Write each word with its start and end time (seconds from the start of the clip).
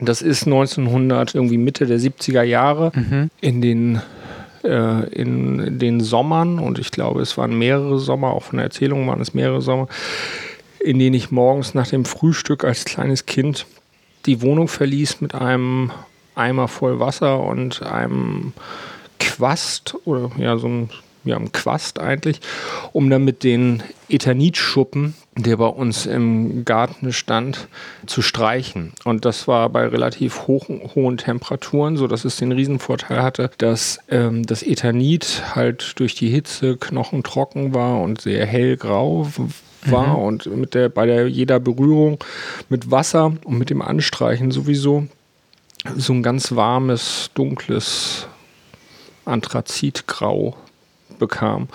Das 0.00 0.22
ist 0.22 0.46
1900, 0.46 1.34
irgendwie 1.34 1.58
Mitte 1.58 1.86
der 1.86 1.98
70er 1.98 2.42
Jahre 2.42 2.92
mhm. 2.94 3.30
in 3.40 3.60
den 3.60 4.00
äh, 4.62 5.08
in 5.12 5.78
den 5.78 6.00
Sommern 6.00 6.58
und 6.58 6.78
ich 6.78 6.90
glaube, 6.90 7.20
es 7.20 7.36
waren 7.36 7.56
mehrere 7.56 7.98
Sommer, 7.98 8.28
auch 8.28 8.44
von 8.44 8.58
der 8.58 8.64
Erzählung 8.64 9.06
waren 9.08 9.20
es 9.20 9.34
mehrere 9.34 9.62
Sommer, 9.62 9.88
in 10.80 10.98
denen 10.98 11.14
ich 11.14 11.30
morgens 11.30 11.74
nach 11.74 11.88
dem 11.88 12.04
Frühstück 12.04 12.64
als 12.64 12.84
kleines 12.84 13.26
Kind 13.26 13.66
die 14.26 14.42
Wohnung 14.42 14.68
verließ 14.68 15.20
mit 15.20 15.34
einem 15.34 15.90
Eimer 16.34 16.68
voll 16.68 17.00
Wasser 17.00 17.40
und 17.40 17.82
einem 17.82 18.52
Quast 19.18 19.96
oder 20.04 20.30
ja, 20.38 20.56
so 20.58 20.68
ein, 20.68 20.90
ja, 21.24 21.36
einem 21.36 21.52
Quast 21.52 22.00
eigentlich, 22.00 22.40
um 22.92 23.10
dann 23.10 23.24
mit 23.24 23.44
den 23.44 23.82
Ethanitschuppen, 24.08 25.14
der 25.36 25.56
bei 25.58 25.66
uns 25.66 26.06
im 26.06 26.64
Garten 26.64 27.12
stand, 27.12 27.68
zu 28.06 28.22
streichen. 28.22 28.92
Und 29.04 29.24
das 29.24 29.46
war 29.46 29.68
bei 29.68 29.86
relativ 29.86 30.46
hoch, 30.46 30.68
hohen 30.94 31.18
Temperaturen, 31.18 31.96
so 31.96 32.06
dass 32.06 32.24
es 32.24 32.36
den 32.36 32.52
Riesenvorteil 32.52 33.22
hatte, 33.22 33.50
dass 33.58 33.98
ähm, 34.08 34.44
das 34.44 34.62
Ethanit 34.62 35.54
halt 35.54 35.98
durch 35.98 36.14
die 36.14 36.30
Hitze 36.30 36.76
knochentrocken 36.76 37.74
war 37.74 38.00
und 38.00 38.20
sehr 38.20 38.46
hellgrau 38.46 39.28
war 39.82 40.16
mhm. 40.16 40.22
und 40.22 40.46
mit 40.56 40.74
der, 40.74 40.88
bei 40.88 41.06
der 41.06 41.28
jeder 41.28 41.60
Berührung 41.60 42.18
mit 42.68 42.90
Wasser 42.90 43.34
und 43.44 43.58
mit 43.58 43.70
dem 43.70 43.82
Anstreichen 43.82 44.50
sowieso 44.50 45.06
so 45.96 46.12
ein 46.12 46.22
ganz 46.22 46.54
warmes, 46.54 47.30
dunkles 47.34 48.26
Anthrazitgrau 49.24 50.56
bekam 51.18 51.68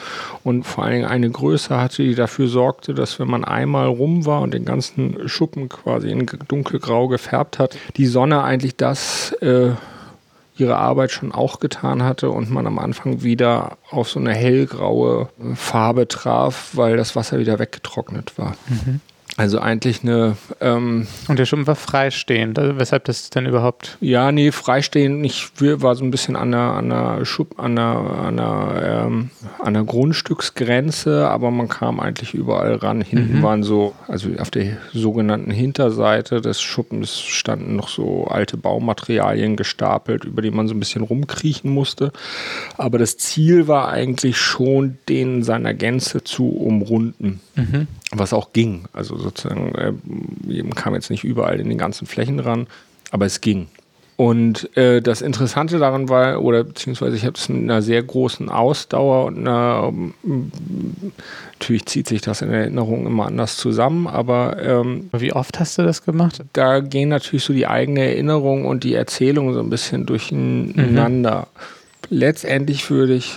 und 0.43 0.63
vor 0.63 0.83
allen 0.83 0.93
Dingen 0.93 1.05
eine 1.05 1.29
Größe 1.29 1.79
hatte, 1.79 2.03
die 2.03 2.15
dafür 2.15 2.47
sorgte, 2.47 2.93
dass 2.93 3.19
wenn 3.19 3.29
man 3.29 3.43
einmal 3.43 3.87
rum 3.87 4.25
war 4.25 4.41
und 4.41 4.53
den 4.53 4.65
ganzen 4.65 5.27
Schuppen 5.27 5.69
quasi 5.69 6.09
in 6.09 6.25
dunkelgrau 6.47 7.07
gefärbt 7.07 7.59
hat, 7.59 7.77
die 7.97 8.05
Sonne 8.05 8.43
eigentlich 8.43 8.75
das 8.75 9.33
äh, 9.41 9.71
ihre 10.55 10.77
Arbeit 10.77 11.11
schon 11.11 11.31
auch 11.31 11.59
getan 11.59 12.03
hatte 12.03 12.29
und 12.29 12.51
man 12.51 12.67
am 12.67 12.79
Anfang 12.79 13.23
wieder 13.23 13.77
auf 13.89 14.09
so 14.09 14.19
eine 14.19 14.33
hellgraue 14.33 15.29
Farbe 15.55 16.07
traf, 16.07 16.71
weil 16.73 16.97
das 16.97 17.15
Wasser 17.15 17.39
wieder 17.39 17.59
weggetrocknet 17.59 18.37
war. 18.37 18.55
Mhm. 18.67 19.01
Also 19.35 19.59
eigentlich 19.59 20.03
eine. 20.03 20.37
Ähm, 20.61 21.07
und 21.27 21.39
der 21.39 21.45
Schuppen 21.45 21.65
war 21.65 21.75
freistehend, 21.75 22.59
also 22.59 22.77
weshalb 22.77 23.05
das 23.05 23.31
dann 23.31 23.47
überhaupt. 23.47 23.97
Ja, 23.99 24.31
nee, 24.31 24.51
freistehend 24.51 25.21
nicht. 25.21 25.51
War 25.59 25.95
so 25.95 26.03
ein 26.03 26.11
bisschen 26.11 26.35
an 26.35 26.51
der, 26.51 26.59
an 26.59 26.89
der, 26.89 27.25
Schub, 27.25 27.59
an 27.59 27.75
der, 27.75 27.85
an 27.85 28.37
der, 28.37 29.05
ähm, 29.07 29.31
an 29.59 29.73
der 29.73 29.83
Grundstücksgrenze, 29.83 31.27
aber 31.27 31.49
man 31.49 31.67
kam 31.67 31.99
eigentlich 31.99 32.35
überall 32.35 32.75
ran. 32.75 33.01
Hinten 33.01 33.39
mhm. 33.39 33.43
waren 33.43 33.63
so, 33.63 33.95
also 34.07 34.29
auf 34.37 34.51
der 34.51 34.77
sogenannten 34.93 35.51
Hinterseite 35.51 36.39
des 36.39 36.61
Schuppens 36.61 37.19
standen 37.19 37.75
noch 37.75 37.89
so 37.89 38.27
alte 38.27 38.57
Baumaterialien 38.57 39.55
gestapelt, 39.55 40.25
über 40.25 40.43
die 40.43 40.51
man 40.51 40.67
so 40.67 40.75
ein 40.75 40.79
bisschen 40.79 41.03
rumkriechen 41.03 41.71
musste. 41.71 42.11
Aber 42.77 42.99
das 42.99 43.17
Ziel 43.17 43.67
war 43.67 43.89
eigentlich 43.89 44.37
schon, 44.37 44.99
den 45.09 45.37
in 45.37 45.43
seiner 45.43 45.73
Gänze 45.73 46.23
zu 46.23 46.49
umrunden. 46.49 47.39
Mhm. 47.55 47.87
Was 48.15 48.33
auch 48.33 48.53
ging. 48.53 48.85
Also 48.93 49.17
sozusagen, 49.17 49.73
äh, 49.75 50.63
kam 50.75 50.93
jetzt 50.93 51.09
nicht 51.09 51.23
überall 51.23 51.59
in 51.59 51.69
den 51.69 51.77
ganzen 51.77 52.07
Flächen 52.07 52.39
ran, 52.39 52.67
aber 53.11 53.25
es 53.25 53.41
ging. 53.41 53.67
Und 54.15 54.75
äh, 54.77 55.01
das 55.01 55.21
Interessante 55.21 55.79
daran 55.79 56.07
war, 56.07 56.41
oder 56.43 56.63
beziehungsweise 56.63 57.15
ich 57.15 57.25
habe 57.25 57.35
es 57.35 57.49
mit 57.49 57.63
einer 57.63 57.81
sehr 57.81 58.03
großen 58.03 58.47
Ausdauer 58.49 59.25
und 59.25 59.39
einer, 59.39 59.91
ähm, 59.91 60.13
natürlich 61.53 61.87
zieht 61.87 62.07
sich 62.07 62.21
das 62.21 62.43
in 62.43 62.51
Erinnerung 62.51 63.07
immer 63.07 63.25
anders 63.25 63.57
zusammen, 63.57 64.05
aber 64.05 64.61
ähm, 64.61 65.09
wie 65.13 65.33
oft 65.33 65.59
hast 65.59 65.79
du 65.79 65.81
das 65.81 66.05
gemacht? 66.05 66.41
Da 66.53 66.79
gehen 66.79 67.09
natürlich 67.09 67.43
so 67.43 67.53
die 67.53 67.65
eigene 67.65 68.01
Erinnerung 68.01 68.65
und 68.65 68.83
die 68.83 68.93
Erzählung 68.93 69.51
so 69.53 69.59
ein 69.59 69.71
bisschen 69.71 70.05
durcheinander. 70.05 71.47
Mhm. 72.09 72.17
Letztendlich 72.17 72.91
würde 72.91 73.15
ich, 73.15 73.33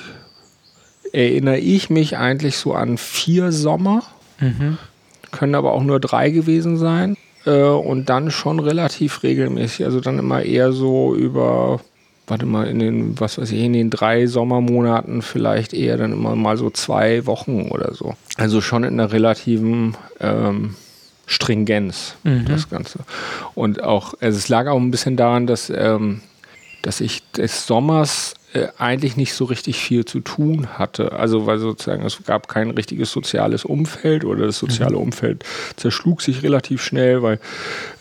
erinnere 1.12 1.58
ich 1.58 1.88
mich 1.88 2.18
eigentlich 2.18 2.58
so 2.58 2.74
an 2.74 2.98
vier 2.98 3.50
Sommer. 3.50 4.02
Mhm 4.40 4.78
können 5.36 5.54
aber 5.54 5.72
auch 5.72 5.82
nur 5.82 6.00
drei 6.00 6.30
gewesen 6.30 6.76
sein. 6.76 7.16
Äh, 7.44 7.60
und 7.60 8.08
dann 8.08 8.30
schon 8.30 8.58
relativ 8.58 9.22
regelmäßig. 9.22 9.84
Also 9.84 10.00
dann 10.00 10.18
immer 10.18 10.42
eher 10.42 10.72
so 10.72 11.14
über, 11.14 11.80
warte 12.26 12.46
mal, 12.46 12.66
in 12.66 12.78
den, 12.78 13.20
was 13.20 13.38
weiß 13.38 13.52
ich, 13.52 13.62
in 13.62 13.72
den 13.72 13.90
drei 13.90 14.26
Sommermonaten 14.26 15.22
vielleicht 15.22 15.72
eher 15.72 15.96
dann 15.96 16.12
immer 16.12 16.34
mal 16.34 16.56
so 16.56 16.70
zwei 16.70 17.26
Wochen 17.26 17.68
oder 17.70 17.94
so. 17.94 18.14
Also 18.36 18.60
schon 18.60 18.84
in 18.84 18.94
einer 18.94 19.12
relativen 19.12 19.96
ähm, 20.20 20.74
Stringenz, 21.26 22.16
mhm. 22.24 22.46
das 22.46 22.68
Ganze. 22.68 23.00
Und 23.54 23.82
auch, 23.82 24.14
also 24.20 24.38
es 24.38 24.48
lag 24.48 24.66
auch 24.66 24.78
ein 24.78 24.90
bisschen 24.90 25.16
daran, 25.16 25.46
dass, 25.46 25.70
ähm, 25.70 26.20
dass 26.82 27.00
ich 27.00 27.22
des 27.32 27.66
Sommers 27.66 28.34
äh, 28.56 28.68
eigentlich 28.78 29.16
nicht 29.16 29.34
so 29.34 29.44
richtig 29.44 29.78
viel 29.78 30.04
zu 30.04 30.20
tun 30.20 30.78
hatte. 30.78 31.12
Also 31.12 31.46
weil 31.46 31.58
sozusagen 31.58 32.04
es 32.04 32.22
gab 32.24 32.48
kein 32.48 32.70
richtiges 32.70 33.12
soziales 33.12 33.64
Umfeld 33.64 34.24
oder 34.24 34.46
das 34.46 34.58
soziale 34.58 34.96
mhm. 34.96 35.02
Umfeld 35.02 35.44
zerschlug 35.76 36.22
sich 36.22 36.42
relativ 36.42 36.82
schnell, 36.82 37.22
weil 37.22 37.38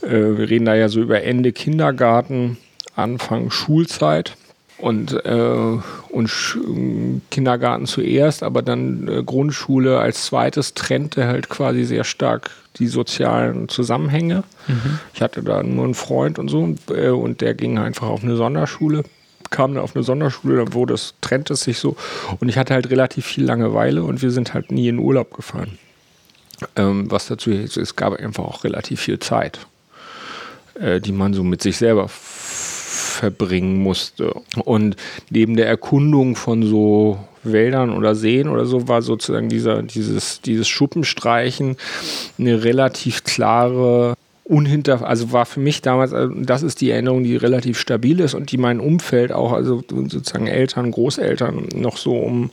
äh, 0.02 0.38
wir 0.38 0.50
reden 0.50 0.66
da 0.66 0.76
ja 0.76 0.90
so 0.90 1.02
über 1.02 1.24
Ende 1.24 1.52
Kindergarten, 1.52 2.58
Anfang 2.96 3.52
Schulzeit 3.52 4.36
und, 4.78 5.14
äh, 5.26 5.80
und 6.10 7.22
Kindergarten 7.32 7.86
zuerst, 7.86 8.44
aber 8.44 8.62
dann 8.62 9.08
äh, 9.08 9.24
Grundschule 9.24 10.00
als 10.00 10.26
zweites 10.26 10.74
trennte 10.74 11.28
halt 11.28 11.50
quasi 11.50 11.84
sehr 11.84 12.04
stark 12.04 12.52
die 12.78 12.88
sozialen 12.88 13.70
Zusammenhänge. 13.70 14.44
Mhm. 14.68 15.00
Ich 15.14 15.22
hatte 15.22 15.44
da 15.44 15.64
nur 15.64 15.86
einen 15.86 15.94
Freund 15.94 16.40
und 16.40 16.50
so 16.50 16.60
und, 16.60 16.80
äh, 16.92 17.10
und 17.10 17.42
der 17.42 17.54
ging 17.54 17.78
einfach 17.78 18.08
auf 18.08 18.24
eine 18.24 18.36
Sonderschule 18.36 19.04
kam 19.50 19.74
dann 19.74 19.84
auf 19.84 19.96
eine 19.96 20.04
Sonderschule, 20.04 20.74
wurde 20.74 20.94
es, 20.94 21.14
trennte 21.22 21.54
es 21.54 21.62
sich 21.62 21.80
so. 21.80 21.96
Und 22.40 22.50
ich 22.50 22.58
hatte 22.58 22.74
halt 22.74 22.90
relativ 22.90 23.26
viel 23.26 23.46
Langeweile 23.46 24.04
und 24.04 24.22
wir 24.22 24.32
sind 24.32 24.54
halt 24.54 24.72
nie 24.72 24.88
in 24.88 25.00
Urlaub 25.00 25.34
gefahren. 25.34 25.78
Ähm, 26.76 27.12
was 27.12 27.28
dazu 27.28 27.52
ist, 27.52 27.78
es 27.78 27.96
gab 27.96 28.14
einfach 28.14 28.46
auch 28.46 28.64
relativ 28.64 29.02
viel 29.02 29.20
Zeit, 29.20 29.60
äh, 30.80 31.02
die 31.02 31.12
man 31.12 31.34
so 31.34 31.44
mit 31.44 31.62
sich 31.62 31.78
selber 31.78 32.08
verbringen 32.08 33.82
musste. 33.82 34.34
Und 34.64 34.96
neben 35.30 35.56
der 35.56 35.68
Erkundung 35.68 36.36
von 36.36 36.64
so 36.64 37.20
Wäldern 37.44 37.92
oder 37.92 38.16
Seen 38.16 38.48
oder 38.48 38.66
so 38.66 38.88
war 38.88 39.02
sozusagen 39.02 39.50
dieser, 39.50 39.84
dieses, 39.84 40.42
dieses 40.42 40.68
Schuppenstreichen 40.68 41.78
eine 42.38 42.64
relativ 42.64 43.24
klare 43.24 44.16
unhinter, 44.46 45.06
also 45.06 45.32
war 45.32 45.46
für 45.46 45.60
mich 45.60 45.82
damals, 45.82 46.14
also 46.14 46.34
das 46.36 46.62
ist 46.62 46.80
die 46.80 46.92
Erinnerung, 46.92 47.24
die 47.24 47.36
relativ 47.36 47.80
stabil 47.80 48.20
ist 48.20 48.36
und 48.36 48.52
die 48.52 48.58
mein 48.58 48.80
Umfeld 48.80 49.32
auch, 49.32 49.52
also 49.52 49.84
sozusagen 49.90 50.48
Eltern, 50.48 50.92
Großeltern 50.92 51.70
noch 51.74 51.98
so 51.98 52.16
um 52.18 52.52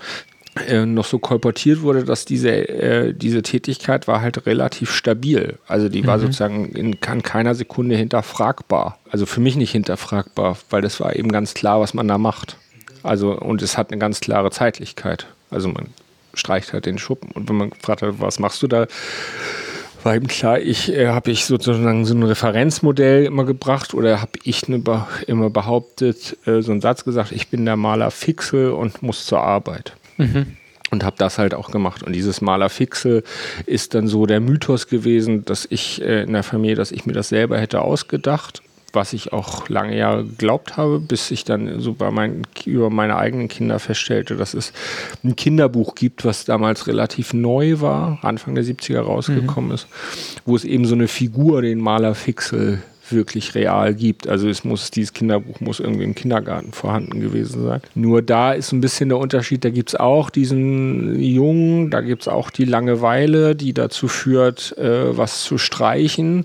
äh, 0.69 0.85
noch 0.85 1.05
so 1.05 1.19
kolportiert 1.19 1.83
wurde, 1.83 2.05
dass 2.05 2.25
diese, 2.25 2.51
äh, 2.51 3.15
diese 3.15 3.43
Tätigkeit 3.43 4.07
war 4.09 4.21
halt 4.21 4.47
relativ 4.47 4.91
stabil. 4.91 5.59
Also 5.67 5.89
die 5.89 6.07
war 6.07 6.17
mhm. 6.17 6.23
sozusagen 6.23 6.73
in 6.73 7.01
kann 7.01 7.23
keiner 7.23 7.55
Sekunde 7.55 7.97
hinterfragbar. 7.97 8.99
Also 9.11 9.25
für 9.25 9.41
mich 9.41 9.57
nicht 9.57 9.73
hinterfragbar, 9.73 10.59
weil 10.69 10.83
das 10.83 11.01
war 11.01 11.17
eben 11.17 11.33
ganz 11.33 11.55
klar, 11.55 11.81
was 11.81 11.95
man 11.95 12.09
da 12.09 12.19
macht. 12.19 12.57
Also 13.03 13.33
und 13.39 13.63
es 13.63 13.79
hat 13.79 13.91
eine 13.91 13.99
ganz 13.99 14.21
klare 14.21 14.51
Zeitlichkeit. 14.51 15.27
Also 15.51 15.69
man 15.69 15.89
streicht 16.35 16.73
halt 16.73 16.87
den 16.87 16.99
Schuppen 16.99 17.31
und 17.33 17.49
wenn 17.49 17.57
man 17.57 17.71
gefragt 17.71 18.03
hat, 18.03 18.21
was 18.21 18.39
machst 18.39 18.63
du 18.63 18.67
da? 18.67 18.87
War 20.05 20.15
eben 20.15 20.29
klar, 20.29 20.61
ich 20.61 20.93
äh, 20.93 21.09
habe 21.09 21.31
ich 21.31 21.45
sozusagen 21.45 22.05
so 22.05 22.15
ein 22.15 22.23
Referenzmodell 22.23 23.25
immer 23.25 23.45
gebracht 23.45 23.95
oder 23.95 24.21
habe 24.21 24.33
ich 24.45 24.69
ne, 24.69 24.83
immer 25.27 25.51
behauptet, 25.51 26.37
äh, 26.47 26.63
so 26.63 26.73
einen 26.73 26.81
Satz 26.81 27.05
gesagt, 27.05 27.33
ich 27.33 27.49
bin 27.49 27.65
der 27.65 27.77
Maler 27.77 28.11
Fixel 28.11 28.71
und 28.71 29.03
muss 29.03 29.27
zur 29.27 29.41
Arbeit. 29.41 29.95
Mhm. 30.19 30.57
Und 30.91 31.05
habe 31.05 31.17
das 31.19 31.39
halt 31.39 31.55
auch 31.55 31.71
gemacht. 31.71 32.03
Und 32.03 32.13
dieses 32.13 32.43
Maler 32.43 32.69
Fixel 32.69 33.25
ist 33.65 33.95
dann 33.95 34.09
so 34.09 34.27
der 34.27 34.41
Mythos 34.41 34.89
gewesen, 34.89 35.45
dass 35.45 35.67
ich 35.71 36.03
äh, 36.03 36.23
in 36.23 36.35
der 36.35 36.43
Familie, 36.43 36.77
dass 36.77 36.93
ich 36.93 37.07
mir 37.07 37.15
das 37.15 37.31
selber 37.31 37.59
hätte 37.59 37.81
ausgedacht 37.81 38.63
was 38.93 39.13
ich 39.13 39.33
auch 39.33 39.69
lange 39.69 39.97
Jahre 39.97 40.25
geglaubt 40.25 40.77
habe, 40.77 41.01
bis 41.01 41.31
ich 41.31 41.45
dann 41.45 41.81
so 41.81 41.95
bei 41.95 42.11
meinen, 42.11 42.43
über 42.65 42.91
meine 42.91 43.17
eigenen 43.17 43.49
Kinder 43.49 43.79
feststellte, 43.79 44.37
dass 44.37 44.55
es 44.55 44.73
ein 45.25 45.37
Kinderbuch 45.37 45.95
gibt, 45.95 46.25
was 46.25 46.45
damals 46.45 46.87
relativ 46.87 47.33
neu 47.33 47.81
war, 47.81 48.19
Anfang 48.23 48.55
der 48.55 48.65
70er 48.65 49.01
rausgekommen 49.01 49.71
mhm. 49.71 49.75
ist, 49.75 49.87
wo 50.45 50.57
es 50.57 50.65
eben 50.65 50.85
so 50.85 50.95
eine 50.95 51.09
Figur, 51.09 51.63
den 51.63 51.81
Maler 51.81 52.15
Fixel, 52.15 52.83
wirklich 53.13 53.55
real 53.55 53.95
gibt. 53.95 54.29
Also 54.29 54.49
es 54.49 54.65
muss, 54.65 54.91
dieses 54.91 55.13
Kinderbuch 55.13 55.61
muss 55.61 55.81
irgendwie 55.81 56.05
im 56.05 56.15
Kindergarten 56.15 56.73
vorhanden 56.73 57.21
gewesen 57.21 57.63
sein. 57.65 57.81
Nur 57.95 58.23
da 58.23 58.53
ist 58.53 58.73
ein 58.73 58.81
bisschen 58.81 59.09
der 59.09 59.19
Unterschied, 59.19 59.65
da 59.65 59.71
gibt 59.71 59.91
es 59.91 59.95
auch 59.95 60.31
diesen 60.31 61.21
Jungen, 61.21 61.91
da 61.91 62.01
gibt 62.01 62.23
es 62.23 62.29
auch 62.29 62.51
die 62.51 62.65
Langeweile, 62.65 63.55
die 63.55 63.73
dazu 63.73 64.09
führt, 64.09 64.77
äh, 64.79 65.17
was 65.17 65.43
zu 65.43 65.59
streichen. 65.59 66.39
Mhm. 66.39 66.45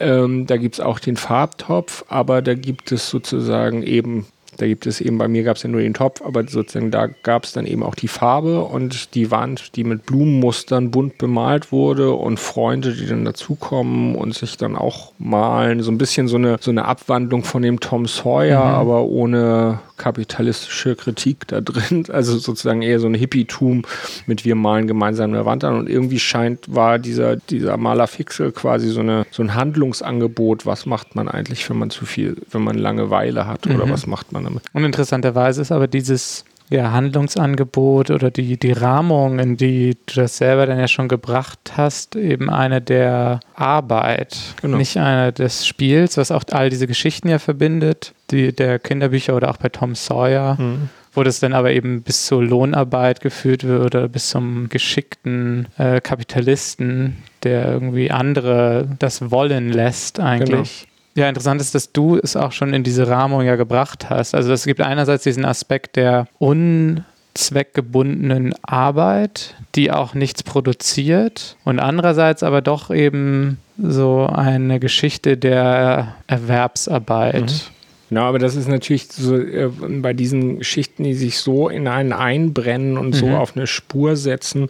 Ähm, 0.00 0.46
da 0.46 0.56
gibt 0.56 0.76
es 0.76 0.80
auch 0.80 0.98
den 0.98 1.16
Farbtopf, 1.16 2.04
aber 2.08 2.42
da 2.42 2.54
gibt 2.54 2.92
es 2.92 3.10
sozusagen 3.10 3.82
eben 3.82 4.26
Da 4.56 4.66
gibt 4.66 4.86
es 4.86 5.00
eben, 5.00 5.18
bei 5.18 5.28
mir 5.28 5.42
gab 5.42 5.56
es 5.56 5.62
ja 5.62 5.68
nur 5.68 5.80
den 5.80 5.94
Topf, 5.94 6.22
aber 6.22 6.46
sozusagen 6.46 6.90
da 6.90 7.06
gab 7.06 7.44
es 7.44 7.52
dann 7.52 7.66
eben 7.66 7.82
auch 7.82 7.94
die 7.94 8.08
Farbe 8.08 8.62
und 8.62 9.14
die 9.14 9.30
Wand, 9.30 9.76
die 9.76 9.84
mit 9.84 10.06
Blumenmustern 10.06 10.90
bunt 10.90 11.18
bemalt 11.18 11.72
wurde 11.72 12.12
und 12.12 12.40
Freunde, 12.40 12.92
die 12.94 13.06
dann 13.06 13.24
dazukommen 13.24 14.14
und 14.14 14.34
sich 14.34 14.56
dann 14.56 14.76
auch 14.76 15.12
malen. 15.18 15.82
So 15.82 15.90
ein 15.90 15.98
bisschen 15.98 16.28
so 16.28 16.36
eine, 16.36 16.56
so 16.60 16.70
eine 16.70 16.86
Abwandlung 16.86 17.44
von 17.44 17.62
dem 17.62 17.80
Tom 17.80 18.06
Sawyer, 18.06 18.64
mhm. 18.64 18.74
aber 18.74 19.02
ohne 19.04 19.80
kapitalistische 19.96 20.96
Kritik 20.96 21.46
da 21.48 21.60
drin. 21.60 22.04
Also 22.16 22.38
sozusagen 22.38 22.82
eher 22.82 23.00
so 23.00 23.06
ein 23.06 23.14
Hippietum 23.14 23.82
mit 24.26 24.44
wir 24.44 24.54
malen 24.54 24.86
gemeinsam 24.86 25.32
eine 25.32 25.44
Wand 25.44 25.64
an. 25.64 25.78
Und 25.78 25.88
irgendwie 25.88 26.18
scheint, 26.18 26.74
war 26.74 26.98
dieser, 26.98 27.36
dieser 27.36 27.76
Malerfixel 27.76 28.52
quasi 28.52 28.88
so, 28.88 29.00
eine, 29.00 29.26
so 29.30 29.42
ein 29.42 29.54
Handlungsangebot. 29.54 30.66
Was 30.66 30.86
macht 30.86 31.14
man 31.14 31.28
eigentlich, 31.28 31.68
wenn 31.68 31.78
man 31.78 31.90
zu 31.90 32.06
viel, 32.06 32.36
wenn 32.50 32.62
man 32.62 32.76
Langeweile 32.76 33.46
hat 33.46 33.66
oder 33.66 33.86
mhm. 33.86 33.90
was 33.90 34.06
macht 34.06 34.32
man 34.32 34.45
damit? 34.46 34.62
Und 34.72 34.84
interessanterweise 34.84 35.62
ist 35.62 35.72
aber 35.72 35.86
dieses 35.86 36.44
ja, 36.68 36.90
Handlungsangebot 36.90 38.10
oder 38.10 38.30
die, 38.30 38.58
die 38.58 38.72
Rahmung, 38.72 39.38
in 39.38 39.56
die 39.56 39.96
du 40.06 40.14
das 40.16 40.38
selber 40.38 40.66
dann 40.66 40.78
ja 40.78 40.88
schon 40.88 41.08
gebracht 41.08 41.72
hast, 41.76 42.16
eben 42.16 42.50
eine 42.50 42.80
der 42.80 43.40
Arbeit, 43.54 44.36
genau. 44.60 44.76
nicht 44.76 44.96
eine 44.96 45.32
des 45.32 45.66
Spiels, 45.66 46.16
was 46.16 46.32
auch 46.32 46.42
all 46.50 46.70
diese 46.70 46.86
Geschichten 46.86 47.28
ja 47.28 47.38
verbindet, 47.38 48.14
die 48.30 48.52
der 48.52 48.78
Kinderbücher 48.78 49.36
oder 49.36 49.50
auch 49.50 49.58
bei 49.58 49.68
Tom 49.68 49.94
Sawyer. 49.94 50.56
Mhm 50.58 50.88
wo 51.16 51.22
das 51.22 51.40
dann 51.40 51.54
aber 51.54 51.72
eben 51.72 52.02
bis 52.02 52.26
zur 52.26 52.44
Lohnarbeit 52.44 53.20
geführt 53.20 53.64
wird 53.64 53.82
oder 53.82 54.06
bis 54.06 54.28
zum 54.28 54.68
geschickten 54.68 55.66
äh, 55.78 56.02
Kapitalisten, 56.02 57.16
der 57.42 57.72
irgendwie 57.72 58.10
andere 58.10 58.86
das 58.98 59.30
wollen 59.30 59.72
lässt 59.72 60.20
eigentlich. 60.20 60.82
Genau. 60.82 60.95
Ja, 61.16 61.28
interessant 61.30 61.62
ist, 61.62 61.74
dass 61.74 61.92
du 61.92 62.20
es 62.22 62.36
auch 62.36 62.52
schon 62.52 62.74
in 62.74 62.84
diese 62.84 63.08
Rahmung 63.08 63.40
ja 63.42 63.56
gebracht 63.56 64.10
hast. 64.10 64.34
Also 64.34 64.52
es 64.52 64.66
gibt 64.66 64.82
einerseits 64.82 65.24
diesen 65.24 65.46
Aspekt 65.46 65.96
der 65.96 66.28
unzweckgebundenen 66.38 68.54
Arbeit, 68.62 69.54
die 69.74 69.90
auch 69.90 70.12
nichts 70.12 70.42
produziert 70.42 71.56
und 71.64 71.80
andererseits 71.80 72.42
aber 72.42 72.60
doch 72.60 72.90
eben 72.90 73.56
so 73.82 74.26
eine 74.26 74.78
Geschichte 74.78 75.38
der 75.38 76.16
Erwerbsarbeit. 76.26 77.44
Mhm. 77.44 77.60
Genau, 78.10 78.24
aber 78.24 78.38
das 78.38 78.54
ist 78.54 78.68
natürlich 78.68 79.10
so 79.10 79.38
äh, 79.38 79.68
bei 79.68 80.12
diesen 80.12 80.58
Geschichten, 80.58 81.02
die 81.02 81.14
sich 81.14 81.38
so 81.38 81.70
in 81.70 81.88
einen 81.88 82.12
einbrennen 82.12 82.98
und 82.98 83.08
mhm. 83.08 83.14
so 83.14 83.28
auf 83.28 83.56
eine 83.56 83.66
Spur 83.66 84.16
setzen, 84.16 84.68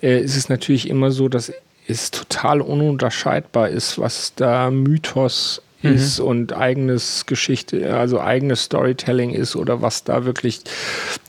äh, 0.00 0.20
ist 0.20 0.36
es 0.36 0.48
natürlich 0.48 0.88
immer 0.88 1.10
so, 1.10 1.28
dass 1.28 1.52
es 1.88 2.12
total 2.12 2.60
ununterscheidbar 2.60 3.68
ist, 3.68 3.98
was 3.98 4.34
da 4.36 4.70
Mythos 4.70 5.60
mhm. 5.82 5.94
ist 5.94 6.20
und 6.20 6.52
eigenes 6.52 7.26
Geschichte, 7.26 7.94
also 7.94 8.20
eigenes 8.20 8.64
Storytelling 8.64 9.30
ist 9.30 9.56
oder 9.56 9.82
was 9.82 10.04
da 10.04 10.24
wirklich 10.24 10.60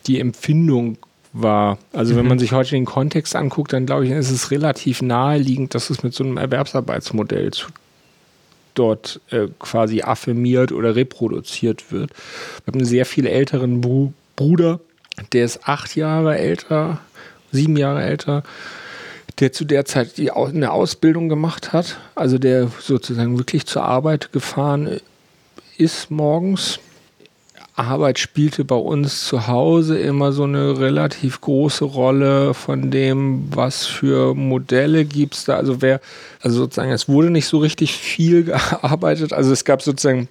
die 0.07 0.19
Empfindung 0.19 0.97
war. 1.33 1.77
Also 1.91 2.13
mhm. 2.13 2.19
wenn 2.19 2.27
man 2.27 2.39
sich 2.39 2.51
heute 2.51 2.71
den 2.71 2.85
Kontext 2.85 3.35
anguckt, 3.35 3.73
dann 3.73 3.85
glaube 3.85 4.05
ich, 4.05 4.11
ist 4.11 4.31
es 4.31 4.51
relativ 4.51 5.01
naheliegend, 5.01 5.75
dass 5.75 5.89
es 5.89 6.03
mit 6.03 6.13
so 6.13 6.23
einem 6.23 6.37
Erwerbsarbeitsmodell 6.37 7.51
zu 7.51 7.67
dort 8.75 9.21
äh, 9.29 9.47
quasi 9.59 10.01
affirmiert 10.01 10.71
oder 10.71 10.95
reproduziert 10.95 11.91
wird. 11.91 12.09
Wir 12.09 12.71
haben 12.71 12.79
einen 12.79 12.85
sehr 12.85 13.05
viel 13.05 13.27
älteren 13.27 13.81
Bru 13.81 14.13
Bruder, 14.35 14.79
der 15.31 15.45
ist 15.45 15.67
acht 15.67 15.95
Jahre 15.95 16.39
älter, 16.39 16.99
sieben 17.51 17.77
Jahre 17.77 18.01
älter 18.01 18.43
der 19.39 19.51
zu 19.51 19.65
der 19.65 19.85
Zeit 19.85 20.17
die, 20.17 20.31
eine 20.31 20.71
Ausbildung 20.71 21.29
gemacht 21.29 21.73
hat, 21.73 21.97
also 22.15 22.37
der 22.37 22.69
sozusagen 22.79 23.37
wirklich 23.37 23.65
zur 23.65 23.83
Arbeit 23.83 24.31
gefahren 24.31 24.99
ist 25.77 26.11
morgens. 26.11 26.79
Arbeit 27.75 28.19
spielte 28.19 28.65
bei 28.65 28.75
uns 28.75 29.25
zu 29.25 29.47
Hause 29.47 29.97
immer 29.97 30.31
so 30.31 30.43
eine 30.43 30.79
relativ 30.79 31.41
große 31.41 31.85
Rolle 31.85 32.53
von 32.53 32.91
dem, 32.91 33.47
was 33.49 33.87
für 33.87 34.35
Modelle 34.35 35.05
gibt 35.05 35.33
es 35.33 35.45
da. 35.45 35.57
Also 35.57 35.81
wer, 35.81 35.99
also 36.41 36.59
sozusagen, 36.59 36.91
es 36.91 37.09
wurde 37.09 37.31
nicht 37.31 37.47
so 37.47 37.57
richtig 37.57 37.93
viel 37.93 38.43
gearbeitet. 38.43 39.33
Also 39.33 39.51
es 39.51 39.65
gab 39.65 39.81
sozusagen 39.81 40.29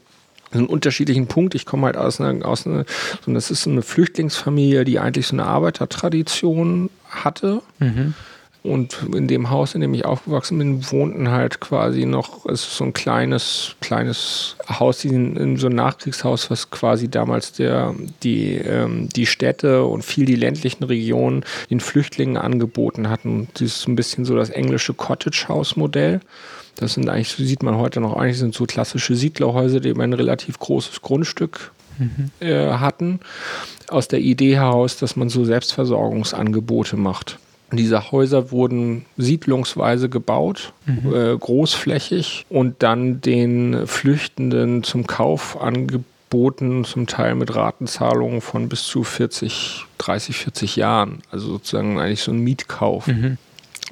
einen 0.53 0.67
unterschiedlichen 0.67 1.27
Punkt. 1.27 1.57
Ich 1.57 1.67
komme 1.67 1.87
halt 1.87 1.97
aus 1.97 2.21
einer, 2.21 2.47
aus 2.47 2.67
einer, 2.67 2.85
so 3.25 3.33
das 3.33 3.51
ist 3.51 3.67
eine 3.67 3.83
Flüchtlingsfamilie, 3.83 4.85
die 4.85 5.01
eigentlich 5.01 5.27
so 5.27 5.35
eine 5.35 5.47
Arbeitertradition 5.47 6.91
hatte. 7.09 7.63
Mhm. 7.81 8.15
Und 8.65 9.07
in 9.13 9.27
dem 9.27 9.51
Haus, 9.51 9.75
in 9.75 9.81
dem 9.81 9.93
ich 9.93 10.05
aufgewachsen 10.05 10.57
bin, 10.59 10.89
wohnten 10.93 11.33
halt 11.33 11.59
quasi 11.59 12.07
noch, 12.07 12.47
es 12.47 12.61
ist 12.61 12.77
so 12.77 12.85
ein 12.85 12.93
kleines, 12.93 13.75
kleines 13.81 14.55
Haus, 14.69 15.05
in, 15.05 15.37
in 15.37 15.57
so 15.57 15.67
ein 15.67 15.75
Nachkriegshaus, 15.75 16.49
was 16.49 16.71
quasi 16.71 17.09
damals 17.09 17.53
der, 17.53 17.93
die, 18.23 18.55
ähm, 18.55 19.09
die 19.09 19.27
Städte 19.27 19.85
und 19.85 20.05
viel 20.05 20.27
die 20.27 20.37
ländlichen 20.37 20.85
Regionen 20.85 21.45
den 21.71 21.81
Flüchtlingen 21.81 22.37
angeboten 22.37 23.11
hatten. 23.11 23.49
Das 23.55 23.63
ist 23.63 23.89
ein 23.89 23.97
bisschen 23.97 24.25
so 24.25 24.37
das 24.37 24.51
englische 24.51 24.95
Cottage-House-Modell. 24.95 26.21
Das 26.77 26.95
sind 26.95 27.09
eigentlich, 27.09 27.31
so 27.31 27.43
sieht 27.43 27.65
man 27.65 27.77
heute 27.79 28.01
noch, 28.01 28.17
eigentlich 28.17 28.39
sind 28.39 28.55
so 28.55 28.65
klassische 28.65 29.17
Siedlerhäuser, 29.17 29.81
die 29.81 29.89
eben 29.89 30.01
ein 30.01 30.13
relativ 30.13 30.61
großes 30.61 31.03
Grundstück 31.03 31.73
mhm. 31.99 32.31
äh, 32.39 32.71
hatten. 32.75 33.19
Aus 33.89 34.07
der 34.07 34.21
Idee 34.21 34.55
heraus, 34.55 34.99
dass 34.99 35.17
man 35.17 35.29
so 35.29 35.45
Selbstversorgungsangebote 35.45 36.97
macht. 36.97 37.41
Diese 37.77 38.13
Häuser 38.13 38.51
wurden 38.51 39.05
siedlungsweise 39.17 40.09
gebaut, 40.09 40.73
mhm. 40.87 41.15
äh, 41.15 41.37
großflächig 41.37 42.47
und 42.49 42.83
dann 42.83 43.21
den 43.21 43.87
Flüchtenden 43.87 44.83
zum 44.83 45.07
Kauf 45.07 45.61
angeboten, 45.61 46.85
zum 46.85 47.07
Teil 47.07 47.35
mit 47.35 47.55
Ratenzahlungen 47.55 48.41
von 48.41 48.69
bis 48.69 48.85
zu 48.85 49.05
40, 49.05 49.85
30, 49.99 50.37
40 50.37 50.77
Jahren. 50.77 51.23
Also 51.31 51.49
sozusagen 51.49 51.99
eigentlich 51.99 52.23
so 52.23 52.33
ein 52.33 52.39
Mietkauf. 52.39 53.07
Mhm 53.07 53.39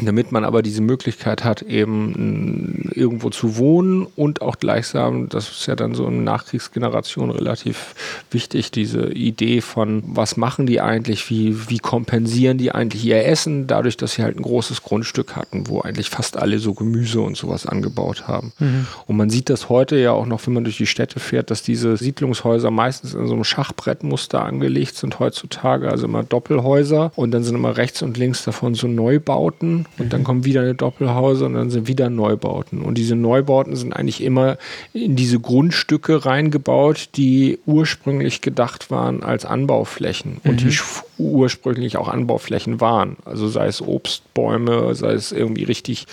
damit 0.06 0.32
man 0.32 0.44
aber 0.44 0.62
diese 0.62 0.82
Möglichkeit 0.82 1.44
hat, 1.44 1.62
eben 1.62 2.90
irgendwo 2.94 3.30
zu 3.30 3.56
wohnen 3.56 4.06
und 4.16 4.42
auch 4.42 4.58
gleichsam, 4.58 5.28
das 5.28 5.50
ist 5.50 5.66
ja 5.66 5.76
dann 5.76 5.94
so 5.94 6.06
in 6.06 6.24
Nachkriegsgeneration 6.24 7.30
relativ 7.30 7.94
wichtig, 8.30 8.70
diese 8.70 9.12
Idee 9.12 9.60
von, 9.60 10.02
was 10.06 10.36
machen 10.36 10.66
die 10.66 10.80
eigentlich, 10.80 11.28
wie, 11.30 11.68
wie 11.68 11.78
kompensieren 11.78 12.58
die 12.58 12.72
eigentlich 12.72 13.04
ihr 13.04 13.24
Essen, 13.24 13.66
dadurch, 13.66 13.96
dass 13.96 14.12
sie 14.12 14.22
halt 14.22 14.36
ein 14.36 14.42
großes 14.42 14.82
Grundstück 14.82 15.36
hatten, 15.36 15.68
wo 15.68 15.80
eigentlich 15.80 16.10
fast 16.10 16.36
alle 16.36 16.58
so 16.58 16.74
Gemüse 16.74 17.20
und 17.20 17.36
sowas 17.36 17.66
angebaut 17.66 18.28
haben. 18.28 18.52
Mhm. 18.58 18.86
Und 19.06 19.16
man 19.16 19.30
sieht 19.30 19.50
das 19.50 19.68
heute 19.68 19.96
ja 19.96 20.12
auch 20.12 20.26
noch, 20.26 20.46
wenn 20.46 20.54
man 20.54 20.64
durch 20.64 20.76
die 20.76 20.86
Städte 20.86 21.20
fährt, 21.20 21.50
dass 21.50 21.62
diese 21.62 21.96
Siedlungshäuser 21.96 22.70
meistens 22.70 23.14
in 23.14 23.26
so 23.26 23.34
einem 23.34 23.44
Schachbrettmuster 23.44 24.44
angelegt 24.44 24.96
sind 24.96 25.18
heutzutage, 25.18 25.90
also 25.90 26.06
immer 26.06 26.22
Doppelhäuser 26.22 27.12
und 27.16 27.30
dann 27.32 27.44
sind 27.44 27.54
immer 27.54 27.76
rechts 27.76 28.02
und 28.02 28.16
links 28.16 28.44
davon 28.44 28.74
so 28.74 28.86
Neubauten 28.86 29.86
und 29.98 30.06
mhm. 30.06 30.10
dann 30.10 30.24
kommen 30.24 30.44
wieder 30.44 30.62
eine 30.62 30.74
Doppelhause 30.74 31.46
und 31.46 31.54
dann 31.54 31.70
sind 31.70 31.88
wieder 31.88 32.10
Neubauten. 32.10 32.82
Und 32.82 32.96
diese 32.96 33.16
Neubauten 33.16 33.76
sind 33.76 33.92
eigentlich 33.92 34.22
immer 34.22 34.56
in 34.92 35.16
diese 35.16 35.38
Grundstücke 35.40 36.24
reingebaut, 36.24 37.10
die 37.16 37.58
ursprünglich 37.66 38.40
gedacht 38.40 38.90
waren 38.90 39.22
als 39.22 39.44
Anbauflächen 39.44 40.40
mhm. 40.42 40.50
und 40.50 40.60
die 40.62 40.76
ursprünglich 41.18 41.96
auch 41.96 42.08
Anbauflächen 42.08 42.80
waren. 42.80 43.16
Also 43.24 43.48
sei 43.48 43.66
es 43.66 43.82
Obstbäume, 43.82 44.94
sei 44.94 45.12
es 45.12 45.32
irgendwie 45.32 45.64
richtig 45.64 46.06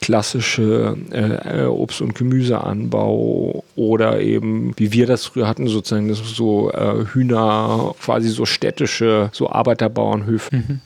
klassische 0.00 0.96
äh, 1.10 1.66
Obst- 1.66 2.00
und 2.00 2.14
Gemüseanbau 2.14 3.64
oder 3.74 4.20
eben, 4.20 4.72
wie 4.76 4.92
wir 4.92 5.06
das 5.06 5.26
früher 5.26 5.48
hatten, 5.48 5.66
sozusagen 5.66 6.08
das 6.08 6.18
so 6.18 6.70
äh, 6.70 7.04
Hühner, 7.12 7.94
quasi 8.00 8.28
so 8.28 8.46
städtische, 8.46 9.30
so 9.32 9.50
Arbeiterbauernhöfe. 9.50 10.56
Mhm. 10.56 10.80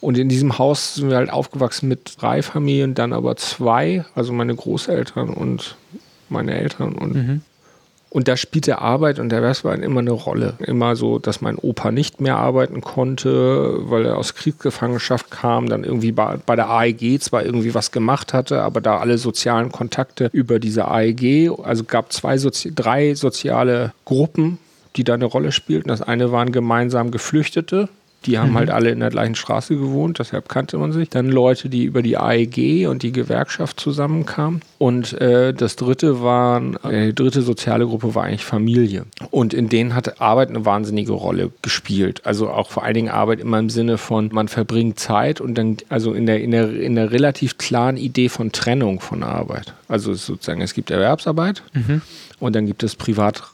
Und 0.00 0.16
in 0.16 0.28
diesem 0.28 0.58
Haus 0.58 0.94
sind 0.94 1.10
wir 1.10 1.16
halt 1.16 1.30
aufgewachsen 1.30 1.88
mit 1.88 2.20
drei 2.20 2.42
Familien, 2.42 2.94
dann 2.94 3.12
aber 3.12 3.36
zwei, 3.36 4.04
also 4.14 4.32
meine 4.32 4.54
Großeltern 4.54 5.30
und 5.30 5.76
meine 6.28 6.54
Eltern. 6.54 6.94
Und, 6.94 7.14
mhm. 7.14 7.42
und 8.10 8.28
da 8.28 8.36
spielte 8.36 8.78
Arbeit 8.78 9.18
und 9.18 9.30
der 9.30 9.38
Erwerbsarbeit 9.40 9.80
immer 9.80 10.00
eine 10.00 10.12
Rolle. 10.12 10.54
Immer 10.60 10.94
so, 10.94 11.18
dass 11.18 11.40
mein 11.40 11.56
Opa 11.56 11.90
nicht 11.90 12.20
mehr 12.20 12.36
arbeiten 12.36 12.80
konnte, 12.80 13.90
weil 13.90 14.06
er 14.06 14.18
aus 14.18 14.34
Kriegsgefangenschaft 14.34 15.32
kam, 15.32 15.68
dann 15.68 15.82
irgendwie 15.82 16.12
bei, 16.12 16.38
bei 16.46 16.54
der 16.54 16.70
AEG 16.70 17.20
zwar 17.20 17.44
irgendwie 17.44 17.74
was 17.74 17.90
gemacht 17.90 18.32
hatte, 18.32 18.62
aber 18.62 18.80
da 18.80 18.98
alle 18.98 19.18
sozialen 19.18 19.72
Kontakte 19.72 20.30
über 20.32 20.60
diese 20.60 20.86
AEG, 20.86 21.50
also 21.62 21.82
gab 21.82 22.12
zwei 22.12 22.38
Sozi 22.38 22.72
drei 22.72 23.14
soziale 23.14 23.92
Gruppen, 24.04 24.58
die 24.94 25.02
da 25.02 25.14
eine 25.14 25.24
Rolle 25.24 25.50
spielten. 25.50 25.88
Das 25.88 26.02
eine 26.02 26.30
waren 26.30 26.52
gemeinsam 26.52 27.10
Geflüchtete, 27.10 27.88
die 28.26 28.38
haben 28.38 28.50
mhm. 28.50 28.56
halt 28.56 28.70
alle 28.70 28.90
in 28.90 29.00
der 29.00 29.10
gleichen 29.10 29.36
Straße 29.36 29.76
gewohnt, 29.76 30.18
deshalb 30.18 30.48
kannte 30.48 30.76
man 30.76 30.92
sich. 30.92 31.08
Dann 31.08 31.28
Leute, 31.28 31.68
die 31.68 31.84
über 31.84 32.02
die 32.02 32.16
AEG 32.16 32.88
und 32.88 33.02
die 33.02 33.12
Gewerkschaft 33.12 33.78
zusammenkamen. 33.78 34.60
Und 34.78 35.12
äh, 35.20 35.54
das 35.54 35.76
dritte 35.76 36.20
waren, 36.20 36.76
äh, 36.82 37.06
die 37.06 37.14
dritte 37.14 37.42
soziale 37.42 37.86
Gruppe 37.86 38.14
war 38.14 38.24
eigentlich 38.24 38.44
Familie. 38.44 39.04
Und 39.30 39.54
in 39.54 39.68
denen 39.68 39.94
hat 39.94 40.20
Arbeit 40.20 40.48
eine 40.48 40.64
wahnsinnige 40.64 41.12
Rolle 41.12 41.52
gespielt. 41.62 42.22
Also 42.24 42.50
auch 42.50 42.70
vor 42.70 42.82
allen 42.82 42.94
Dingen 42.94 43.08
Arbeit 43.08 43.40
immer 43.40 43.60
im 43.60 43.70
Sinne 43.70 43.98
von, 43.98 44.30
man 44.32 44.48
verbringt 44.48 44.98
Zeit 44.98 45.40
und 45.40 45.54
dann, 45.56 45.76
also 45.88 46.12
in 46.12 46.26
der, 46.26 46.40
in 46.40 46.50
der, 46.50 46.72
in 46.72 46.96
der 46.96 47.12
relativ 47.12 47.56
klaren 47.56 47.96
Idee 47.96 48.28
von 48.28 48.50
Trennung 48.50 49.00
von 49.00 49.22
Arbeit. 49.22 49.74
Also 49.86 50.12
sozusagen, 50.14 50.60
es 50.60 50.74
gibt 50.74 50.90
Erwerbsarbeit 50.90 51.62
mhm. 51.72 52.02
und 52.40 52.56
dann 52.56 52.66
gibt 52.66 52.82
es 52.82 52.96
Privat 52.96 53.44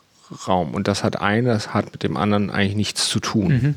Raum. 0.48 0.74
Und 0.74 0.88
das 0.88 1.04
hat 1.04 1.20
eines 1.20 1.74
hat 1.74 1.92
mit 1.92 2.02
dem 2.02 2.16
anderen 2.16 2.50
eigentlich 2.50 2.76
nichts 2.76 3.08
zu 3.08 3.20
tun. 3.20 3.48
Mhm 3.48 3.74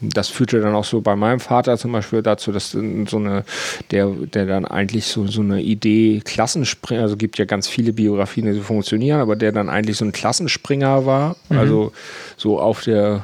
das 0.00 0.28
führte 0.28 0.60
dann 0.60 0.74
auch 0.74 0.84
so 0.84 1.00
bei 1.00 1.16
meinem 1.16 1.40
Vater 1.40 1.78
zum 1.78 1.92
Beispiel 1.92 2.22
dazu, 2.22 2.52
dass 2.52 2.70
so 2.72 3.16
eine, 3.16 3.44
der, 3.90 4.08
der 4.08 4.46
dann 4.46 4.64
eigentlich 4.64 5.06
so, 5.06 5.26
so 5.26 5.40
eine 5.40 5.62
Idee 5.62 6.20
Klassenspringer, 6.24 7.02
also 7.02 7.16
gibt 7.16 7.38
ja 7.38 7.44
ganz 7.44 7.68
viele 7.68 7.92
Biografien, 7.92 8.46
die 8.46 8.52
so 8.52 8.62
funktionieren, 8.62 9.20
aber 9.20 9.36
der 9.36 9.52
dann 9.52 9.68
eigentlich 9.68 9.96
so 9.96 10.04
ein 10.04 10.12
Klassenspringer 10.12 11.06
war, 11.06 11.36
mhm. 11.48 11.58
also 11.58 11.92
so 12.36 12.60
auf 12.60 12.82
der 12.82 13.22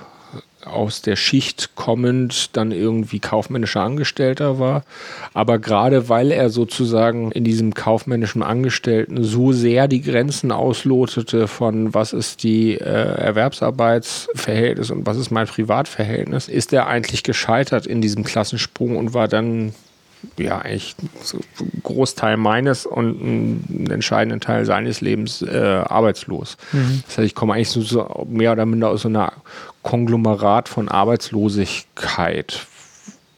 aus 0.66 1.02
der 1.02 1.16
Schicht 1.16 1.74
kommend 1.74 2.56
dann 2.56 2.72
irgendwie 2.72 3.18
kaufmännischer 3.18 3.82
Angestellter 3.82 4.58
war. 4.58 4.84
Aber 5.34 5.58
gerade 5.58 6.08
weil 6.08 6.30
er 6.30 6.50
sozusagen 6.50 7.32
in 7.32 7.44
diesem 7.44 7.74
kaufmännischen 7.74 8.42
Angestellten 8.42 9.22
so 9.24 9.52
sehr 9.52 9.88
die 9.88 10.02
Grenzen 10.02 10.52
auslotete 10.52 11.48
von 11.48 11.94
was 11.94 12.12
ist 12.12 12.42
die 12.42 12.74
äh, 12.74 12.84
Erwerbsarbeitsverhältnis 12.84 14.90
und 14.90 15.06
was 15.06 15.16
ist 15.16 15.30
mein 15.30 15.46
Privatverhältnis, 15.46 16.48
ist 16.48 16.72
er 16.72 16.86
eigentlich 16.86 17.22
gescheitert 17.22 17.86
in 17.86 18.00
diesem 18.00 18.24
Klassensprung 18.24 18.96
und 18.96 19.14
war 19.14 19.28
dann 19.28 19.72
ja, 20.38 20.58
eigentlich 20.58 20.94
so 21.22 21.38
Großteil 21.82 22.36
meines 22.36 22.86
und 22.86 23.20
einen 23.20 23.88
entscheidenden 23.90 24.40
Teil 24.40 24.64
seines 24.64 25.00
Lebens 25.00 25.42
äh, 25.42 25.82
arbeitslos. 25.86 26.56
Mhm. 26.72 27.02
Das 27.06 27.18
heißt, 27.18 27.26
ich 27.26 27.34
komme 27.34 27.54
eigentlich 27.54 27.70
so, 27.70 27.82
so 27.82 28.26
mehr 28.28 28.52
oder 28.52 28.66
minder 28.66 28.90
aus 28.90 29.02
so 29.02 29.08
einer 29.08 29.32
Konglomerat 29.82 30.68
von 30.68 30.88
Arbeitslosigkeit, 30.88 32.66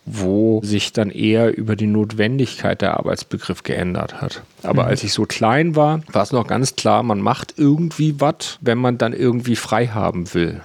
wo 0.06 0.60
sich 0.62 0.92
dann 0.92 1.10
eher 1.10 1.56
über 1.56 1.76
die 1.76 1.86
Notwendigkeit 1.86 2.82
der 2.82 2.98
Arbeitsbegriff 2.98 3.62
geändert 3.62 4.20
hat. 4.20 4.42
Aber 4.62 4.84
mhm. 4.84 4.88
als 4.90 5.04
ich 5.04 5.12
so 5.12 5.24
klein 5.24 5.76
war, 5.76 6.00
war 6.12 6.22
es 6.22 6.32
noch 6.32 6.46
ganz 6.46 6.76
klar, 6.76 7.02
man 7.02 7.20
macht 7.20 7.54
irgendwie 7.56 8.20
was, 8.20 8.58
wenn 8.60 8.78
man 8.78 8.98
dann 8.98 9.12
irgendwie 9.12 9.56
frei 9.56 9.88
haben 9.88 10.32
will 10.34 10.60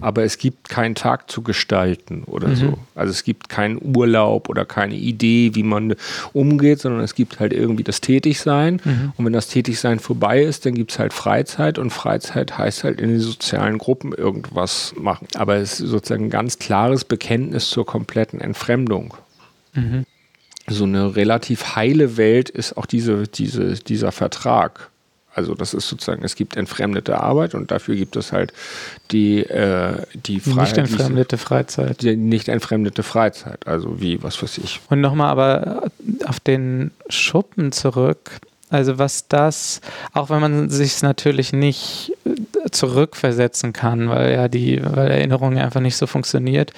aber 0.00 0.24
es 0.24 0.38
gibt 0.38 0.68
keinen 0.68 0.94
Tag 0.94 1.30
zu 1.30 1.42
gestalten 1.42 2.24
oder 2.26 2.48
mhm. 2.48 2.56
so. 2.56 2.78
Also 2.94 3.10
es 3.10 3.24
gibt 3.24 3.48
keinen 3.48 3.80
Urlaub 3.96 4.48
oder 4.48 4.64
keine 4.64 4.94
Idee, 4.94 5.54
wie 5.54 5.62
man 5.62 5.94
umgeht, 6.32 6.80
sondern 6.80 7.02
es 7.02 7.14
gibt 7.14 7.40
halt 7.40 7.52
irgendwie 7.52 7.84
das 7.84 8.00
Tätigsein. 8.00 8.80
Mhm. 8.84 9.12
Und 9.16 9.24
wenn 9.24 9.32
das 9.32 9.48
Tätigsein 9.48 9.98
vorbei 9.98 10.42
ist, 10.42 10.66
dann 10.66 10.74
gibt 10.74 10.92
es 10.92 10.98
halt 10.98 11.12
Freizeit 11.12 11.78
und 11.78 11.90
Freizeit 11.90 12.58
heißt 12.58 12.84
halt 12.84 13.00
in 13.00 13.10
den 13.10 13.20
sozialen 13.20 13.78
Gruppen 13.78 14.12
irgendwas 14.12 14.94
machen. 14.96 15.26
Aber 15.36 15.56
es 15.56 15.80
ist 15.80 15.90
sozusagen 15.90 16.26
ein 16.26 16.30
ganz 16.30 16.58
klares 16.58 17.04
Bekenntnis 17.04 17.70
zur 17.70 17.86
kompletten 17.86 18.40
Entfremdung. 18.40 19.14
Mhm. 19.74 20.04
So 20.68 20.84
eine 20.84 21.16
relativ 21.16 21.74
heile 21.74 22.16
Welt 22.16 22.48
ist 22.48 22.76
auch 22.76 22.86
diese, 22.86 23.24
diese, 23.26 23.74
dieser 23.74 24.12
Vertrag. 24.12 24.89
Also 25.34 25.54
das 25.54 25.74
ist 25.74 25.88
sozusagen, 25.88 26.24
es 26.24 26.34
gibt 26.34 26.56
entfremdete 26.56 27.20
Arbeit 27.20 27.54
und 27.54 27.70
dafür 27.70 27.94
gibt 27.94 28.16
es 28.16 28.32
halt 28.32 28.52
die, 29.12 29.42
äh, 29.44 30.02
die 30.14 30.40
Freiheit. 30.40 30.76
Nicht 30.76 30.78
entfremdete 30.78 31.38
Freizeit. 31.38 32.02
Die 32.02 32.16
nicht 32.16 32.48
entfremdete 32.48 33.02
Freizeit, 33.02 33.66
also 33.66 34.00
wie, 34.00 34.22
was 34.22 34.42
weiß 34.42 34.58
ich. 34.58 34.80
Und 34.90 35.00
nochmal 35.00 35.30
aber 35.30 35.90
auf 36.26 36.40
den 36.40 36.90
Schuppen 37.08 37.72
zurück. 37.72 38.40
Also 38.70 38.98
was 38.98 39.26
das, 39.26 39.80
auch 40.12 40.30
wenn 40.30 40.40
man 40.40 40.70
sich 40.70 41.02
natürlich 41.02 41.52
nicht 41.52 42.12
zurückversetzen 42.70 43.72
kann, 43.72 44.08
weil 44.08 44.32
ja 44.32 44.48
die, 44.48 44.80
weil 44.82 45.10
Erinnerung 45.10 45.58
einfach 45.58 45.80
nicht 45.80 45.96
so 45.96 46.06
funktioniert, 46.06 46.72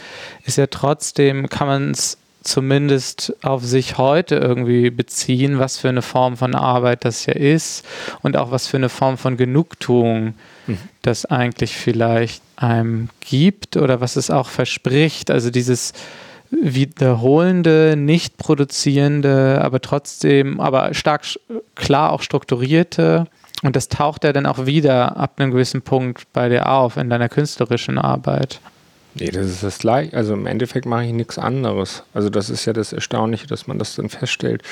ist 0.44 0.56
ja 0.56 0.66
trotzdem, 0.68 1.50
kann 1.50 1.66
man 1.66 1.90
es 1.90 2.16
zumindest 2.42 3.34
auf 3.42 3.64
sich 3.64 3.99
heute 3.99 4.37
irgendwie 4.37 4.90
beziehen, 4.90 5.58
was 5.58 5.78
für 5.78 5.88
eine 5.88 6.02
Form 6.02 6.37
von 6.37 6.54
Arbeit 6.54 7.04
das 7.04 7.26
ja 7.26 7.34
ist 7.34 7.84
und 8.22 8.37
auch 8.37 8.50
was 8.50 8.66
für 8.66 8.76
eine 8.76 8.88
Form 8.88 9.18
von 9.18 9.37
Genugtuung 9.37 10.34
mhm. 10.66 10.78
das 11.02 11.25
eigentlich 11.25 11.76
vielleicht 11.76 12.42
einem 12.56 13.08
gibt 13.20 13.76
oder 13.76 14.00
was 14.00 14.16
es 14.16 14.30
auch 14.30 14.49
verspricht. 14.49 15.30
Also 15.30 15.50
dieses 15.50 15.92
wiederholende, 16.50 17.94
nicht 17.96 18.37
produzierende, 18.37 19.61
aber 19.62 19.80
trotzdem, 19.80 20.61
aber 20.61 20.94
stark 20.94 21.22
klar 21.75 22.12
auch 22.12 22.22
strukturierte. 22.22 23.26
Und 23.62 23.76
das 23.76 23.88
taucht 23.88 24.25
ja 24.25 24.32
dann 24.32 24.46
auch 24.46 24.66
wieder 24.66 25.16
ab 25.16 25.34
einem 25.38 25.52
gewissen 25.52 25.82
Punkt 25.82 26.32
bei 26.32 26.49
dir 26.49 26.68
auf 26.68 26.96
in 26.96 27.08
deiner 27.08 27.28
künstlerischen 27.28 27.96
Arbeit. 27.96 28.61
Nee, 29.14 29.31
das 29.31 29.47
ist 29.47 29.62
das 29.62 29.78
gleiche. 29.78 30.16
Also 30.16 30.35
im 30.35 30.47
Endeffekt 30.47 30.87
mache 30.87 31.04
ich 31.04 31.12
nichts 31.12 31.38
anderes. 31.38 32.02
Also 32.14 32.31
das 32.31 32.50
ist 32.50 32.64
ja 32.64 32.73
das 32.73 32.92
Erstaunliche, 32.92 33.47
dass 33.47 33.66
man 33.66 33.78
das 33.78 33.97
dann 33.97 34.09
feststellt, 34.09 34.62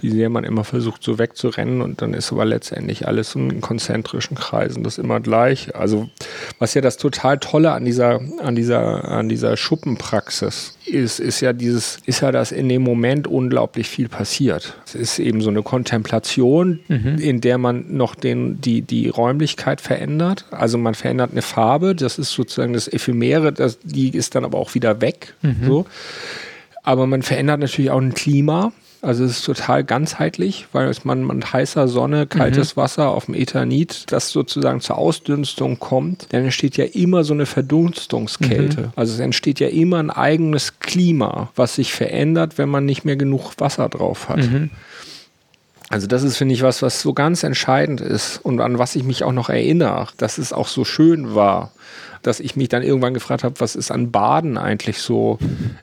wie 0.00 0.10
sehr 0.10 0.28
man 0.28 0.44
immer 0.44 0.64
versucht, 0.64 1.02
so 1.02 1.18
wegzurennen 1.18 1.80
und 1.80 2.02
dann 2.02 2.14
ist 2.14 2.32
aber 2.32 2.44
letztendlich 2.44 3.06
alles 3.06 3.34
in 3.34 3.60
konzentrischen 3.60 4.36
Kreisen 4.36 4.82
das 4.82 4.98
immer 4.98 5.20
gleich. 5.20 5.74
Also 5.74 6.08
was 6.58 6.74
ja 6.74 6.80
das 6.80 6.96
total 6.96 7.38
Tolle 7.38 7.72
an 7.72 7.84
dieser, 7.84 8.20
an 8.42 8.54
dieser, 8.54 9.04
an 9.06 9.28
dieser 9.28 9.56
Schuppenpraxis 9.56 10.74
ist, 10.88 11.20
ist 11.20 11.40
ja 11.40 11.52
dieses, 11.52 11.98
ist 12.06 12.20
ja, 12.20 12.32
dass 12.32 12.52
in 12.52 12.68
dem 12.68 12.82
Moment 12.82 13.26
unglaublich 13.26 13.88
viel 13.88 14.08
passiert. 14.08 14.74
Es 14.86 14.94
ist 14.94 15.18
eben 15.18 15.40
so 15.40 15.50
eine 15.50 15.62
Kontemplation, 15.62 16.80
mhm. 16.88 17.18
in 17.18 17.40
der 17.40 17.58
man 17.58 17.96
noch 17.96 18.14
den, 18.14 18.60
die, 18.60 18.82
die 18.82 19.08
Räumlichkeit 19.08 19.80
verändert. 19.80 20.46
Also 20.50 20.78
man 20.78 20.94
verändert 20.94 21.30
eine 21.32 21.42
Farbe, 21.42 21.94
das 21.94 22.18
ist 22.18 22.32
sozusagen 22.32 22.72
das 22.72 22.88
Ephemere, 22.88 23.52
das, 23.52 23.77
die 23.82 24.10
ist 24.16 24.34
dann 24.34 24.44
aber 24.44 24.58
auch 24.58 24.74
wieder 24.74 25.00
weg. 25.00 25.34
Mhm. 25.42 25.66
So. 25.66 25.86
Aber 26.82 27.06
man 27.06 27.22
verändert 27.22 27.60
natürlich 27.60 27.90
auch 27.90 28.00
ein 28.00 28.14
Klima. 28.14 28.72
Also 29.00 29.24
es 29.24 29.38
ist 29.38 29.44
total 29.44 29.84
ganzheitlich, 29.84 30.66
weil 30.72 30.88
es 30.88 31.04
man 31.04 31.24
mit 31.24 31.52
heißer 31.52 31.86
Sonne, 31.86 32.26
kaltes 32.26 32.74
mhm. 32.74 32.80
Wasser 32.80 33.10
auf 33.10 33.26
dem 33.26 33.34
Ethanit, 33.34 34.10
das 34.10 34.30
sozusagen 34.30 34.80
zur 34.80 34.98
Ausdünstung 34.98 35.78
kommt, 35.78 36.26
dann 36.32 36.44
entsteht 36.44 36.76
ja 36.76 36.84
immer 36.84 37.22
so 37.22 37.32
eine 37.32 37.46
Verdunstungskälte. 37.46 38.80
Mhm. 38.80 38.92
Also 38.96 39.14
es 39.14 39.20
entsteht 39.20 39.60
ja 39.60 39.68
immer 39.68 39.98
ein 39.98 40.10
eigenes 40.10 40.80
Klima, 40.80 41.50
was 41.54 41.76
sich 41.76 41.92
verändert, 41.92 42.58
wenn 42.58 42.68
man 42.68 42.86
nicht 42.86 43.04
mehr 43.04 43.16
genug 43.16 43.52
Wasser 43.58 43.88
drauf 43.88 44.28
hat. 44.28 44.38
Mhm. 44.38 44.70
Also 45.90 46.06
das 46.06 46.22
ist, 46.22 46.36
finde 46.36 46.54
ich, 46.54 46.62
was, 46.62 46.82
was 46.82 47.00
so 47.00 47.14
ganz 47.14 47.44
entscheidend 47.44 48.00
ist 48.00 48.38
und 48.44 48.60
an 48.60 48.78
was 48.78 48.96
ich 48.96 49.04
mich 49.04 49.22
auch 49.22 49.32
noch 49.32 49.48
erinnere, 49.48 50.08
dass 50.18 50.38
es 50.38 50.52
auch 50.52 50.68
so 50.68 50.84
schön 50.84 51.34
war 51.34 51.70
dass 52.22 52.40
ich 52.40 52.56
mich 52.56 52.68
dann 52.68 52.82
irgendwann 52.82 53.14
gefragt 53.14 53.44
habe, 53.44 53.60
was 53.60 53.76
ist 53.76 53.90
an 53.90 54.10
Baden 54.10 54.58
eigentlich 54.58 54.98
so 54.98 55.38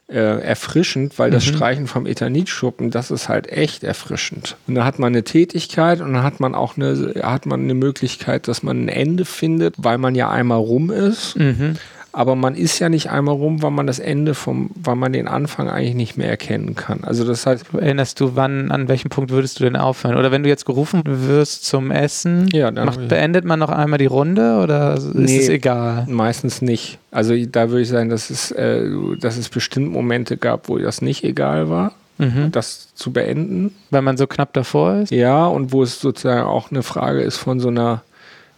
äh, 0.08 0.42
erfrischend, 0.42 1.18
weil 1.20 1.32
das 1.32 1.46
mhm. 1.46 1.56
Streichen 1.56 1.88
vom 1.88 2.06
Ethanitschuppen, 2.06 2.92
das 2.92 3.12
ist 3.12 3.30
halt 3.30 3.48
echt 3.48 3.84
erfrischend. 3.84 4.58
Und 4.68 4.75
da 4.75 4.86
hat 4.86 5.00
man 5.00 5.13
eine 5.13 5.24
Tätigkeit 5.24 6.01
und 6.01 6.13
dann 6.13 6.24
hat 6.24 6.39
man 6.39 6.56
auch 6.56 6.77
eine, 6.77 7.15
hat 7.22 7.46
man 7.46 7.62
eine 7.62 7.74
Möglichkeit, 7.74 8.48
dass 8.48 8.63
man 8.63 8.86
ein 8.86 8.89
Ende 8.89 9.25
findet, 9.25 9.75
weil 9.77 9.98
man 9.98 10.15
ja 10.15 10.30
einmal 10.30 10.60
rum 10.60 10.92
ist. 10.92 11.36
Mhm 11.38 11.77
aber 12.16 12.36
man 12.36 12.56
ist 12.56 12.80
ja 12.80 12.88
nicht 12.88 13.10
einmal 13.10 13.36
rum, 13.36 13.62
weil 13.62 13.72
man 13.72 13.88
das 13.88 14.00
Ende 14.00 14.36
vom, 14.36 14.70
weil 14.74 14.96
man 14.96 15.12
den 15.12 15.28
Anfang 15.28 15.70
eigentlich 15.70 15.96
nicht 15.96 16.18
mehr 16.18 16.30
erkennen 16.30 16.74
kann. 16.74 17.04
Also 17.04 17.26
das 17.26 17.46
heißt. 17.46 17.66
Erinnerst 17.74 18.22
du, 18.22 18.38
wann, 18.38 18.72
an 18.72 18.88
welchem 18.88 19.10
Punkt 19.10 19.32
würdest 19.32 19.60
du 19.60 19.66
denn 19.66 19.76
aufhören? 19.76 20.16
Oder 20.16 20.32
wenn 20.32 20.42
du 20.42 20.48
jetzt 20.48 20.66
gerufen 20.66 21.04
wirst 21.06 21.66
zum 21.66 21.92
Essen, 21.92 22.48
ja, 22.54 22.72
dann 22.72 22.86
macht, 22.86 23.10
beendet 23.10 23.44
man 23.44 23.60
noch 23.60 23.70
einmal 23.70 24.00
die 24.00 24.06
Runde 24.06 24.62
oder 24.64 24.94
ist 24.96 25.14
nee, 25.14 25.40
es 25.40 25.50
egal? 25.50 26.06
Meistens 26.08 26.62
nicht. 26.62 27.00
Also 27.12 27.36
da 27.36 27.70
würde 27.70 27.82
ich 27.82 27.90
sagen, 27.90 28.10
dass 28.10 28.30
es, 28.30 28.50
äh, 28.52 28.86
dass 29.20 29.36
es 29.36 29.50
bestimmt 29.50 29.92
Momente 29.92 30.38
gab, 30.38 30.70
wo 30.70 30.78
das 30.78 31.02
nicht 31.02 31.26
egal 31.26 31.70
war. 31.70 31.92
Mhm. 32.18 32.50
das 32.54 32.96
zu 32.96 33.12
beenden. 33.12 33.76
Weil 33.90 34.02
man 34.02 34.16
so 34.16 34.26
knapp 34.26 34.54
davor 34.54 35.02
ist? 35.02 35.12
Ja, 35.12 35.48
und 35.48 35.74
wo 35.74 35.84
es 35.84 36.00
sozusagen 36.00 36.48
auch 36.48 36.72
eine 36.72 36.82
Frage 36.82 37.20
ist 37.20 37.36
von 37.36 37.60
so 37.60 37.68
einer 37.68 38.04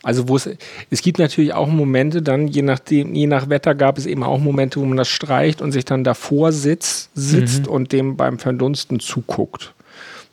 also 0.04 0.30
wo 0.30 0.36
es, 0.36 0.50
es 0.90 1.02
gibt 1.02 1.20
natürlich 1.20 1.54
auch 1.54 1.68
Momente 1.68 2.22
dann, 2.22 2.48
je 2.48 2.62
nachdem, 2.62 3.14
je 3.16 3.28
nach 3.28 3.50
Wetter 3.50 3.76
gab 3.76 3.98
es 3.98 4.06
eben 4.06 4.24
auch 4.24 4.40
Momente, 4.40 4.80
wo 4.80 4.86
man 4.86 4.98
das 4.98 5.10
streicht 5.10 5.62
und 5.62 5.72
sich 5.72 5.86
dann 5.86 6.04
davor 6.04 6.52
sitzt, 6.52 7.10
sitzt 7.16 7.66
mhm. 7.66 7.72
und 7.72 7.92
dem 7.92 8.18
beim 8.18 8.40
Verdunsten 8.40 9.00
zuguckt. 9.00 9.74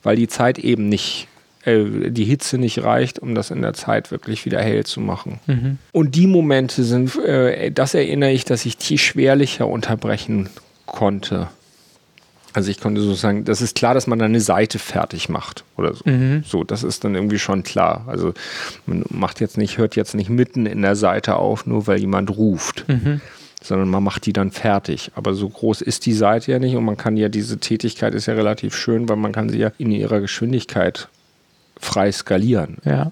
Weil 0.02 0.16
die 0.16 0.28
Zeit 0.28 0.59
eben 0.59 0.88
nicht, 0.88 1.28
äh, 1.64 2.11
die 2.11 2.25
Hitze 2.25 2.59
nicht 2.59 2.83
reicht, 2.83 3.18
um 3.18 3.35
das 3.35 3.50
in 3.50 3.62
der 3.62 3.73
Zeit 3.73 4.11
wirklich 4.11 4.44
wieder 4.44 4.61
hell 4.61 4.85
zu 4.85 5.00
machen. 5.00 5.40
Mhm. 5.47 5.78
Und 5.92 6.14
die 6.14 6.26
Momente 6.26 6.85
sind, 6.85 7.16
äh, 7.16 7.71
das 7.71 7.94
erinnere 7.94 8.33
ich, 8.33 8.44
dass 8.44 8.66
ich 8.66 8.76
die 8.76 8.99
schwerlicher 8.99 9.66
unterbrechen 9.66 10.50
konnte. 10.85 11.49
Also 12.54 12.70
ich 12.70 12.80
konnte 12.80 13.00
so 13.00 13.14
sagen, 13.14 13.44
das 13.44 13.61
ist 13.61 13.75
klar, 13.75 13.94
dass 13.94 14.06
man 14.06 14.20
dann 14.20 14.30
eine 14.30 14.40
Seite 14.40 14.78
fertig 14.78 15.28
macht 15.28 15.64
oder 15.76 15.92
so. 15.92 16.08
Mhm. 16.08 16.44
So, 16.46 16.62
das 16.62 16.84
ist 16.84 17.02
dann 17.02 17.16
irgendwie 17.16 17.40
schon 17.40 17.64
klar. 17.64 18.04
Also 18.06 18.32
man 18.87 19.04
macht 19.11 19.40
jetzt 19.40 19.58
nicht, 19.58 19.76
hört 19.76 19.96
jetzt 19.96 20.14
nicht 20.14 20.30
mitten 20.30 20.64
in 20.64 20.80
der 20.80 20.94
Seite 20.94 21.34
auf, 21.34 21.66
nur 21.66 21.88
weil 21.88 21.99
jemand 21.99 22.30
ruft. 22.37 22.88
Mhm. 22.88 23.20
Sondern 23.61 23.88
man 23.88 24.04
macht 24.04 24.26
die 24.26 24.32
dann 24.32 24.52
fertig. 24.52 25.11
Aber 25.16 25.34
so 25.34 25.49
groß 25.49 25.80
ist 25.80 26.06
die 26.06 26.12
Seite 26.12 26.52
ja 26.52 26.61
nicht 26.61 26.76
und 26.76 26.84
man 26.84 26.96
kann 26.96 27.16
ja, 27.16 27.28
diese 27.28 27.58
Tätigkeit 27.58 28.14
ist 28.14 28.26
ja 28.26 28.34
relativ 28.34 28.76
schön, 28.76 29.08
weil 29.08 29.16
man 29.16 29.32
kann 29.32 29.49
sie 29.49 29.58
ja 29.58 29.73
in 29.78 29.90
ihrer 29.90 30.20
Geschwindigkeit 30.20 31.08
frei 31.80 32.12
skalieren. 32.12 32.76
Ja. 32.84 33.11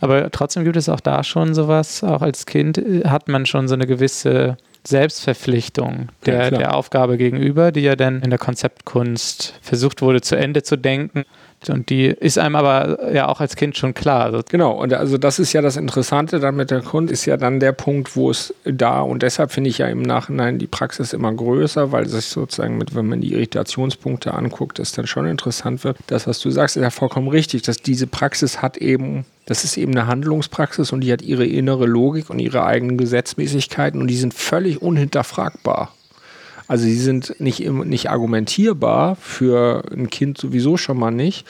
Aber 0.00 0.30
trotzdem 0.30 0.64
gibt 0.64 0.76
es 0.76 0.88
auch 0.88 1.00
da 1.00 1.24
schon 1.24 1.54
sowas, 1.54 2.04
auch 2.04 2.20
als 2.20 2.44
Kind 2.44 2.76
äh, 2.76 3.04
hat 3.06 3.28
man 3.28 3.46
schon 3.46 3.68
so 3.68 3.74
eine 3.74 3.86
gewisse 3.86 4.58
Selbstverpflichtung 4.86 6.08
der, 6.24 6.44
ja, 6.44 6.50
der 6.50 6.74
Aufgabe 6.74 7.16
gegenüber, 7.16 7.72
die 7.72 7.80
ja 7.80 7.96
dann 7.96 8.22
in 8.22 8.30
der 8.30 8.38
Konzeptkunst 8.38 9.58
versucht 9.62 10.02
wurde 10.02 10.20
zu 10.20 10.36
Ende 10.36 10.62
zu 10.62 10.76
denken. 10.76 11.24
Und 11.70 11.90
die 11.90 12.06
ist 12.06 12.38
einem 12.38 12.56
aber 12.56 13.12
ja 13.12 13.28
auch 13.28 13.40
als 13.40 13.56
Kind 13.56 13.76
schon 13.76 13.94
klar. 13.94 14.24
Also 14.24 14.40
genau, 14.48 14.72
und 14.72 14.92
also 14.92 15.18
das 15.18 15.38
ist 15.38 15.52
ja 15.52 15.62
das 15.62 15.76
Interessante 15.76 16.40
dann 16.40 16.56
mit 16.56 16.70
der 16.70 16.82
Kunst, 16.82 17.12
ist 17.12 17.26
ja 17.26 17.36
dann 17.36 17.60
der 17.60 17.72
Punkt, 17.72 18.16
wo 18.16 18.30
es 18.30 18.54
da, 18.64 19.00
und 19.00 19.22
deshalb 19.22 19.52
finde 19.52 19.70
ich 19.70 19.78
ja 19.78 19.88
im 19.88 20.02
Nachhinein 20.02 20.58
die 20.58 20.66
Praxis 20.66 21.12
immer 21.12 21.32
größer, 21.32 21.92
weil 21.92 22.06
sich 22.06 22.26
sozusagen 22.26 22.78
mit, 22.78 22.94
wenn 22.94 23.06
man 23.06 23.20
die 23.20 23.32
Irritationspunkte 23.32 24.34
anguckt, 24.34 24.78
es 24.78 24.92
dann 24.92 25.06
schon 25.06 25.26
interessant 25.26 25.84
wird. 25.84 25.96
Das, 26.06 26.26
was 26.26 26.40
du 26.40 26.50
sagst, 26.50 26.76
ist 26.76 26.82
ja 26.82 26.90
vollkommen 26.90 27.28
richtig, 27.28 27.62
dass 27.62 27.78
diese 27.78 28.06
Praxis 28.06 28.62
hat 28.62 28.76
eben 28.76 29.24
das 29.46 29.62
ist 29.62 29.76
eben 29.76 29.92
eine 29.92 30.08
Handlungspraxis 30.08 30.92
und 30.92 31.02
die 31.02 31.12
hat 31.12 31.22
ihre 31.22 31.46
innere 31.46 31.86
Logik 31.86 32.30
und 32.30 32.40
ihre 32.40 32.64
eigenen 32.64 32.98
Gesetzmäßigkeiten 32.98 34.00
und 34.00 34.08
die 34.08 34.16
sind 34.16 34.34
völlig 34.34 34.82
unhinterfragbar. 34.82 35.94
Also 36.68 36.84
sie 36.84 36.98
sind 36.98 37.38
nicht, 37.38 37.60
nicht 37.60 38.10
argumentierbar 38.10 39.16
für 39.16 39.84
ein 39.92 40.10
Kind 40.10 40.38
sowieso 40.38 40.76
schon 40.76 40.98
mal 40.98 41.10
nicht, 41.10 41.46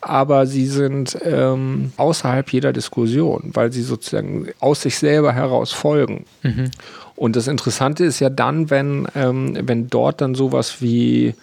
aber 0.00 0.46
sie 0.46 0.66
sind 0.66 1.18
ähm, 1.22 1.92
außerhalb 1.96 2.52
jeder 2.52 2.72
Diskussion, 2.72 3.50
weil 3.54 3.72
sie 3.72 3.82
sozusagen 3.82 4.48
aus 4.60 4.82
sich 4.82 4.98
selber 4.98 5.32
heraus 5.32 5.72
folgen. 5.72 6.24
Mhm. 6.42 6.70
Und 7.16 7.34
das 7.34 7.48
Interessante 7.48 8.04
ist 8.04 8.20
ja 8.20 8.30
dann, 8.30 8.70
wenn, 8.70 9.08
ähm, 9.16 9.58
wenn 9.62 9.88
dort 9.88 10.20
dann 10.20 10.34
sowas 10.34 10.80
wie 10.80 11.34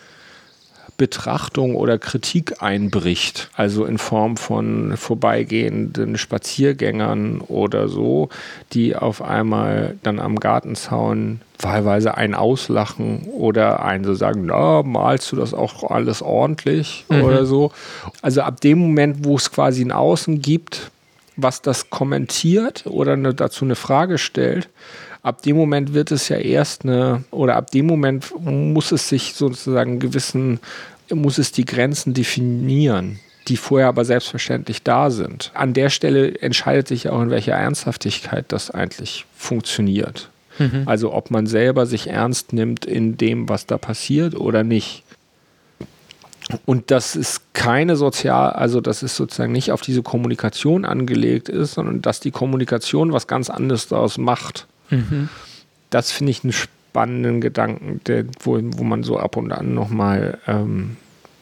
Betrachtung 0.98 1.76
oder 1.76 1.98
Kritik 1.98 2.62
einbricht, 2.62 3.50
also 3.56 3.86
in 3.86 3.98
Form 3.98 4.38
von 4.38 4.96
vorbeigehenden 4.96 6.18
Spaziergängern 6.18 7.42
oder 7.42 7.90
so, 7.90 8.30
die 8.72 8.96
auf 8.96 9.22
einmal 9.22 9.98
dann 10.04 10.20
am 10.20 10.40
Gartenzaun 10.40 11.42
wahlweise 11.60 12.16
einen 12.16 12.34
auslachen 12.34 13.24
oder 13.28 13.84
einen 13.84 14.06
so 14.06 14.14
sagen, 14.14 14.46
na, 14.46 14.84
malst 14.84 15.32
du 15.32 15.36
das 15.36 15.54
auch 15.54 15.90
alles 15.90 16.22
ordentlich 16.22 17.06
mhm. 17.10 17.24
oder 17.24 17.46
so. 17.46 17.72
Also 18.22 18.42
ab 18.42 18.62
dem 18.62 18.80
Moment, 18.80 19.26
wo 19.26 19.36
es 19.36 19.52
quasi 19.52 19.84
ein 19.84 19.92
Außen 19.92 20.42
gibt, 20.42 20.92
was 21.36 21.62
das 21.62 21.90
kommentiert 21.90 22.86
oder 22.86 23.14
eine, 23.14 23.34
dazu 23.34 23.66
eine 23.66 23.76
Frage 23.76 24.18
stellt, 24.18 24.70
ab 25.26 25.42
dem 25.42 25.58
Moment 25.58 25.94
wird 25.94 26.12
es 26.12 26.30
ja 26.30 26.38
erst 26.38 26.84
eine, 26.84 27.24
oder 27.32 27.56
ab 27.56 27.72
dem 27.72 27.88
Moment 27.88 28.34
muss 28.40 28.92
es 28.92 29.10
sich 29.10 29.34
sozusagen 29.34 30.00
gewissen, 30.00 30.60
muss 31.14 31.38
es 31.38 31.52
die 31.52 31.66
Grenzen 31.66 32.14
definieren 32.14 33.20
die 33.48 33.58
vorher 33.58 33.88
aber 33.88 34.06
selbstverständlich 34.06 34.82
da 34.84 35.12
sind. 35.12 35.52
An 35.54 35.74
der 35.74 35.90
Stelle 35.92 36.40
entscheidet 36.40 36.88
sich 36.88 37.10
auch, 37.10 37.22
in 37.22 37.30
welcher 37.30 37.54
Ernsthaftigkeit 37.54 38.46
das 38.48 38.72
eigentlich 38.72 39.26
funktioniert. 39.38 40.30
Mhm. 40.58 40.84
Also 40.86 41.14
ob 41.14 41.32
man 41.32 41.46
selber 41.46 41.86
sich 41.86 42.08
ernst 42.08 42.54
nimmt 42.54 42.86
in 42.86 43.18
dem, 43.18 43.48
was 43.48 43.68
da 43.68 43.78
passiert 43.78 44.36
oder 44.36 44.64
nicht. 44.64 45.04
Und 46.66 46.92
das 46.92 47.16
ist 47.16 47.42
keine 47.54 47.96
sozial, 47.96 48.54
also 48.54 48.82
das 48.82 49.04
ist 49.04 49.16
sozusagen 49.16 49.52
nicht 49.52 49.72
auf 49.72 49.82
diese 49.82 50.02
Kommunikation 50.02 50.86
angelegt 50.86 51.50
ist, 51.50 51.74
sondern 51.74 52.02
dass 52.02 52.20
die 52.20 52.32
Kommunikation 52.32 53.14
was 53.14 53.28
ganz 53.28 53.50
anderes 53.50 53.88
daraus 53.88 54.18
macht. 54.18 54.68
Mhm. 54.90 55.30
Das 55.90 56.12
finde 56.12 56.32
ich 56.32 56.44
einen 56.44 56.54
spannenden 56.54 57.42
Gedanken, 57.42 58.02
der, 58.06 58.26
wo, 58.42 58.60
wo 58.62 58.84
man 58.84 59.04
so 59.04 59.18
ab 59.18 59.38
und 59.38 59.52
an 59.52 59.74
nochmal, 59.74 60.40
ähm, 60.48 60.98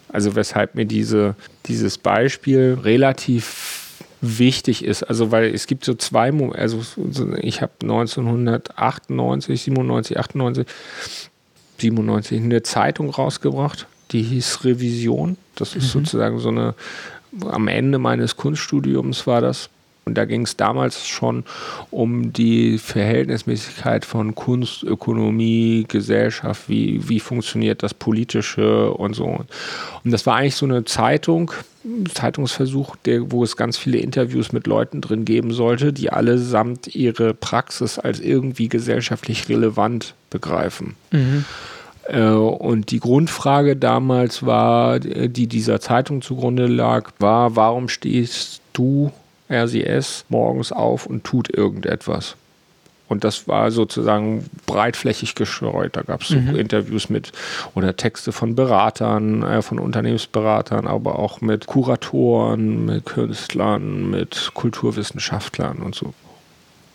also 0.09 0.35
weshalb 0.35 0.75
mir 0.75 0.85
diese, 0.85 1.35
dieses 1.65 1.97
Beispiel 1.97 2.77
relativ 2.81 3.83
wichtig 4.23 4.83
ist. 4.83 5.03
Also, 5.03 5.31
weil 5.31 5.53
es 5.53 5.67
gibt 5.67 5.85
so 5.85 5.93
zwei, 5.95 6.31
also 6.53 6.81
ich 7.41 7.62
habe 7.62 7.73
1998, 7.83 9.62
97, 9.63 10.17
98, 10.17 10.67
97 11.79 12.41
eine 12.41 12.63
Zeitung 12.63 13.09
rausgebracht, 13.09 13.88
die 14.12 14.23
hieß 14.23 14.63
Revision. 14.63 15.38
Das 15.55 15.75
ist 15.75 15.93
mhm. 15.95 16.00
sozusagen 16.05 16.39
so 16.39 16.50
eine, 16.50 16.73
am 17.50 17.67
Ende 17.67 18.00
meines 18.00 18.38
Kunststudiums 18.38 19.27
war 19.27 19.41
das. 19.41 19.69
Und 20.05 20.15
da 20.15 20.25
ging 20.25 20.41
es 20.41 20.57
damals 20.57 21.07
schon 21.07 21.45
um 21.89 22.33
die 22.33 22.77
Verhältnismäßigkeit 22.77 24.03
von 24.03 24.36
Kunst, 24.36 24.83
Ökonomie, 24.83 25.86
Gesellschaft, 25.88 26.67
wie, 26.67 27.07
wie 27.07 27.19
funktioniert 27.19 27.83
das 27.83 27.93
Politische 27.93 28.91
und 28.91 29.13
so. 29.13 29.25
Und 30.03 30.12
das 30.12 30.25
war 30.25 30.36
eigentlich 30.36 30.55
so 30.55 30.65
eine 30.65 30.83
Zeitung, 30.83 31.51
Zeitungsversuch, 32.13 32.95
der, 33.05 33.31
wo 33.31 33.43
es 33.43 33.57
ganz 33.57 33.77
viele 33.77 33.98
Interviews 33.98 34.51
mit 34.51 34.67
Leuten 34.67 35.01
drin 35.01 35.25
geben 35.25 35.53
sollte, 35.53 35.93
die 35.93 36.12
allesamt 36.12 36.93
ihre 36.95 37.33
Praxis 37.33 38.00
als 38.00 38.19
irgendwie 38.19 38.69
gesellschaftlich 38.69 39.50
relevant 39.50 40.15
begreifen. 40.29 40.95
Mhm. 41.12 41.45
Äh, 42.08 42.30
und 42.30 42.91
die 42.91 42.99
Grundfrage 42.99 43.75
damals 43.75 44.45
war, 44.45 44.99
die 44.99 45.47
dieser 45.47 45.80
Zeitung 45.80 46.21
zugrunde 46.21 46.67
lag, 46.67 47.12
war, 47.19 47.56
warum 47.56 47.89
stehst 47.89 48.62
du 48.73 49.12
RCS 49.53 50.25
morgens 50.29 50.71
auf 50.71 51.05
und 51.05 51.23
tut 51.23 51.49
irgendetwas. 51.55 52.35
Und 53.09 53.23
das 53.23 53.47
war 53.47 53.69
sozusagen 53.69 54.49
breitflächig 54.65 55.35
gestreut. 55.35 55.95
Da 55.95 56.01
gab 56.01 56.21
es 56.21 56.29
so 56.29 56.35
mhm. 56.35 56.55
Interviews 56.55 57.09
mit 57.09 57.31
oder 57.75 57.95
Texte 57.95 58.31
von 58.31 58.55
Beratern, 58.55 59.43
äh, 59.43 59.61
von 59.61 59.77
Unternehmensberatern, 59.77 60.87
aber 60.87 61.19
auch 61.19 61.41
mit 61.41 61.67
Kuratoren, 61.67 62.85
mit 62.85 63.05
Künstlern, 63.05 64.09
mit 64.09 64.51
Kulturwissenschaftlern 64.53 65.77
und 65.77 65.93
so. 65.93 66.13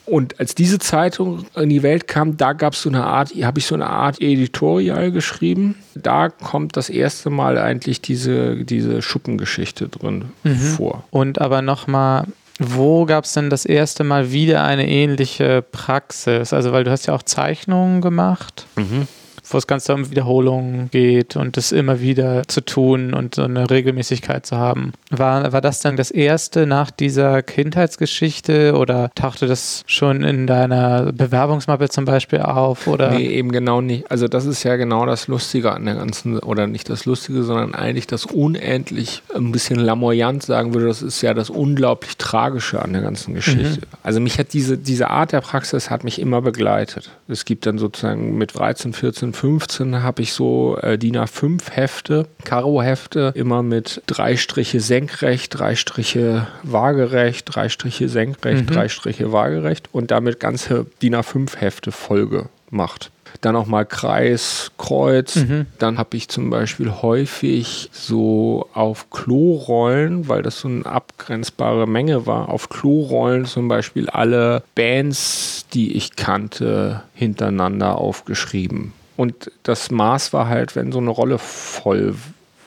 Und 0.08 0.40
als 0.40 0.54
diese 0.54 0.78
Zeitung 0.78 1.44
in 1.54 1.68
die 1.68 1.82
Welt 1.82 2.08
kam, 2.08 2.38
da 2.38 2.54
gab 2.54 2.72
es 2.72 2.82
so 2.82 2.88
eine 2.88 3.04
Art, 3.04 3.30
habe 3.42 3.58
ich 3.58 3.66
so 3.66 3.74
eine 3.74 3.88
Art 3.88 4.22
Editorial 4.22 5.12
geschrieben. 5.12 5.76
Da 5.94 6.30
kommt 6.30 6.78
das 6.78 6.88
erste 6.88 7.28
Mal 7.28 7.58
eigentlich 7.58 8.00
diese, 8.00 8.64
diese 8.64 9.02
Schuppengeschichte 9.02 9.88
drin 9.88 10.24
mhm. 10.44 10.56
vor. 10.56 11.04
Und 11.10 11.40
aber 11.40 11.60
nochmal 11.60 12.26
wo 12.58 13.04
gab 13.04 13.24
es 13.24 13.32
denn 13.32 13.50
das 13.50 13.64
erste 13.64 14.04
Mal 14.04 14.32
wieder 14.32 14.64
eine 14.64 14.88
ähnliche 14.88 15.62
Praxis? 15.62 16.52
Also, 16.52 16.72
weil 16.72 16.84
du 16.84 16.90
hast 16.90 17.06
ja 17.06 17.14
auch 17.14 17.22
Zeichnungen 17.22 18.00
gemacht. 18.00 18.66
Mhm 18.76 19.06
wo 19.50 19.58
es 19.58 19.66
ganz 19.66 19.88
um 19.88 20.10
Wiederholungen 20.10 20.90
geht 20.90 21.36
und 21.36 21.56
es 21.56 21.72
immer 21.72 22.00
wieder 22.00 22.46
zu 22.46 22.60
tun 22.64 23.14
und 23.14 23.34
so 23.34 23.42
eine 23.42 23.70
Regelmäßigkeit 23.70 24.44
zu 24.44 24.56
haben. 24.56 24.92
War, 25.10 25.52
war 25.52 25.60
das 25.60 25.80
dann 25.80 25.96
das 25.96 26.10
erste 26.10 26.66
nach 26.66 26.90
dieser 26.90 27.42
Kindheitsgeschichte 27.42 28.74
oder 28.76 29.10
tauchte 29.14 29.46
das 29.46 29.84
schon 29.86 30.22
in 30.22 30.46
deiner 30.46 31.12
Bewerbungsmappe 31.12 31.88
zum 31.88 32.04
Beispiel 32.04 32.40
auf? 32.40 32.86
Oder? 32.86 33.10
Nee, 33.12 33.28
eben 33.28 33.52
genau 33.52 33.80
nicht. 33.80 34.10
Also 34.10 34.28
das 34.28 34.44
ist 34.44 34.62
ja 34.62 34.76
genau 34.76 35.06
das 35.06 35.28
Lustige 35.28 35.72
an 35.72 35.84
der 35.84 35.94
ganzen, 35.94 36.38
oder 36.38 36.66
nicht 36.66 36.90
das 36.90 37.06
Lustige, 37.06 37.42
sondern 37.42 37.74
eigentlich 37.74 38.06
das 38.06 38.26
unendlich, 38.26 39.22
ein 39.34 39.52
bisschen 39.52 39.78
lamoyant 39.78 40.42
sagen 40.42 40.74
würde, 40.74 40.86
das 40.86 41.02
ist 41.02 41.22
ja 41.22 41.34
das 41.34 41.50
unglaublich 41.50 42.16
Tragische 42.18 42.82
an 42.82 42.92
der 42.92 43.02
ganzen 43.02 43.34
Geschichte. 43.34 43.80
Mhm. 43.80 43.98
Also 44.02 44.20
mich 44.20 44.38
hat 44.38 44.52
diese, 44.52 44.76
diese 44.76 45.08
Art 45.10 45.32
der 45.32 45.40
Praxis 45.40 45.90
hat 45.90 46.04
mich 46.04 46.20
immer 46.20 46.42
begleitet. 46.42 47.10
Es 47.28 47.44
gibt 47.44 47.66
dann 47.66 47.78
sozusagen 47.78 48.36
mit 48.36 48.58
13, 48.58 48.92
14, 48.92 49.32
15 49.38 50.02
habe 50.02 50.22
ich 50.22 50.32
so 50.32 50.76
äh, 50.78 50.98
DIN 50.98 51.16
A5 51.16 51.70
Hefte, 51.70 52.26
Karo-Hefte, 52.44 53.32
immer 53.36 53.62
mit 53.62 54.02
drei 54.06 54.36
Striche 54.36 54.80
senkrecht, 54.80 55.58
drei 55.58 55.76
Striche 55.76 56.48
waagerecht, 56.64 57.46
drei 57.48 57.68
Striche 57.68 58.08
senkrecht, 58.08 58.62
mhm. 58.62 58.74
drei 58.74 58.88
Striche 58.88 59.30
waagerecht 59.30 59.88
und 59.92 60.10
damit 60.10 60.40
ganze 60.40 60.86
DIN 61.02 61.14
A5 61.14 61.56
Hefte 61.56 61.92
voll 61.92 62.26
gemacht 62.26 63.12
dann 63.40 63.56
auch 63.56 63.66
mal 63.66 63.84
Kreis, 63.84 64.72
Kreuz. 64.78 65.36
Mhm. 65.36 65.66
Dann 65.78 65.98
habe 65.98 66.16
ich 66.16 66.28
zum 66.28 66.50
Beispiel 66.50 66.90
häufig 66.90 67.88
so 67.92 68.68
auf 68.72 69.10
Klorollen, 69.10 70.28
weil 70.28 70.42
das 70.42 70.60
so 70.60 70.68
eine 70.68 70.86
abgrenzbare 70.86 71.86
Menge 71.86 72.26
war, 72.26 72.48
auf 72.48 72.68
Klorollen 72.68 73.44
zum 73.44 73.68
Beispiel 73.68 74.08
alle 74.08 74.62
Bands, 74.74 75.66
die 75.72 75.96
ich 75.96 76.16
kannte, 76.16 77.02
hintereinander 77.14 77.98
aufgeschrieben. 77.98 78.92
Und 79.18 79.50
das 79.64 79.90
Maß 79.90 80.32
war 80.32 80.46
halt, 80.46 80.76
wenn 80.76 80.92
so 80.92 81.00
eine 81.00 81.10
Rolle 81.10 81.38
voll 81.38 82.14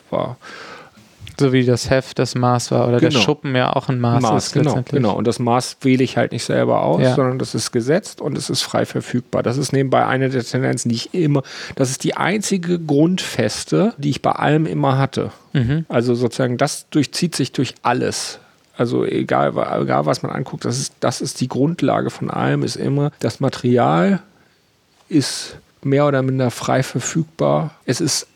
war. 0.10 0.36
So 1.40 1.54
wie 1.54 1.66
das 1.66 1.90
Heft 1.90 2.20
das 2.20 2.36
Maß 2.36 2.72
war 2.72 2.90
oder 2.90 3.00
genau. 3.00 3.14
der 3.14 3.20
Schuppen 3.20 3.56
ja 3.56 3.74
auch 3.74 3.88
ein 3.88 4.02
Maß, 4.02 4.22
Maß 4.22 4.48
ist. 4.48 4.54
Genau, 4.54 4.84
genau. 4.84 5.14
Und 5.14 5.28
das 5.28 5.40
Maß 5.40 5.78
wähle 5.80 6.04
ich 6.04 6.18
halt 6.18 6.34
nicht 6.34 6.44
selber 6.44 6.84
aus, 6.84 7.02
ja. 7.02 7.16
sondern 7.16 7.40
das 7.40 7.56
ist 7.56 7.72
gesetzt 7.72 8.20
und 8.20 8.38
es 8.38 8.50
ist 8.50 8.64
frei 8.64 8.86
verfügbar. 8.86 9.44
Das 9.44 9.58
ist 9.58 9.72
nebenbei 9.72 10.06
eine 10.06 10.28
der 10.28 10.44
Tendenzen, 10.44 10.90
die 10.90 10.96
ich 10.96 11.14
immer, 11.14 11.42
das 11.78 11.90
ist 11.90 12.04
die 12.04 12.18
einzige 12.18 12.78
Grundfeste, 12.78 13.94
die 13.98 14.10
ich 14.10 14.22
bei 14.22 14.34
allem 14.34 14.66
immer 14.66 14.98
hatte. 14.98 15.32
Mhm. 15.54 15.86
Also 15.88 16.16
sozusagen, 16.16 16.58
das 16.58 16.90
durchzieht 16.90 17.34
sich 17.34 17.54
durch 17.54 17.76
alles. 17.82 18.40
Also 18.76 19.06
egal, 19.06 19.52
egal 19.82 20.06
was 20.06 20.22
man 20.22 20.34
anguckt, 20.34 20.66
das 20.66 20.78
ist, 20.78 20.96
das 21.00 21.22
ist 21.22 21.40
die 21.40 21.48
Grundlage 21.48 22.10
von 22.10 22.30
allem, 22.30 22.64
ist 22.64 22.76
immer, 22.76 23.14
das 23.22 23.40
Material 23.40 24.22
ist 25.08 25.56
mehr 25.84 26.08
oder 26.08 26.22
minder 26.22 26.52
frei 26.52 26.84
verfügbar. 26.84 27.76
Es 27.86 28.02
ist 28.02 28.28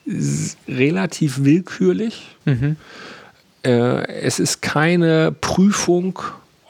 relativ 0.67 1.43
willkürlich. 1.43 2.36
Mhm. 2.45 2.75
Äh, 3.63 4.08
es 4.21 4.39
ist 4.39 4.62
keine 4.62 5.31
Prüfung, 5.31 6.19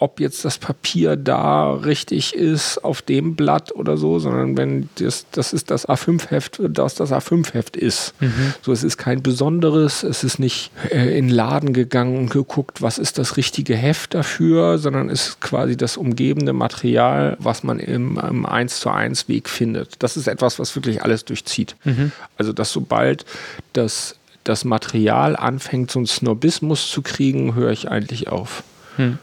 ob 0.05 0.19
jetzt 0.19 0.45
das 0.45 0.59
Papier 0.59 1.15
da 1.15 1.73
richtig 1.73 2.35
ist 2.35 2.77
auf 2.83 3.01
dem 3.01 3.35
Blatt 3.35 3.73
oder 3.73 3.97
so, 3.97 4.19
sondern 4.19 4.55
wenn 4.55 4.87
das, 4.99 5.25
das 5.31 5.51
ist 5.51 5.71
das 5.71 5.89
A5-Heft, 5.89 6.61
das 6.69 6.93
das 6.93 7.11
A5-Heft 7.11 7.75
ist. 7.75 8.13
Mhm. 8.19 8.53
So, 8.61 8.71
es 8.71 8.83
ist 8.83 8.97
kein 8.97 9.23
besonderes, 9.23 10.03
es 10.03 10.23
ist 10.23 10.37
nicht 10.37 10.69
äh, 10.91 11.17
in 11.17 11.29
den 11.29 11.35
Laden 11.35 11.73
gegangen 11.73 12.19
und 12.19 12.29
geguckt, 12.29 12.83
was 12.83 12.99
ist 12.99 13.17
das 13.17 13.35
richtige 13.35 13.75
Heft 13.75 14.13
dafür, 14.13 14.77
sondern 14.77 15.09
es 15.09 15.29
ist 15.29 15.41
quasi 15.41 15.75
das 15.75 15.97
umgebende 15.97 16.53
Material, 16.53 17.35
was 17.39 17.63
man 17.63 17.79
im, 17.79 18.19
im 18.19 18.45
1 18.45 18.81
zu 18.81 18.91
1 18.91 19.27
Weg 19.27 19.49
findet. 19.49 20.03
Das 20.03 20.17
ist 20.17 20.27
etwas, 20.27 20.59
was 20.59 20.75
wirklich 20.75 21.01
alles 21.01 21.25
durchzieht. 21.25 21.75
Mhm. 21.83 22.11
Also, 22.37 22.53
dass 22.53 22.71
sobald 22.71 23.25
das 23.73 24.17
das 24.43 24.65
Material 24.65 25.35
anfängt, 25.35 25.89
so 25.89 25.97
einen 25.97 26.05
Snobismus 26.05 26.91
zu 26.91 27.01
kriegen, 27.01 27.55
höre 27.55 27.71
ich 27.71 27.89
eigentlich 27.89 28.27
auf. 28.27 28.61
Hm. 28.97 29.17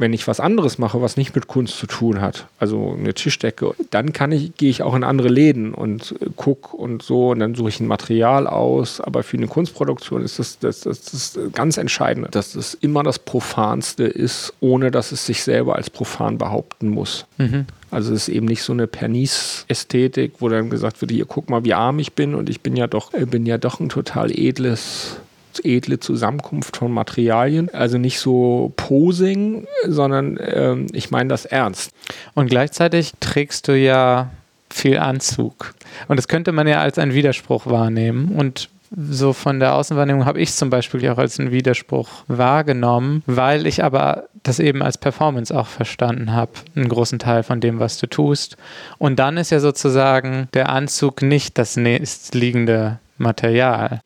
Wenn 0.00 0.14
ich 0.14 0.26
was 0.26 0.40
anderes 0.40 0.78
mache, 0.78 1.02
was 1.02 1.18
nicht 1.18 1.34
mit 1.34 1.46
Kunst 1.46 1.76
zu 1.76 1.86
tun 1.86 2.22
hat, 2.22 2.46
also 2.58 2.96
eine 2.98 3.12
Tischdecke, 3.12 3.74
dann 3.90 4.14
kann 4.14 4.32
ich, 4.32 4.54
gehe 4.56 4.70
ich 4.70 4.82
auch 4.82 4.94
in 4.94 5.04
andere 5.04 5.28
Läden 5.28 5.74
und 5.74 6.14
äh, 6.20 6.26
gucke 6.34 6.74
und 6.76 7.02
so 7.02 7.30
und 7.30 7.40
dann 7.40 7.54
suche 7.54 7.68
ich 7.68 7.80
ein 7.80 7.86
Material 7.86 8.46
aus. 8.46 9.00
Aber 9.00 9.22
für 9.22 9.36
eine 9.36 9.46
Kunstproduktion 9.46 10.22
ist 10.22 10.38
das, 10.38 10.58
das, 10.58 10.80
das, 10.80 11.02
das 11.02 11.38
ganz 11.52 11.76
Entscheidende, 11.76 12.30
dass 12.30 12.54
das 12.54 12.74
immer 12.74 13.02
das 13.02 13.18
Profanste 13.18 14.04
ist, 14.04 14.54
ohne 14.60 14.90
dass 14.90 15.12
es 15.12 15.26
sich 15.26 15.42
selber 15.42 15.76
als 15.76 15.90
profan 15.90 16.38
behaupten 16.38 16.88
muss. 16.88 17.26
Mhm. 17.36 17.66
Also 17.90 18.14
es 18.14 18.28
ist 18.28 18.34
eben 18.34 18.46
nicht 18.46 18.62
so 18.62 18.72
eine 18.72 18.86
Pernice-Ästhetik, 18.86 20.34
wo 20.38 20.48
dann 20.48 20.70
gesagt 20.70 21.00
wird, 21.00 21.10
hier 21.10 21.26
guck 21.26 21.50
mal, 21.50 21.64
wie 21.64 21.74
arm 21.74 21.98
ich 21.98 22.12
bin 22.12 22.34
und 22.34 22.48
ich 22.48 22.60
bin 22.60 22.76
ja 22.76 22.86
doch, 22.86 23.12
äh, 23.12 23.26
bin 23.26 23.46
ja 23.46 23.58
doch 23.58 23.80
ein 23.80 23.88
total 23.88 24.30
edles 24.30 25.18
edle 25.64 25.98
Zusammenkunft 25.98 26.76
von 26.76 26.92
Materialien. 26.92 27.68
Also 27.72 27.98
nicht 27.98 28.20
so 28.20 28.72
Posing, 28.76 29.66
sondern 29.86 30.38
ähm, 30.40 30.86
ich 30.92 31.10
meine 31.10 31.28
das 31.28 31.44
ernst. 31.44 31.92
Und 32.34 32.48
gleichzeitig 32.48 33.12
trägst 33.20 33.66
du 33.68 33.76
ja 33.76 34.30
viel 34.70 34.98
Anzug. 34.98 35.74
Und 36.08 36.16
das 36.16 36.28
könnte 36.28 36.52
man 36.52 36.68
ja 36.68 36.80
als 36.80 36.98
einen 36.98 37.14
Widerspruch 37.14 37.66
wahrnehmen. 37.66 38.28
Und 38.36 38.68
so 38.92 39.32
von 39.32 39.60
der 39.60 39.74
Außenwahrnehmung 39.74 40.24
habe 40.24 40.40
ich 40.40 40.52
zum 40.52 40.70
Beispiel 40.70 41.08
auch 41.10 41.18
als 41.18 41.38
einen 41.38 41.52
Widerspruch 41.52 42.08
wahrgenommen, 42.26 43.22
weil 43.26 43.66
ich 43.66 43.84
aber 43.84 44.24
das 44.42 44.58
eben 44.58 44.82
als 44.82 44.98
Performance 44.98 45.56
auch 45.56 45.68
verstanden 45.68 46.32
habe, 46.32 46.52
einen 46.74 46.88
großen 46.88 47.18
Teil 47.18 47.42
von 47.42 47.60
dem, 47.60 47.78
was 47.78 47.98
du 47.98 48.08
tust. 48.08 48.56
Und 48.98 49.18
dann 49.18 49.36
ist 49.36 49.50
ja 49.50 49.60
sozusagen 49.60 50.48
der 50.54 50.70
Anzug 50.70 51.22
nicht 51.22 51.56
das 51.58 51.76
nächstliegende 51.76 52.98
Material. 53.16 54.00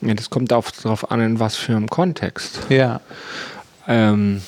Ja, 0.00 0.14
das 0.14 0.30
kommt 0.30 0.50
darauf 0.50 1.10
an, 1.10 1.20
in 1.20 1.40
was 1.40 1.56
für 1.56 1.74
einem 1.74 1.88
Kontext. 1.88 2.60
Ja. 2.68 3.00
Ähm, 3.88 4.42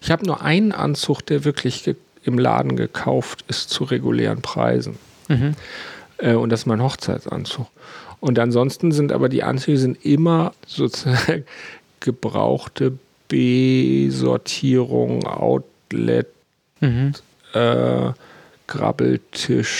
ich 0.00 0.10
habe 0.10 0.26
nur 0.26 0.42
einen 0.42 0.72
Anzug, 0.72 1.22
der 1.22 1.44
wirklich 1.44 1.94
im 2.24 2.38
Laden 2.38 2.76
gekauft 2.76 3.44
ist 3.48 3.70
zu 3.70 3.84
regulären 3.84 4.42
Preisen. 4.42 4.98
Mhm. 5.28 5.54
Äh, 6.18 6.34
und 6.34 6.50
das 6.50 6.60
ist 6.60 6.66
mein 6.66 6.82
Hochzeitsanzug. 6.82 7.66
Und 8.20 8.38
ansonsten 8.38 8.92
sind 8.92 9.12
aber 9.12 9.28
die 9.28 9.42
Anzüge 9.42 9.76
sind 9.78 10.02
immer 10.04 10.54
sozusagen 10.66 11.44
gebrauchte 12.00 12.98
B-Sortierung, 13.28 15.26
Outlet, 15.26 16.28
mhm. 16.80 17.12
äh, 17.52 18.12
Grabbeltisch, 18.66 19.70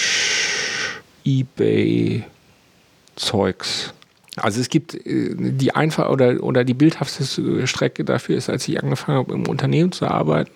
Ebay, 1.25 2.25
Zeugs. 3.17 3.95
Also 4.37 4.61
es 4.61 4.69
gibt 4.69 4.95
äh, 4.95 5.35
die 5.37 5.75
einfach 5.75 6.11
oder, 6.11 6.43
oder 6.43 6.65
die 6.65 6.75
bildhafteste 6.75 7.67
Strecke 7.67 8.05
dafür 8.05 8.37
ist, 8.37 8.51
als 8.51 8.67
ich 8.69 8.83
angefangen 8.83 9.19
habe, 9.19 9.35
im 9.35 9.47
Unternehmen 9.47 9.93
zu 9.93 10.07
arbeiten. 10.07 10.53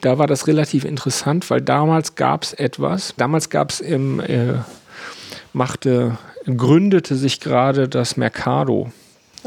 Da 0.00 0.18
war 0.18 0.26
das 0.26 0.46
relativ 0.46 0.84
interessant, 0.84 1.48
weil 1.50 1.60
damals 1.60 2.14
gab 2.14 2.42
es 2.44 2.52
etwas. 2.52 3.14
Damals 3.16 3.50
gab 3.50 3.70
es 3.70 3.80
im 3.80 4.20
äh, 4.20 4.54
machte, 5.52 6.18
gründete 6.44 7.16
sich 7.16 7.40
gerade 7.40 7.88
das 7.88 8.16
Mercado. 8.16 8.92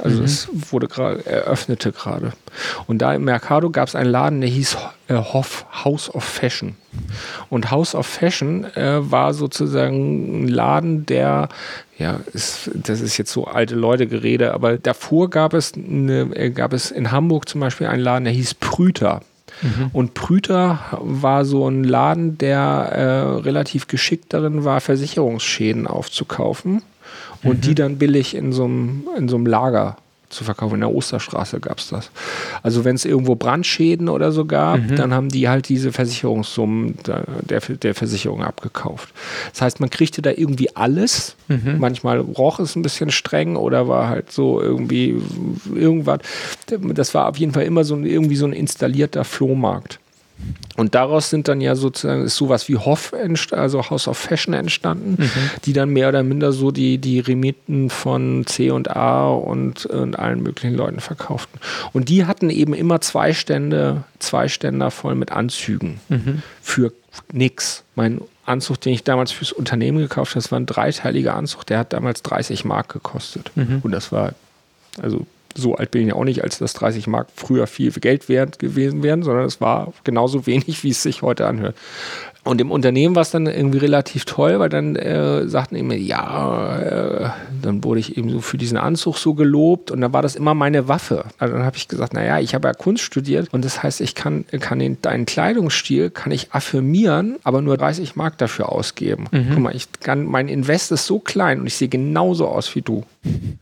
Also 0.04 0.20
mhm. 0.20 0.26
es 0.26 0.48
wurde 0.72 0.88
gerade, 0.88 1.26
eröffnete 1.26 1.92
gerade. 1.92 2.34
Und 2.88 3.00
da 3.00 3.14
im 3.14 3.24
Mercado 3.24 3.70
gab 3.70 3.88
es 3.88 3.96
einen 3.96 4.10
Laden, 4.10 4.42
der 4.42 4.50
hieß 4.50 4.78
äh, 5.08 5.16
Hof, 5.16 5.66
House 5.84 6.14
of 6.14 6.24
Fashion. 6.24 6.76
Und 7.50 7.72
House 7.72 7.96
of 7.96 8.06
Fashion 8.06 8.66
äh, 8.76 9.00
war 9.00 9.34
sozusagen 9.34 10.44
ein 10.44 10.48
Laden, 10.48 11.06
der, 11.06 11.50
ja, 11.98 12.20
ist, 12.34 12.72
das 12.74 13.02
ist 13.02 13.18
jetzt 13.18 13.32
so 13.32 13.46
alte 13.46 13.76
Leute 13.76 14.08
Gerede, 14.08 14.54
aber 14.54 14.78
davor 14.78 15.30
gab 15.30 15.54
es, 15.54 15.74
eine, 15.74 16.36
äh, 16.36 16.50
gab 16.50 16.74
es 16.74 16.92
in 16.92 17.12
Hamburg 17.12 17.48
zum 17.48 17.62
Beispiel 17.62 17.88
einen 17.88 18.04
Laden, 18.04 18.26
der 18.26 18.34
hieß 18.34 18.56
Prüter. 18.56 19.22
Mhm. 19.62 19.90
Und 19.94 20.14
Prüter 20.14 20.80
war 21.02 21.44
so 21.44 21.68
ein 21.68 21.84
Laden, 21.84 22.38
der 22.38 22.60
äh, 22.60 23.42
relativ 23.42 23.88
geschickt 23.88 24.34
darin 24.34 24.64
war, 24.64 24.80
Versicherungsschäden 24.80 25.88
aufzukaufen 25.88 26.82
und 27.44 27.58
mhm. 27.58 27.62
die 27.62 27.76
dann 27.76 27.98
billig 27.98 28.36
in 28.36 28.52
so 28.52 28.66
einem 28.66 29.46
Lager 29.46 29.98
zu 30.30 30.44
verkaufen. 30.44 30.76
In 30.76 30.82
der 30.82 30.94
Osterstraße 30.94 31.60
gab 31.60 31.80
es 31.80 31.90
das. 31.90 32.12
Also 32.62 32.86
wenn 32.86 32.96
es 32.96 33.06
irgendwo 33.06 33.36
Brandschäden 33.36 34.10
oder 34.10 34.32
so 34.32 34.46
gab, 34.46 34.80
mhm. 34.80 34.96
dann 34.96 35.14
haben 35.14 35.30
die 35.30 35.50
halt 35.50 35.70
diese 35.70 35.92
Versicherungssummen 35.92 36.96
der, 37.04 37.62
der 37.62 37.96
Versicherung 37.96 38.44
abgekauft. 38.44 39.10
Das 39.52 39.62
heißt, 39.62 39.80
man 39.80 39.90
kriegte 39.90 40.22
da 40.22 40.32
irgendwie 40.32 40.76
alles. 40.76 41.36
Mhm. 41.48 41.78
Manchmal 41.80 42.20
roch 42.20 42.60
es 42.60 42.76
ein 42.76 42.84
bisschen 42.84 43.12
streng 43.12 43.56
oder 43.56 43.88
war 43.88 44.08
halt 44.08 44.32
so 44.32 44.62
irgendwie 44.62 45.20
irgendwas. 45.74 46.20
Das 46.68 47.14
war 47.14 47.28
auf 47.28 47.38
jeden 47.38 47.54
Fall 47.54 47.64
immer 47.64 47.84
so 47.84 47.98
irgendwie 47.98 48.36
so 48.36 48.46
ein 48.46 48.54
installierter 48.54 49.24
Flohmarkt. 49.24 50.00
Und 50.78 50.96
daraus 50.96 51.30
sind 51.30 51.50
dann 51.50 51.60
ja 51.60 51.76
sozusagen 51.76 52.24
ist 52.24 52.38
sowas 52.38 52.70
wie 52.70 52.78
Hoff, 52.78 53.14
also 53.52 53.90
House 53.90 54.08
of 54.08 54.18
Fashion 54.18 54.54
entstanden, 54.54 55.18
mhm. 55.20 55.30
die 55.66 55.74
dann 55.74 55.90
mehr 55.90 56.08
oder 56.08 56.24
minder 56.24 56.54
so 56.54 56.72
die, 56.72 57.00
die 57.00 57.20
Remiten 57.20 57.90
von 57.90 58.46
C 58.46 58.72
und 58.72 58.96
A 58.96 59.28
und, 59.28 59.86
und 59.88 60.18
allen 60.18 60.42
möglichen 60.42 60.76
Leuten 60.76 61.02
verkauften. 61.02 61.60
Und 61.92 62.08
die 62.08 62.26
hatten 62.26 62.50
eben 62.50 62.74
immer 62.74 63.02
zwei 63.02 63.34
Stände, 63.34 64.04
zwei 64.20 64.48
Ständer 64.48 64.90
voll 64.90 65.16
mit 65.16 65.34
Anzügen 65.34 66.00
mhm. 66.08 66.44
für 66.62 66.94
nix. 67.34 67.84
Mein 67.96 68.22
Anzug, 68.46 68.80
den 68.80 68.94
ich 68.94 69.04
damals 69.04 69.32
fürs 69.32 69.52
Unternehmen 69.52 69.98
gekauft 70.00 70.32
habe, 70.32 70.42
das 70.42 70.52
war 70.52 70.60
ein 70.60 70.66
dreiteiliger 70.66 71.36
Anzug, 71.36 71.66
der 71.66 71.80
hat 71.80 71.92
damals 71.92 72.24
30 72.24 72.64
Mark 72.64 72.90
gekostet. 72.90 73.52
Mhm. 73.56 73.82
Und 73.84 73.92
das 73.92 74.14
war 74.14 74.34
also 75.02 75.26
so 75.56 75.76
alt 75.76 75.92
bin 75.92 76.04
ich 76.04 76.08
ja 76.10 76.16
auch 76.16 76.24
nicht, 76.24 76.44
als 76.44 76.60
das 76.60 76.74
30 76.74 77.08
Mark 77.08 77.28
früher 77.36 77.68
viel 77.68 77.92
Geld 77.92 78.30
wert 78.30 78.60
gewesen 78.60 79.04
wären, 79.04 79.24
sondern 79.24 79.46
es 79.46 79.62
war 79.62 79.94
genauso 80.04 80.46
wenig, 80.46 80.84
wie 80.84 80.90
es 80.90 81.04
sich 81.04 81.22
heute 81.22 81.48
anhört. 81.48 81.76
Und 82.46 82.62
im 82.62 82.72
Unternehmen 82.72 83.16
war 83.16 83.22
es 83.22 83.32
dann 83.32 83.48
irgendwie 83.48 83.80
relativ 83.80 84.24
toll, 84.24 84.60
weil 84.60 84.70
dann 84.70 84.96
äh, 84.96 85.48
sagten 85.48 85.76
immer, 85.76 85.94
ja, 85.94 86.80
äh, 86.80 87.30
dann 87.62 87.84
wurde 87.84 88.00
ich 88.00 88.18
eben 88.18 88.30
so 88.30 88.40
für 88.40 88.58
diesen 88.58 88.78
Anzug 88.78 89.18
so 89.18 89.34
gelobt 89.34 89.92
und 89.92 90.00
dann 90.00 90.14
war 90.14 90.22
das 90.22 90.38
immer 90.38 90.54
meine 90.54 90.88
Waffe. 90.88 91.26
Also 91.38 91.54
dann 91.54 91.66
habe 91.66 91.76
ich 91.76 91.90
gesagt, 91.90 92.14
naja, 92.14 92.40
ich 92.40 92.56
habe 92.56 92.70
ja 92.70 92.74
Kunst 92.74 93.04
studiert 93.04 93.50
und 93.52 93.66
das 93.66 93.84
heißt, 93.84 94.00
ich 94.00 94.16
kann, 94.16 94.46
kann 94.62 94.80
den, 94.80 95.02
deinen 95.02 95.26
Kleidungsstil 95.26 96.10
kann 96.12 96.32
ich 96.32 96.54
affirmieren, 96.54 97.36
aber 97.44 97.62
nur 97.62 97.76
30 97.76 98.16
Mark 98.16 98.38
dafür 98.38 98.72
ausgeben. 98.72 99.28
Mhm. 99.32 99.48
Guck 99.54 99.60
mal, 99.60 99.76
ich 99.76 99.88
kann, 100.00 100.26
mein 100.26 100.48
Invest 100.48 100.94
ist 100.94 101.06
so 101.06 101.20
klein 101.20 101.60
und 101.60 101.68
ich 101.68 101.76
sehe 101.76 101.90
genauso 101.90 102.48
aus 102.48 102.74
wie 102.74 102.82
du. 102.82 103.04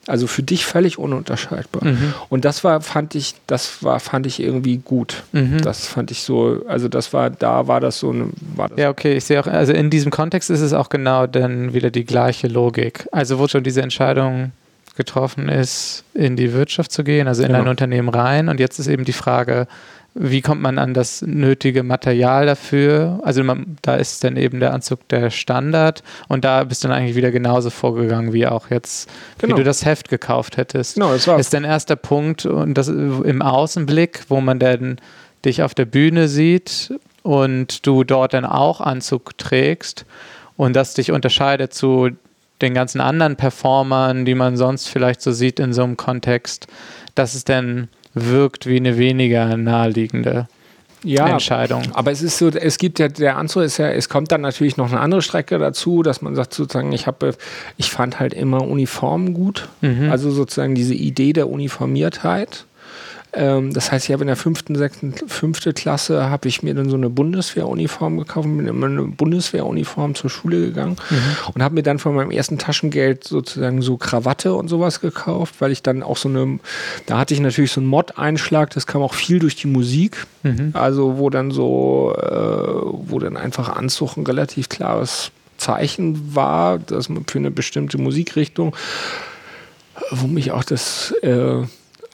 Also 0.06 0.28
für 0.28 0.44
dich 0.44 0.66
völlig 0.66 1.00
ununterscheidbar. 1.00 1.84
Mhm. 1.84 2.14
Und 2.30 2.46
das 2.46 2.64
war, 2.64 2.82
fand 2.82 3.16
ich, 3.16 3.36
das 3.48 3.84
war, 3.84 4.00
fand 4.00 4.26
ich 4.26 4.40
irgendwie 4.40 4.78
gut. 4.78 5.24
Mhm. 5.32 5.62
Das 5.62 5.88
fand 5.88 6.12
ich 6.12 6.22
so, 6.22 6.64
also 6.68 6.88
das 6.88 7.12
war, 7.12 7.30
da 7.30 7.68
war 7.68 7.82
das 7.82 8.00
so 8.00 8.12
eine, 8.12 8.30
war 8.56 8.70
das 8.70 8.78
Ja, 8.78 8.90
okay, 8.90 9.18
ich 9.18 9.26
sehe 9.26 9.40
auch, 9.40 9.48
also 9.48 9.74
in 9.74 9.90
diesem 9.90 10.12
Kontext 10.12 10.50
ist 10.50 10.62
es 10.62 10.74
auch 10.74 10.90
genau 10.90 11.28
dann 11.28 11.74
wieder 11.74 11.90
die 11.90 12.06
gleiche 12.06 12.48
Logik. 12.48 13.08
Also 13.12 13.40
wo 13.40 13.48
schon 13.48 13.64
diese 13.64 13.82
Entscheidung 13.82 14.52
getroffen 14.96 15.50
ist, 15.50 16.04
in 16.14 16.36
die 16.36 16.54
Wirtschaft 16.54 16.92
zu 16.92 17.04
gehen, 17.04 17.28
also 17.28 17.44
in 17.44 17.50
genau. 17.50 17.62
ein 17.62 17.68
Unternehmen 17.68 18.10
rein. 18.10 18.50
Und 18.50 18.60
jetzt 18.60 18.80
ist 18.80 18.88
eben 18.88 19.06
die 19.06 19.14
Frage, 19.14 19.68
wie 20.20 20.42
kommt 20.42 20.62
man 20.62 20.80
an 20.80 20.94
das 20.94 21.22
nötige 21.22 21.84
Material 21.84 22.46
dafür? 22.46 23.20
Also 23.24 23.44
man, 23.44 23.78
da 23.82 23.96
ist 23.96 24.24
dann 24.24 24.36
eben 24.36 24.60
der 24.60 24.74
Anzug 24.74 25.08
der 25.10 25.30
Standard 25.30 26.04
und 26.28 26.44
da 26.44 26.64
bist 26.64 26.84
du 26.84 26.88
dann 26.88 26.98
eigentlich 26.98 27.16
wieder 27.16 27.32
genauso 27.32 27.70
vorgegangen 27.70 28.34
wie 28.34 28.48
auch 28.48 28.70
jetzt, 28.70 29.10
genau. 29.38 29.54
wie 29.54 29.60
du 29.60 29.64
das 29.64 29.86
Heft 29.86 30.10
gekauft 30.10 30.58
hättest. 30.58 30.96
Genau, 30.96 31.12
das 31.12 31.28
war 31.28 31.40
ist 31.40 31.54
dein 31.54 31.64
erster 31.64 31.96
Punkt 31.96 32.46
und 32.46 32.74
das 32.76 32.88
im 32.88 33.42
Außenblick, 33.42 34.26
wo 34.30 34.42
man 34.42 34.60
dann 34.60 34.98
dich 35.46 35.62
auf 35.62 35.76
der 35.76 35.86
Bühne 35.86 36.28
sieht 36.28 36.94
und 37.22 37.86
du 37.86 38.04
dort 38.04 38.34
dann 38.34 38.46
auch 38.46 38.82
Anzug 38.82 39.38
trägst 39.38 40.06
und 40.56 40.76
das 40.76 40.96
dich 40.96 41.12
unterscheidet 41.12 41.74
zu 41.74 42.10
den 42.62 42.74
ganzen 42.74 43.02
anderen 43.02 43.36
Performern, 43.36 44.26
die 44.26 44.34
man 44.34 44.58
sonst 44.58 44.90
vielleicht 44.90 45.22
so 45.22 45.32
sieht 45.32 45.60
in 45.60 45.74
so 45.74 45.84
einem 45.84 45.96
Kontext, 45.96 46.68
dass 47.14 47.36
es 47.36 47.44
dann 47.44 47.88
wirkt 48.26 48.66
wie 48.66 48.78
eine 48.78 48.98
weniger 48.98 49.58
naheliegende 49.58 50.48
ja, 51.04 51.28
Entscheidung. 51.28 51.84
Aber 51.94 52.12
es 52.12 52.22
ist 52.22 52.38
so, 52.38 52.50
es 52.50 52.78
gibt 52.78 53.00
ja, 53.00 53.08
der 53.08 53.38
Anzug 53.38 53.64
ist 53.64 53.78
ja, 53.78 53.90
es 53.90 54.10
kommt 54.10 54.32
dann 54.32 54.42
natürlich 54.42 54.78
noch 54.78 54.92
eine 54.92 55.00
andere 55.00 55.22
Strecke 55.22 55.58
dazu, 55.58 56.04
dass 56.04 56.22
man 56.22 56.36
sagt 56.36 56.54
sozusagen, 56.54 56.92
ich 56.92 57.08
habe, 57.08 57.36
ich 57.78 57.92
fand 57.92 58.20
halt 58.20 58.34
immer 58.34 58.62
Uniformen 58.62 59.34
gut. 59.34 59.70
Mhm. 59.82 60.12
Also 60.12 60.32
sozusagen 60.32 60.76
diese 60.76 60.96
Idee 60.96 61.34
der 61.34 61.50
Uniformiertheit 61.50 62.66
Ähm, 63.38 63.72
das 63.72 63.92
heißt, 63.92 64.06
ich 64.06 64.14
habe 64.14 64.24
in 64.24 64.28
der 64.28 64.36
fünften, 64.36 64.76
sechsten, 64.76 65.14
fünften 65.28 65.74
Klasse 65.74 66.30
habe 66.30 66.48
ich 66.48 66.64
mir 66.64 66.74
dann 66.74 66.90
so 66.90 66.96
eine 66.98 67.10
Bundeswehruniform 67.10 68.18
gekauft, 68.18 68.48
bin 68.48 68.68
in 68.68 68.84
eine 68.84 69.04
Bundeswehruniform 69.04 70.16
zur 70.16 70.30
Schule 70.30 70.60
gegangen 70.62 70.98
mhm. 71.10 71.52
und 71.54 71.62
habe 71.62 71.76
mir 71.76 71.84
dann 71.84 72.00
von 72.00 72.16
meinem 72.16 72.32
ersten 72.32 72.58
Taschengeld 72.58 73.24
sozusagen 73.24 73.84
so 73.84 73.98
Krawatte 73.98 74.56
und 74.56 74.70
sowas 74.70 75.02
gekauft, 75.02 75.56
weil 75.60 75.72
ich 75.72 75.84
dann 75.84 76.02
auch 76.02 76.18
so 76.18 76.30
eine, 76.30 76.60
da 77.06 77.20
hatte 77.20 77.36
ich 77.36 77.40
natürlich 77.40 77.72
so 77.72 77.80
einen 77.80 77.90
Mod-Einschlag, 77.90 78.72
das 78.72 78.88
kam 78.88 79.04
auch 79.04 79.14
viel 79.14 79.38
durch 79.40 79.56
die 79.56 79.68
Musik. 79.68 80.26
Mhm. 80.44 80.72
Also 80.74 81.18
wo 81.18 81.30
dann 81.30 81.52
so, 81.52 82.16
äh, 82.20 82.30
wo 82.30 83.20
dann 83.20 83.38
einfach 83.38 83.70
Anzug 83.70 84.18
ein 84.18 84.26
relativ 84.26 84.70
klares 84.70 85.32
Zeichen 85.58 86.36
war, 86.36 86.80
dass 86.80 87.10
man 87.10 87.26
für 87.26 87.38
eine 87.38 87.52
bestimmte 87.52 87.98
Musikrichtung, 87.98 88.76
wo 90.12 90.28
mich 90.28 90.52
auch 90.52 90.64
das, 90.64 91.12
äh, 91.22 91.64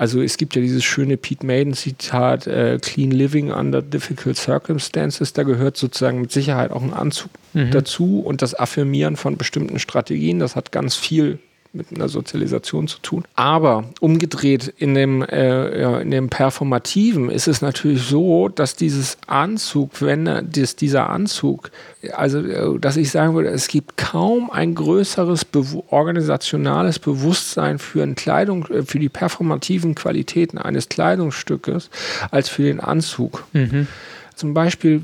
also 0.04 0.22
es 0.22 0.36
gibt 0.36 0.54
ja 0.54 0.62
dieses 0.62 0.84
schöne 0.84 1.16
Pete 1.16 1.46
Maiden-Zitat, 1.46 2.46
äh, 2.46 2.78
Clean 2.82 3.10
Living 3.10 3.54
Under 3.54 3.82
Difficult 3.82 4.36
Circumstances, 4.36 5.32
da 5.32 5.44
gehört 5.44 5.78
sozusagen 5.78 6.20
mit 6.20 6.30
Sicherheit 6.30 6.72
auch 6.72 6.82
ein 6.82 6.92
Anzug 6.92 7.32
mhm. 7.54 7.72
dazu 7.72 8.20
und 8.20 8.42
das 8.42 8.54
Affirmieren 8.54 9.16
von 9.16 9.38
bestimmten 9.38 9.80
Strategien, 9.80 10.40
das 10.40 10.58
hat 10.58 10.74
ganz 10.74 10.98
viel 10.98 11.40
mit 11.74 11.88
einer 11.94 12.08
Sozialisation 12.08 12.88
zu 12.88 13.00
tun. 13.00 13.26
Aber 13.34 13.86
umgedreht 14.00 14.72
in 14.78 14.94
dem, 14.94 15.24
äh, 15.24 15.82
ja, 15.82 16.00
in 16.00 16.12
dem 16.12 16.30
Performativen 16.30 17.32
ist 17.32 17.48
es 17.48 17.62
natürlich 17.62 18.04
so, 18.04 18.48
dass 18.48 18.76
dieses 18.76 19.18
Anzug, 19.26 20.02
wenn 20.02 20.50
das, 20.52 20.76
dieser 20.76 21.10
Anzug, 21.10 21.72
also 22.12 22.40
äh, 22.40 22.80
dass 22.80 22.96
ich 22.96 23.10
sagen 23.10 23.34
würde, 23.34 23.50
es 23.50 23.68
gibt 23.68 23.98
kaum 23.98 24.52
ein 24.52 24.76
größeres 24.76 25.46
Be 25.46 25.64
organisationales 25.90 27.00
Bewusstsein 27.00 27.80
für, 27.80 28.04
ein 28.04 28.14
Kleidung, 28.14 28.68
äh, 28.68 28.84
für 28.84 29.00
die 29.00 29.10
performativen 29.10 29.96
Qualitäten 29.96 30.60
eines 30.60 30.90
Kleidungsstückes 30.90 31.90
als 32.30 32.50
für 32.50 32.64
den 32.64 32.82
Anzug. 32.82 33.46
Mhm. 33.54 33.88
Zum 34.36 34.54
Beispiel 34.54 35.04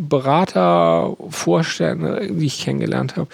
Berater, 0.00 1.16
Vorstände, 1.28 2.28
die 2.30 2.46
ich 2.46 2.60
kennengelernt 2.60 3.16
habe, 3.16 3.28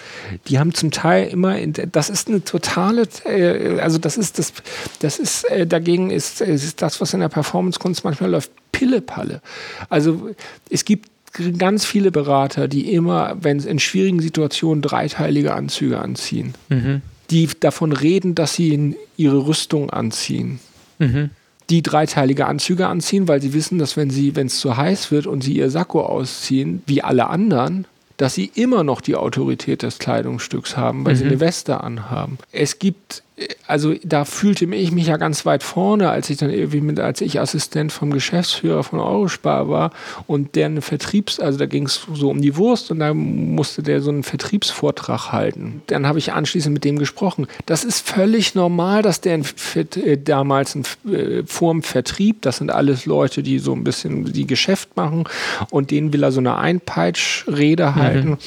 die 0.47 0.57
haben 0.57 0.73
zum 0.73 0.89
Teil 0.89 1.27
immer, 1.27 1.55
das 1.67 2.09
ist 2.09 2.27
eine 2.27 2.43
totale, 2.43 3.07
äh, 3.25 3.79
also 3.79 3.99
das 3.99 4.17
ist 4.17 4.39
das, 4.39 4.53
das 4.99 5.19
ist 5.19 5.43
äh, 5.51 5.67
dagegen 5.67 6.09
ist, 6.09 6.41
ist 6.41 6.81
das, 6.81 6.99
was 6.99 7.13
in 7.13 7.19
der 7.19 7.29
Performance-Kunst 7.29 8.03
manchmal 8.03 8.31
läuft, 8.31 8.51
Pillepalle. 8.71 9.41
Also 9.89 10.31
es 10.69 10.85
gibt 10.85 11.09
ganz 11.57 11.85
viele 11.85 12.11
Berater, 12.11 12.67
die 12.67 12.93
immer, 12.93 13.37
wenn 13.41 13.57
es 13.57 13.65
in 13.65 13.79
schwierigen 13.79 14.19
Situationen 14.19 14.81
dreiteilige 14.81 15.53
Anzüge 15.53 15.99
anziehen, 15.99 16.55
mhm. 16.69 17.01
die 17.29 17.47
davon 17.59 17.91
reden, 17.91 18.33
dass 18.33 18.55
sie 18.55 18.95
ihre 19.17 19.45
Rüstung 19.45 19.91
anziehen. 19.91 20.59
Mhm 20.97 21.29
die 21.69 21.81
dreiteilige 21.81 22.45
Anzüge 22.45 22.87
anziehen, 22.87 23.27
weil 23.27 23.41
sie 23.41 23.53
wissen, 23.53 23.79
dass 23.79 23.97
wenn 23.97 24.09
sie, 24.09 24.35
wenn 24.35 24.47
es 24.47 24.59
zu 24.59 24.77
heiß 24.77 25.11
wird 25.11 25.27
und 25.27 25.43
sie 25.43 25.57
ihr 25.57 25.69
Sakko 25.69 26.01
ausziehen, 26.01 26.83
wie 26.85 27.01
alle 27.01 27.27
anderen, 27.27 27.87
dass 28.17 28.35
sie 28.35 28.51
immer 28.55 28.83
noch 28.83 29.01
die 29.01 29.15
Autorität 29.15 29.81
des 29.81 29.99
Kleidungsstücks 29.99 30.77
haben, 30.77 31.05
weil 31.05 31.13
mhm. 31.13 31.17
sie 31.17 31.25
eine 31.25 31.39
Weste 31.39 31.81
anhaben. 31.81 32.37
Es 32.51 32.79
gibt 32.79 33.23
also 33.67 33.95
da 34.03 34.23
fühlte 34.23 34.65
ich 34.65 34.91
mich 34.91 35.07
ja 35.07 35.17
ganz 35.17 35.45
weit 35.45 35.61
vorne, 35.61 36.09
als 36.09 36.29
ich 36.29 36.37
dann 36.37 36.49
irgendwie 36.49 36.79
mit, 36.79 37.01
als 37.01 37.19
ich 37.19 37.39
Assistent 37.39 37.91
vom 37.91 38.11
Geschäftsführer 38.11 38.83
von 38.83 38.99
Eurospar 38.99 39.67
war 39.67 39.91
und 40.25 40.55
der 40.55 40.67
eine 40.67 40.81
Vertriebs, 40.81 41.39
also 41.39 41.59
da 41.59 41.65
ging 41.65 41.85
es 41.85 42.07
so 42.13 42.29
um 42.29 42.41
die 42.41 42.55
Wurst 42.55 42.91
und 42.91 42.99
da 42.99 43.13
musste 43.13 43.83
der 43.83 44.01
so 44.01 44.09
einen 44.09 44.23
Vertriebsvortrag 44.23 45.33
halten. 45.33 45.81
Dann 45.87 46.07
habe 46.07 46.19
ich 46.19 46.31
anschließend 46.31 46.73
mit 46.73 46.85
dem 46.85 46.97
gesprochen. 46.97 47.47
Das 47.65 47.83
ist 47.83 48.07
völlig 48.07 48.55
normal, 48.55 49.01
dass 49.01 49.19
der 49.19 49.41
äh, 49.75 50.17
damals 50.17 50.75
ein, 50.75 50.83
äh, 51.11 51.43
vor 51.45 51.73
dem 51.73 51.83
Vertrieb, 51.83 52.41
das 52.41 52.57
sind 52.57 52.71
alles 52.71 53.05
Leute, 53.05 53.43
die 53.43 53.59
so 53.59 53.73
ein 53.73 53.83
bisschen 53.83 54.31
die 54.31 54.47
Geschäft 54.47 54.95
machen 54.95 55.25
und 55.71 55.91
denen 55.91 56.13
will 56.13 56.23
er 56.23 56.31
so 56.31 56.39
eine 56.39 56.55
Einpeitschrede 56.55 57.87
mhm. 57.87 57.95
halten. 57.95 58.29
Mhm. 58.29 58.37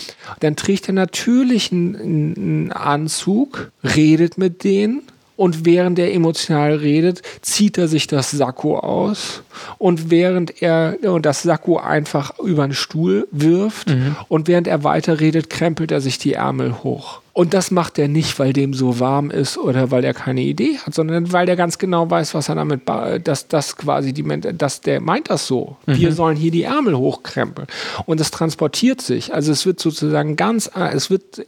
Dann 0.40 0.56
trägt 0.56 0.88
er 0.88 0.94
natürlich 0.94 1.72
einen, 1.72 1.94
einen 1.94 2.72
Anzug, 2.72 3.70
redet 3.84 4.38
mit 4.38 4.64
dem 4.64 4.77
stehen 4.78 5.02
und 5.36 5.64
während 5.64 6.00
er 6.00 6.12
emotional 6.12 6.74
redet, 6.74 7.22
zieht 7.42 7.78
er 7.78 7.86
sich 7.86 8.08
das 8.08 8.32
Sakko 8.32 8.78
aus 8.78 9.42
und 9.78 10.10
während 10.10 10.60
er 10.62 10.96
das 11.20 11.42
Sakko 11.42 11.78
einfach 11.78 12.38
über 12.40 12.66
den 12.66 12.74
Stuhl 12.74 13.28
wirft 13.30 13.88
mhm. 13.88 14.16
und 14.28 14.48
während 14.48 14.66
er 14.66 14.82
weiter 14.82 15.20
redet, 15.20 15.48
krempelt 15.48 15.92
er 15.92 16.00
sich 16.00 16.18
die 16.18 16.32
Ärmel 16.32 16.82
hoch. 16.82 17.20
Und 17.34 17.54
das 17.54 17.70
macht 17.70 18.00
er 18.00 18.08
nicht, 18.08 18.36
weil 18.40 18.52
dem 18.52 18.74
so 18.74 18.98
warm 18.98 19.30
ist 19.30 19.58
oder 19.58 19.92
weil 19.92 20.02
er 20.02 20.12
keine 20.12 20.40
Idee 20.40 20.76
hat, 20.78 20.92
sondern 20.92 21.32
weil 21.32 21.48
er 21.48 21.54
ganz 21.54 21.78
genau 21.78 22.10
weiß, 22.10 22.34
was 22.34 22.48
er 22.48 22.56
damit, 22.56 22.80
dass 23.22 23.46
das 23.46 23.76
quasi 23.76 24.12
die, 24.12 24.24
dass 24.40 24.80
der 24.80 25.00
meint 25.00 25.30
das 25.30 25.46
so. 25.46 25.76
Mhm. 25.86 25.96
Wir 25.98 26.12
sollen 26.12 26.36
hier 26.36 26.50
die 26.50 26.64
Ärmel 26.64 26.98
hochkrempeln. 26.98 27.68
Und 28.06 28.20
es 28.20 28.32
transportiert 28.32 29.00
sich. 29.00 29.32
Also 29.32 29.52
es 29.52 29.66
wird 29.66 29.78
sozusagen 29.78 30.34
ganz, 30.34 30.68
es 30.74 31.10
wird 31.10 31.46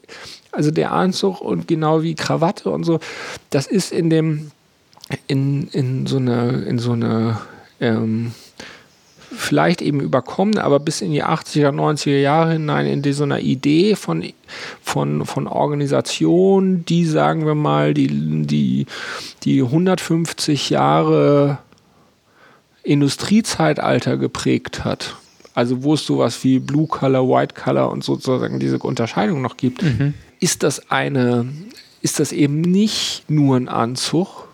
also 0.52 0.70
der 0.70 0.92
Anzug 0.92 1.40
und 1.40 1.68
genau 1.68 2.02
wie 2.02 2.14
Krawatte 2.14 2.70
und 2.70 2.84
so, 2.84 3.00
das 3.50 3.66
ist 3.66 3.92
in 3.92 4.10
dem, 4.10 4.50
in, 5.26 5.68
in 5.68 6.06
so 6.06 6.16
eine, 6.16 6.62
in 6.62 6.78
so 6.78 6.92
eine, 6.92 7.38
ähm, 7.80 8.32
vielleicht 9.32 9.80
eben 9.80 10.00
überkommen, 10.00 10.58
aber 10.58 10.80
bis 10.80 11.00
in 11.00 11.12
die 11.12 11.24
80er, 11.24 11.70
90er 11.70 12.18
Jahre 12.18 12.52
hinein 12.52 12.86
in 12.86 13.12
so 13.12 13.22
einer 13.22 13.40
Idee 13.40 13.94
von, 13.94 14.24
von, 14.82 15.24
von 15.24 15.46
Organisation, 15.46 16.84
die, 16.84 17.06
sagen 17.06 17.46
wir 17.46 17.54
mal, 17.54 17.94
die, 17.94 18.08
die, 18.44 18.86
die 19.44 19.62
150 19.62 20.70
Jahre 20.70 21.58
Industriezeitalter 22.82 24.16
geprägt 24.16 24.84
hat. 24.84 25.16
Also 25.54 25.82
wo 25.82 25.94
es 25.94 26.06
sowas 26.06 26.42
wie 26.42 26.58
Blue 26.58 26.86
Color, 26.86 27.28
White 27.28 27.54
Color 27.54 27.90
und 27.90 28.02
sozusagen 28.02 28.58
diese 28.58 28.78
Unterscheidung 28.78 29.42
noch 29.42 29.56
gibt. 29.56 29.82
Mhm 29.82 30.14
ist 30.40 30.62
das 30.62 30.90
eine, 30.90 31.46
ist 32.02 32.18
das 32.18 32.32
eben 32.32 32.60
nicht 32.60 33.24
nur 33.28 33.56
ein 33.56 33.68
Anzug, 33.68 34.48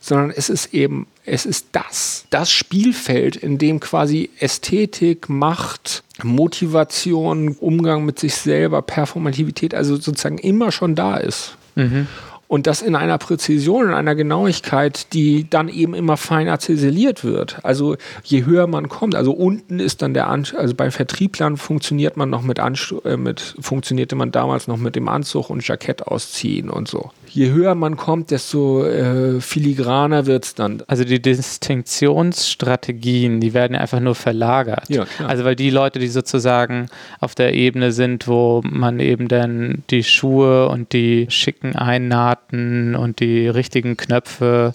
sondern 0.00 0.30
es 0.30 0.48
ist 0.48 0.74
eben, 0.74 1.06
es 1.24 1.46
ist 1.46 1.68
das, 1.72 2.26
das 2.30 2.50
Spielfeld, 2.50 3.36
in 3.36 3.58
dem 3.58 3.80
quasi 3.80 4.30
Ästhetik, 4.40 5.28
Macht, 5.28 6.02
Motivation, 6.22 7.56
Umgang 7.60 8.04
mit 8.04 8.18
sich 8.18 8.34
selber, 8.34 8.82
Performativität, 8.82 9.74
also 9.74 9.96
sozusagen 9.96 10.38
immer 10.38 10.72
schon 10.72 10.94
da 10.94 11.16
ist. 11.16 11.56
Mhm. 11.76 12.08
Und 12.52 12.66
das 12.66 12.82
in 12.82 12.94
einer 12.96 13.16
Präzision, 13.16 13.86
in 13.86 13.94
einer 13.94 14.14
Genauigkeit, 14.14 15.14
die 15.14 15.48
dann 15.48 15.70
eben 15.70 15.94
immer 15.94 16.18
feiner 16.18 16.58
ziseliert 16.58 17.24
wird. 17.24 17.64
Also 17.64 17.96
je 18.24 18.44
höher 18.44 18.66
man 18.66 18.90
kommt, 18.90 19.14
also 19.14 19.32
unten 19.32 19.80
ist 19.80 20.02
dann 20.02 20.12
der 20.12 20.28
Anzug, 20.28 20.58
also 20.58 20.74
bei 20.74 20.90
Vertrieblern 20.90 21.56
funktioniert 21.56 22.18
man 22.18 22.28
noch 22.28 22.42
mit, 22.42 22.60
Anst 22.60 22.94
äh, 23.06 23.16
mit, 23.16 23.54
funktionierte 23.58 24.16
man 24.16 24.32
damals 24.32 24.68
noch 24.68 24.76
mit 24.76 24.96
dem 24.96 25.08
Anzug 25.08 25.48
und 25.48 25.66
Jackett 25.66 26.06
ausziehen 26.06 26.68
und 26.68 26.88
so 26.88 27.10
je 27.34 27.50
höher 27.50 27.74
man 27.74 27.96
kommt, 27.96 28.30
desto 28.30 28.84
äh, 28.84 29.40
filigraner 29.40 30.26
wird 30.26 30.44
es 30.44 30.54
dann. 30.54 30.82
Also 30.86 31.02
die 31.04 31.22
Distinktionsstrategien, 31.22 33.40
die 33.40 33.54
werden 33.54 33.74
einfach 33.76 33.98
nur 34.00 34.14
verlagert. 34.14 34.84
Ja. 34.88 35.06
Also 35.26 35.44
weil 35.44 35.56
die 35.56 35.70
Leute, 35.70 35.98
die 35.98 36.08
sozusagen 36.08 36.90
auf 37.20 37.34
der 37.34 37.54
Ebene 37.54 37.92
sind, 37.92 38.28
wo 38.28 38.60
man 38.64 39.00
eben 39.00 39.28
dann 39.28 39.82
die 39.90 40.04
Schuhe 40.04 40.68
und 40.68 40.92
die 40.92 41.26
schicken 41.30 41.74
Einnahten 41.74 42.94
und 42.94 43.20
die 43.20 43.48
richtigen 43.48 43.96
Knöpfe 43.96 44.74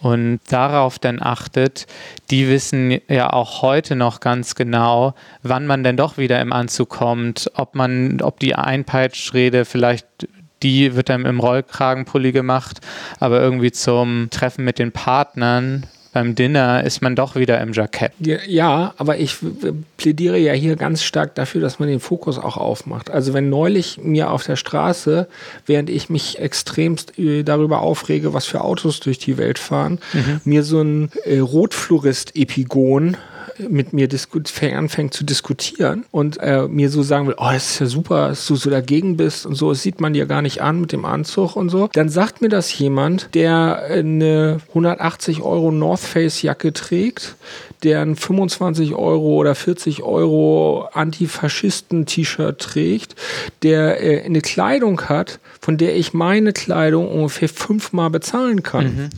und 0.00 0.40
darauf 0.48 0.98
dann 0.98 1.22
achtet, 1.22 1.86
die 2.32 2.48
wissen 2.48 2.98
ja 3.08 3.32
auch 3.32 3.62
heute 3.62 3.94
noch 3.94 4.18
ganz 4.18 4.56
genau, 4.56 5.14
wann 5.44 5.64
man 5.66 5.84
denn 5.84 5.96
doch 5.96 6.18
wieder 6.18 6.40
im 6.40 6.52
Anzug 6.52 6.88
kommt, 6.88 7.48
ob 7.54 7.76
man, 7.76 8.20
ob 8.20 8.40
die 8.40 8.56
Einpeitschrede 8.56 9.64
vielleicht 9.64 10.26
die 10.62 10.94
wird 10.94 11.08
dann 11.08 11.24
im 11.24 11.40
Rollkragenpulli 11.40 12.32
gemacht, 12.32 12.80
aber 13.20 13.40
irgendwie 13.40 13.72
zum 13.72 14.28
Treffen 14.30 14.64
mit 14.64 14.78
den 14.78 14.92
Partnern 14.92 15.86
beim 16.12 16.34
Dinner 16.34 16.84
ist 16.84 17.00
man 17.00 17.16
doch 17.16 17.36
wieder 17.36 17.60
im 17.60 17.72
Jackett. 17.72 18.12
Ja, 18.20 18.92
aber 18.98 19.18
ich 19.18 19.36
plädiere 19.96 20.36
ja 20.36 20.52
hier 20.52 20.76
ganz 20.76 21.02
stark 21.02 21.34
dafür, 21.34 21.62
dass 21.62 21.78
man 21.78 21.88
den 21.88 22.00
Fokus 22.00 22.38
auch 22.38 22.58
aufmacht. 22.58 23.10
Also 23.10 23.32
wenn 23.32 23.48
neulich 23.48 23.98
mir 23.98 24.30
auf 24.30 24.44
der 24.44 24.56
Straße, 24.56 25.26
während 25.64 25.88
ich 25.88 26.10
mich 26.10 26.38
extremst 26.38 27.18
äh, 27.18 27.42
darüber 27.44 27.80
aufrege, 27.80 28.34
was 28.34 28.44
für 28.44 28.60
Autos 28.60 29.00
durch 29.00 29.18
die 29.18 29.38
Welt 29.38 29.58
fahren, 29.58 30.00
mhm. 30.12 30.40
mir 30.44 30.62
so 30.64 30.82
ein 30.82 31.10
äh, 31.24 31.38
Rotflorist-Epigon 31.38 33.16
mit 33.58 33.92
mir 33.92 34.08
anfängt 34.74 35.14
zu 35.14 35.24
diskutieren 35.24 36.04
und 36.10 36.38
äh, 36.38 36.68
mir 36.68 36.90
so 36.90 37.02
sagen 37.02 37.26
will, 37.26 37.34
oh, 37.38 37.50
das 37.52 37.72
ist 37.72 37.80
ja 37.80 37.86
super, 37.86 38.28
dass 38.28 38.46
du 38.46 38.56
so 38.56 38.70
dagegen 38.70 39.16
bist 39.16 39.46
und 39.46 39.54
so, 39.54 39.70
das 39.70 39.82
sieht 39.82 40.00
man 40.00 40.12
dir 40.12 40.26
gar 40.26 40.42
nicht 40.42 40.62
an 40.62 40.80
mit 40.80 40.92
dem 40.92 41.04
Anzug 41.04 41.56
und 41.56 41.68
so, 41.68 41.88
dann 41.92 42.08
sagt 42.08 42.40
mir 42.42 42.48
das 42.48 42.76
jemand, 42.78 43.34
der 43.34 43.82
eine 43.90 44.60
180 44.68 45.42
Euro 45.42 45.70
North 45.70 46.00
Face 46.00 46.42
Jacke 46.42 46.72
trägt, 46.72 47.36
der 47.82 48.02
ein 48.02 48.16
25 48.16 48.94
Euro 48.94 49.34
oder 49.34 49.54
40 49.54 50.02
Euro 50.02 50.88
Antifaschisten-T-Shirt 50.92 52.58
trägt, 52.58 53.16
der 53.62 54.02
äh, 54.02 54.24
eine 54.24 54.40
Kleidung 54.40 55.02
hat, 55.08 55.40
von 55.60 55.78
der 55.78 55.96
ich 55.96 56.14
meine 56.14 56.52
Kleidung 56.52 57.08
ungefähr 57.08 57.48
fünfmal 57.48 58.10
bezahlen 58.10 58.62
kann. 58.62 58.84
Mhm 58.84 59.10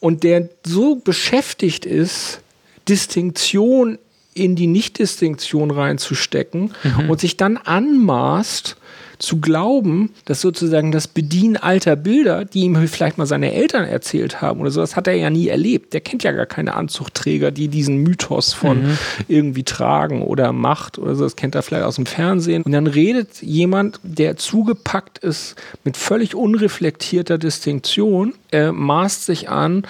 und 0.00 0.22
der 0.22 0.48
so 0.64 0.96
beschäftigt 0.96 1.84
ist, 1.84 2.40
Distinktion 2.88 3.98
in 4.34 4.56
die 4.56 4.66
Nichtdistinktion 4.66 5.70
reinzustecken 5.70 6.72
mhm. 6.82 7.10
und 7.10 7.20
sich 7.20 7.36
dann 7.36 7.56
anmaßt, 7.56 8.76
zu 9.18 9.40
glauben, 9.40 10.10
dass 10.24 10.40
sozusagen 10.40 10.92
das 10.92 11.08
Bedienen 11.08 11.56
alter 11.56 11.96
Bilder, 11.96 12.44
die 12.44 12.60
ihm 12.60 12.76
vielleicht 12.88 13.18
mal 13.18 13.26
seine 13.26 13.52
Eltern 13.52 13.84
erzählt 13.84 14.40
haben 14.40 14.60
oder 14.60 14.70
so, 14.70 14.80
das 14.80 14.96
hat 14.96 15.06
er 15.06 15.14
ja 15.14 15.30
nie 15.30 15.48
erlebt. 15.48 15.92
Der 15.92 16.00
kennt 16.00 16.22
ja 16.22 16.32
gar 16.32 16.46
keine 16.46 16.74
Anzugträger, 16.74 17.50
die 17.50 17.68
diesen 17.68 17.98
Mythos 17.98 18.52
von 18.52 18.82
mhm. 18.82 18.98
irgendwie 19.26 19.64
tragen 19.64 20.22
oder 20.22 20.52
Macht 20.52 20.98
oder 20.98 21.14
so. 21.14 21.24
Das 21.24 21.36
kennt 21.36 21.54
er 21.54 21.62
vielleicht 21.62 21.84
aus 21.84 21.96
dem 21.96 22.06
Fernsehen. 22.06 22.62
Und 22.62 22.72
dann 22.72 22.86
redet 22.86 23.42
jemand, 23.42 24.00
der 24.02 24.36
zugepackt 24.36 25.18
ist 25.18 25.56
mit 25.84 25.96
völlig 25.96 26.34
unreflektierter 26.34 27.38
Distinktion, 27.38 28.34
äh, 28.52 28.70
maßt 28.70 29.26
sich 29.26 29.48
an, 29.48 29.82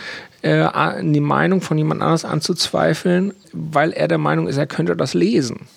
äh, 0.43 0.69
die 1.03 1.21
Meinung 1.21 1.61
von 1.61 1.77
jemand 1.77 2.01
anders 2.01 2.25
anzuzweifeln, 2.25 3.35
weil 3.53 3.93
er 3.93 4.09
der 4.09 4.19
Meinung 4.19 4.49
ist, 4.49 4.57
er 4.57 4.67
könnte 4.67 4.97
das 4.97 5.15
lesen. 5.15 5.69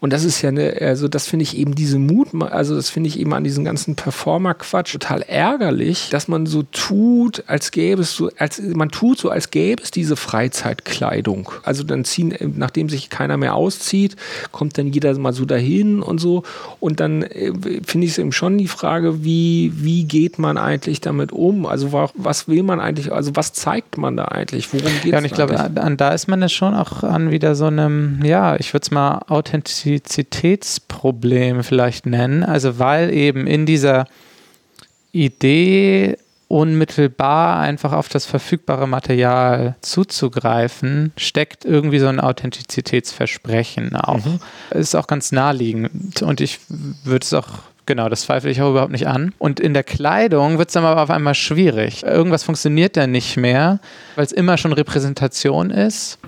Und 0.00 0.12
das 0.12 0.24
ist 0.24 0.42
ja 0.42 0.48
eine, 0.48 0.76
also 0.80 1.08
das 1.08 1.26
finde 1.26 1.44
ich 1.44 1.56
eben 1.56 1.74
diese 1.74 1.98
Mut, 1.98 2.28
also 2.40 2.76
das 2.76 2.90
finde 2.90 3.08
ich 3.08 3.18
eben 3.18 3.32
an 3.34 3.44
diesem 3.44 3.64
ganzen 3.64 3.96
Performer-Quatsch 3.96 4.92
total 4.92 5.22
ärgerlich, 5.22 6.08
dass 6.10 6.28
man 6.28 6.46
so 6.46 6.62
tut, 6.62 7.44
als 7.46 7.70
gäbe 7.70 8.02
es 8.02 8.14
so, 8.14 8.30
als 8.38 8.60
man 8.60 8.90
tut 8.90 9.18
so, 9.18 9.30
als 9.30 9.50
gäbe 9.50 9.82
es 9.82 9.90
diese 9.90 10.16
Freizeitkleidung. 10.16 11.50
Also 11.62 11.82
dann 11.82 12.04
ziehen, 12.04 12.34
nachdem 12.56 12.88
sich 12.88 13.10
keiner 13.10 13.36
mehr 13.36 13.54
auszieht, 13.54 14.16
kommt 14.52 14.78
dann 14.78 14.88
jeder 14.88 15.16
mal 15.18 15.32
so 15.32 15.44
dahin 15.44 16.02
und 16.02 16.18
so. 16.18 16.42
Und 16.78 17.00
dann 17.00 17.22
äh, 17.22 17.52
finde 17.84 18.06
ich 18.06 18.12
es 18.12 18.18
eben 18.18 18.32
schon 18.32 18.58
die 18.58 18.68
Frage, 18.68 19.24
wie, 19.24 19.72
wie 19.76 20.04
geht 20.04 20.38
man 20.38 20.58
eigentlich 20.58 21.00
damit 21.00 21.32
um? 21.32 21.66
Also 21.66 21.92
was 22.14 22.48
will 22.48 22.62
man 22.62 22.80
eigentlich, 22.80 23.12
also 23.12 23.32
was 23.34 23.52
zeigt 23.52 23.98
man 23.98 24.16
da 24.16 24.26
eigentlich? 24.26 24.72
Worum 24.72 24.86
geht 24.86 25.04
es? 25.04 25.10
Ja, 25.10 25.18
und 25.18 25.24
ich 25.24 25.32
glaube, 25.32 25.70
da 25.96 26.10
ist 26.10 26.28
man 26.28 26.40
ja 26.40 26.48
schon 26.48 26.74
auch 26.74 27.02
an 27.02 27.30
wieder 27.30 27.54
so 27.54 27.66
einem, 27.66 28.24
ja, 28.24 28.56
ich 28.56 28.72
würde 28.72 28.82
es 28.84 28.90
mal 28.90 29.20
authentisch 29.28 29.59
Authentizitätsproblem 29.60 31.62
vielleicht 31.62 32.06
nennen. 32.06 32.44
Also 32.44 32.78
weil 32.78 33.12
eben 33.12 33.46
in 33.46 33.66
dieser 33.66 34.06
Idee 35.12 36.16
unmittelbar 36.48 37.60
einfach 37.60 37.92
auf 37.92 38.08
das 38.08 38.26
verfügbare 38.26 38.88
Material 38.88 39.76
zuzugreifen, 39.82 41.12
steckt 41.16 41.64
irgendwie 41.64 42.00
so 42.00 42.08
ein 42.08 42.18
Authentizitätsversprechen 42.18 43.94
auch. 43.94 44.24
Mhm. 44.24 44.40
Ist 44.70 44.96
auch 44.96 45.06
ganz 45.06 45.30
naheliegend 45.30 46.22
und 46.22 46.40
ich 46.40 46.58
würde 47.04 47.24
es 47.24 47.34
auch 47.34 47.48
Genau, 47.86 48.08
das 48.08 48.22
zweifle 48.22 48.50
ich 48.50 48.62
auch 48.62 48.70
überhaupt 48.70 48.92
nicht 48.92 49.08
an. 49.08 49.34
Und 49.38 49.58
in 49.58 49.74
der 49.74 49.82
Kleidung 49.82 50.58
wird 50.58 50.68
es 50.68 50.74
dann 50.74 50.84
aber 50.84 51.02
auf 51.02 51.10
einmal 51.10 51.34
schwierig. 51.34 52.04
Irgendwas 52.04 52.44
funktioniert 52.44 52.96
dann 52.96 53.10
nicht 53.10 53.36
mehr, 53.36 53.80
weil 54.14 54.24
es 54.24 54.30
immer 54.30 54.58
schon 54.58 54.72
Repräsentation 54.72 55.70
ist. 55.70 56.20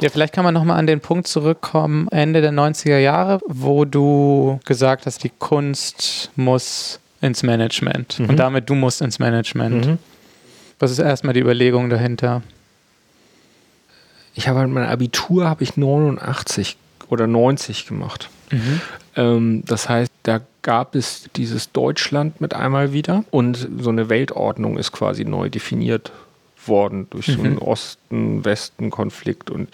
Ja, 0.00 0.10
vielleicht 0.10 0.32
kann 0.32 0.44
man 0.44 0.54
nochmal 0.54 0.78
an 0.78 0.86
den 0.86 1.00
Punkt 1.00 1.26
zurückkommen, 1.26 2.08
Ende 2.08 2.40
der 2.40 2.52
90er 2.52 2.98
Jahre, 2.98 3.40
wo 3.46 3.84
du 3.84 4.60
gesagt 4.64 5.06
hast, 5.06 5.24
die 5.24 5.32
Kunst 5.38 6.30
muss 6.36 7.00
ins 7.20 7.42
Management. 7.42 8.20
Mhm. 8.20 8.28
Und 8.28 8.36
damit 8.36 8.70
du 8.70 8.74
musst 8.74 9.02
ins 9.02 9.18
Management. 9.18 9.86
Mhm. 9.86 9.98
Was 10.78 10.92
ist 10.92 11.00
erstmal 11.00 11.34
die 11.34 11.40
Überlegung 11.40 11.90
dahinter? 11.90 12.42
Ich 14.34 14.46
habe 14.46 14.60
halt 14.60 14.70
mein 14.70 14.86
Abitur 14.86 15.48
habe 15.48 15.64
ich 15.64 15.76
89 15.76 16.76
oder 17.08 17.26
90 17.26 17.86
gemacht. 17.86 18.30
Mhm. 18.52 18.80
Ähm, 19.16 19.62
das 19.66 19.88
heißt, 19.88 20.12
da 20.22 20.40
gab 20.62 20.94
es 20.94 21.28
dieses 21.34 21.72
Deutschland 21.72 22.40
mit 22.40 22.54
einmal 22.54 22.92
wieder 22.92 23.24
und 23.30 23.68
so 23.80 23.90
eine 23.90 24.08
Weltordnung 24.08 24.78
ist 24.78 24.92
quasi 24.92 25.24
neu 25.24 25.48
definiert 25.48 26.12
worden 26.66 27.08
durch 27.10 27.26
so 27.26 27.40
einen 27.40 27.54
mhm. 27.54 27.58
Osten-Westen-Konflikt 28.08 29.50
und 29.50 29.68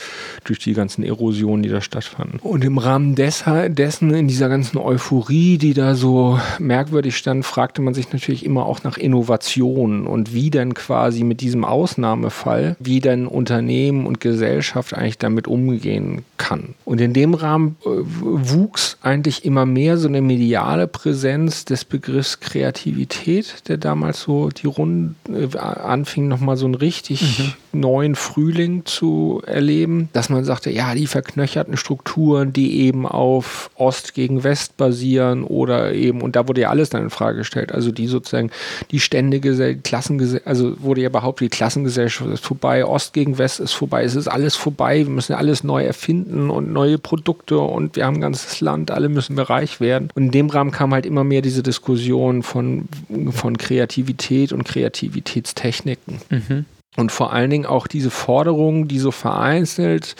durch 0.44 0.58
die 0.58 0.74
ganzen 0.74 1.04
Erosionen, 1.04 1.62
die 1.62 1.68
da 1.68 1.80
stattfanden. 1.80 2.40
Und 2.40 2.64
im 2.64 2.78
Rahmen 2.78 3.14
dessen, 3.14 4.14
in 4.14 4.28
dieser 4.28 4.48
ganzen 4.48 4.78
Euphorie, 4.78 5.58
die 5.58 5.74
da 5.74 5.94
so 5.94 6.38
merkwürdig 6.58 7.16
stand, 7.16 7.44
fragte 7.44 7.82
man 7.82 7.94
sich 7.94 8.12
natürlich 8.12 8.44
immer 8.44 8.66
auch 8.66 8.82
nach 8.82 8.96
Innovationen 8.96 10.06
und 10.06 10.34
wie 10.34 10.50
denn 10.50 10.74
quasi 10.74 11.24
mit 11.24 11.40
diesem 11.40 11.64
Ausnahmefall, 11.64 12.76
wie 12.80 13.00
denn 13.00 13.26
Unternehmen 13.26 14.06
und 14.06 14.20
Gesellschaft 14.20 14.94
eigentlich 14.94 15.18
damit 15.18 15.46
umgehen 15.46 16.24
kann. 16.36 16.74
Und 16.84 17.00
in 17.00 17.12
dem 17.12 17.34
Rahmen 17.34 17.76
äh, 17.84 17.88
wuchs 17.88 18.98
eigentlich 19.02 19.44
immer 19.44 19.66
mehr 19.66 19.96
so 19.96 20.08
eine 20.08 20.22
mediale 20.22 20.86
Präsenz 20.86 21.64
des 21.64 21.84
Begriffs 21.84 22.40
Kreativität, 22.40 23.68
der 23.68 23.76
damals 23.76 24.22
so 24.22 24.48
die 24.48 24.66
Runde 24.66 25.14
äh, 25.28 25.56
anfing, 25.58 26.28
nochmal 26.28 26.56
so 26.56 26.66
ein 26.66 26.74
richtig 26.74 27.38
mhm. 27.72 27.80
neuen 27.80 28.14
Frühling 28.24 28.86
zu 28.86 29.42
erleben, 29.46 30.08
dass 30.14 30.30
man 30.30 30.44
sagte, 30.44 30.70
ja, 30.70 30.94
die 30.94 31.06
verknöcherten 31.06 31.76
Strukturen, 31.76 32.54
die 32.54 32.80
eben 32.80 33.06
auf 33.06 33.70
Ost 33.74 34.14
gegen 34.14 34.42
West 34.44 34.78
basieren 34.78 35.44
oder 35.44 35.92
eben, 35.92 36.22
und 36.22 36.34
da 36.34 36.48
wurde 36.48 36.62
ja 36.62 36.70
alles 36.70 36.88
dann 36.88 37.02
in 37.02 37.10
Frage 37.10 37.38
gestellt, 37.38 37.70
also 37.70 37.92
die 37.92 38.06
sozusagen 38.06 38.50
die 38.90 39.00
ständige 39.00 39.76
Klassengesellschaft, 39.76 40.46
also 40.46 40.80
wurde 40.80 41.02
ja 41.02 41.10
behauptet, 41.10 41.52
die 41.52 41.56
Klassengesellschaft 41.56 42.30
ist 42.30 42.46
vorbei, 42.46 42.86
Ost 42.86 43.12
gegen 43.12 43.36
West 43.36 43.60
ist 43.60 43.72
vorbei, 43.72 44.04
es 44.04 44.16
ist 44.16 44.28
alles 44.28 44.56
vorbei, 44.56 45.04
wir 45.04 45.12
müssen 45.12 45.34
alles 45.34 45.62
neu 45.62 45.84
erfinden 45.84 46.48
und 46.48 46.72
neue 46.72 46.96
Produkte 46.96 47.58
und 47.58 47.96
wir 47.96 48.06
haben 48.06 48.16
ein 48.16 48.22
ganzes 48.22 48.62
Land, 48.62 48.90
alle 48.90 49.10
müssen 49.10 49.36
wir 49.36 49.50
reich 49.50 49.80
werden. 49.80 50.08
Und 50.14 50.24
in 50.24 50.30
dem 50.30 50.48
Rahmen 50.48 50.70
kam 50.70 50.94
halt 50.94 51.04
immer 51.04 51.24
mehr 51.24 51.42
diese 51.42 51.62
Diskussion 51.62 52.42
von, 52.42 52.88
von 53.30 53.58
Kreativität 53.58 54.52
und 54.52 54.64
Kreativitätstechniken. 54.64 56.20
Mhm. 56.30 56.64
Und 56.96 57.10
vor 57.10 57.32
allen 57.32 57.50
Dingen 57.50 57.66
auch 57.66 57.88
diese 57.88 58.10
Forderungen, 58.10 58.86
die 58.86 59.00
so 59.00 59.10
vereinzelt 59.10 60.14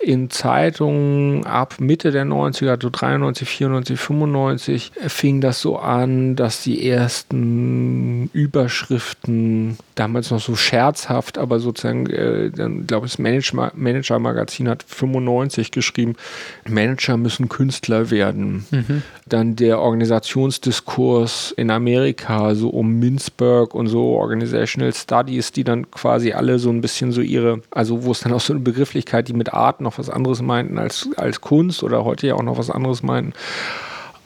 in 0.00 0.30
Zeitungen 0.30 1.44
ab 1.44 1.76
Mitte 1.80 2.12
der 2.12 2.24
90er, 2.24 2.70
also 2.70 2.88
93, 2.90 3.46
94, 3.46 3.98
95, 3.98 4.92
fing 5.06 5.42
das 5.42 5.60
so 5.60 5.78
an, 5.78 6.34
dass 6.34 6.62
die 6.62 6.88
ersten 6.88 8.30
Überschriften, 8.32 9.76
damals 9.96 10.30
noch 10.30 10.40
so 10.40 10.56
scherzhaft, 10.56 11.36
aber 11.36 11.60
sozusagen, 11.60 12.06
äh, 12.06 12.50
dann 12.50 12.86
glaube 12.86 13.06
ich, 13.06 13.16
das 13.16 13.18
Manager-Magazin 13.74 14.68
hat 14.68 14.82
95 14.82 15.72
geschrieben, 15.72 16.16
Manager 16.66 17.18
müssen 17.18 17.50
Künstler 17.50 18.10
werden. 18.10 18.64
Mhm. 18.70 19.02
Dann 19.26 19.56
der 19.56 19.78
Organisationsdiskurs 19.78 21.52
in 21.56 21.70
Amerika, 21.70 22.54
so 22.54 22.70
um 22.70 22.98
Mintzberg 22.98 23.74
und 23.74 23.88
so 23.88 24.16
Organizational 24.16 24.92
Studies, 24.94 25.52
die 25.52 25.64
dann 25.64 25.90
quasi 25.90 26.13
alle 26.34 26.58
so 26.58 26.70
ein 26.70 26.80
bisschen 26.80 27.12
so 27.12 27.20
ihre, 27.20 27.60
also 27.70 28.04
wo 28.04 28.12
es 28.12 28.20
dann 28.20 28.32
auch 28.32 28.40
so 28.40 28.52
eine 28.52 28.62
Begrifflichkeit, 28.62 29.28
die 29.28 29.32
mit 29.32 29.52
Art 29.52 29.80
noch 29.80 29.98
was 29.98 30.10
anderes 30.10 30.42
meinten 30.42 30.78
als, 30.78 31.08
als 31.16 31.40
Kunst 31.40 31.82
oder 31.82 32.04
heute 32.04 32.26
ja 32.26 32.34
auch 32.34 32.42
noch 32.42 32.58
was 32.58 32.70
anderes 32.70 33.02
meinten 33.02 33.32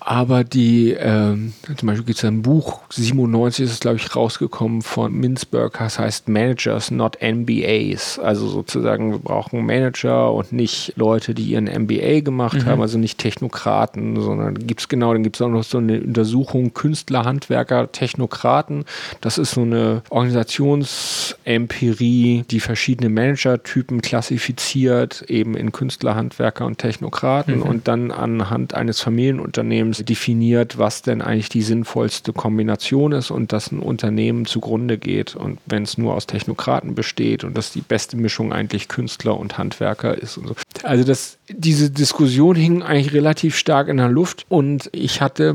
aber 0.09 0.43
die, 0.43 0.95
äh, 0.95 1.37
zum 1.77 1.87
Beispiel 1.87 2.07
gibt 2.07 2.17
es 2.17 2.25
ein 2.25 2.41
Buch, 2.41 2.81
97 2.89 3.67
ist 3.67 3.73
es, 3.73 3.81
glaube 3.81 3.99
ich, 3.99 4.17
rausgekommen 4.17 4.81
von 4.81 5.13
Mintzberg, 5.13 5.77
das 5.79 5.99
heißt 5.99 6.31
Managers, 6.31 6.91
not 6.91 7.19
MBAs. 7.21 8.19
Also 8.19 8.49
sozusagen, 8.49 9.13
wir 9.13 9.19
brauchen 9.19 9.67
Manager 9.67 10.33
und 10.33 10.51
nicht 10.51 10.95
Leute, 10.97 11.35
die 11.35 11.51
ihren 11.51 11.67
MBA 11.67 12.21
gemacht 12.21 12.57
mhm. 12.57 12.65
haben, 12.65 12.81
also 12.81 12.97
nicht 12.97 13.19
Technokraten, 13.19 14.19
sondern 14.19 14.55
gibt 14.67 14.81
es 14.81 14.89
genau, 14.89 15.13
dann 15.13 15.23
gibt 15.23 15.37
es 15.37 15.43
auch 15.43 15.51
noch 15.51 15.63
so 15.63 15.77
eine 15.77 16.01
Untersuchung 16.01 16.73
Künstler, 16.73 17.27
Handwerker, 17.27 17.93
Technokraten. 17.93 18.87
Das 19.21 19.37
ist 19.37 19.51
so 19.51 19.61
eine 19.61 20.01
Organisationsempirie, 20.09 22.45
die 22.51 22.61
verschiedene 22.61 23.11
Managertypen 23.11 24.01
klassifiziert, 24.01 25.27
eben 25.29 25.55
in 25.55 25.73
Künstler, 25.73 26.15
Handwerker 26.15 26.65
und 26.65 26.79
Technokraten 26.79 27.57
mhm. 27.57 27.63
und 27.63 27.89
dann 27.89 28.11
anhand 28.11 28.73
eines 28.73 29.03
Familienunternehmens 29.03 29.98
definiert, 30.05 30.79
was 30.79 31.03
denn 31.03 31.23
eigentlich 31.23 31.49
die 31.49 31.63
sinnvollste 31.63 32.33
Kombination 32.33 33.13
ist 33.13 33.31
und 33.31 33.53
dass 33.53 33.73
ein 33.73 33.81
Unternehmen 33.81 34.47
zugrunde 34.47 34.99
geht. 34.99 35.37
Und 35.37 35.59
wenn 35.67 35.83
es 35.83 35.99
nur 35.99 36.15
aus 36.15 36.27
Technokraten 36.27 36.95
besteht 36.95 37.45
und 37.45 37.57
dass 37.57 37.73
die 37.73 37.81
beste 37.81 38.17
Mischung 38.17 38.53
eigentlich 38.53 38.89
Künstler 38.89 39.39
und 39.39 39.59
Handwerker 39.59 40.17
ist 40.17 40.39
und 40.39 40.49
so. 40.49 40.55
Also 40.83 41.05
das, 41.05 41.39
diese 41.49 41.91
Diskussion 41.91 42.57
hing 42.57 42.83
eigentlich 42.83 43.13
relativ 43.13 43.57
stark 43.57 43.89
in 43.89 43.97
der 43.99 44.09
Luft 44.09 44.47
und 44.49 44.89
ich 44.93 45.21
hatte, 45.21 45.55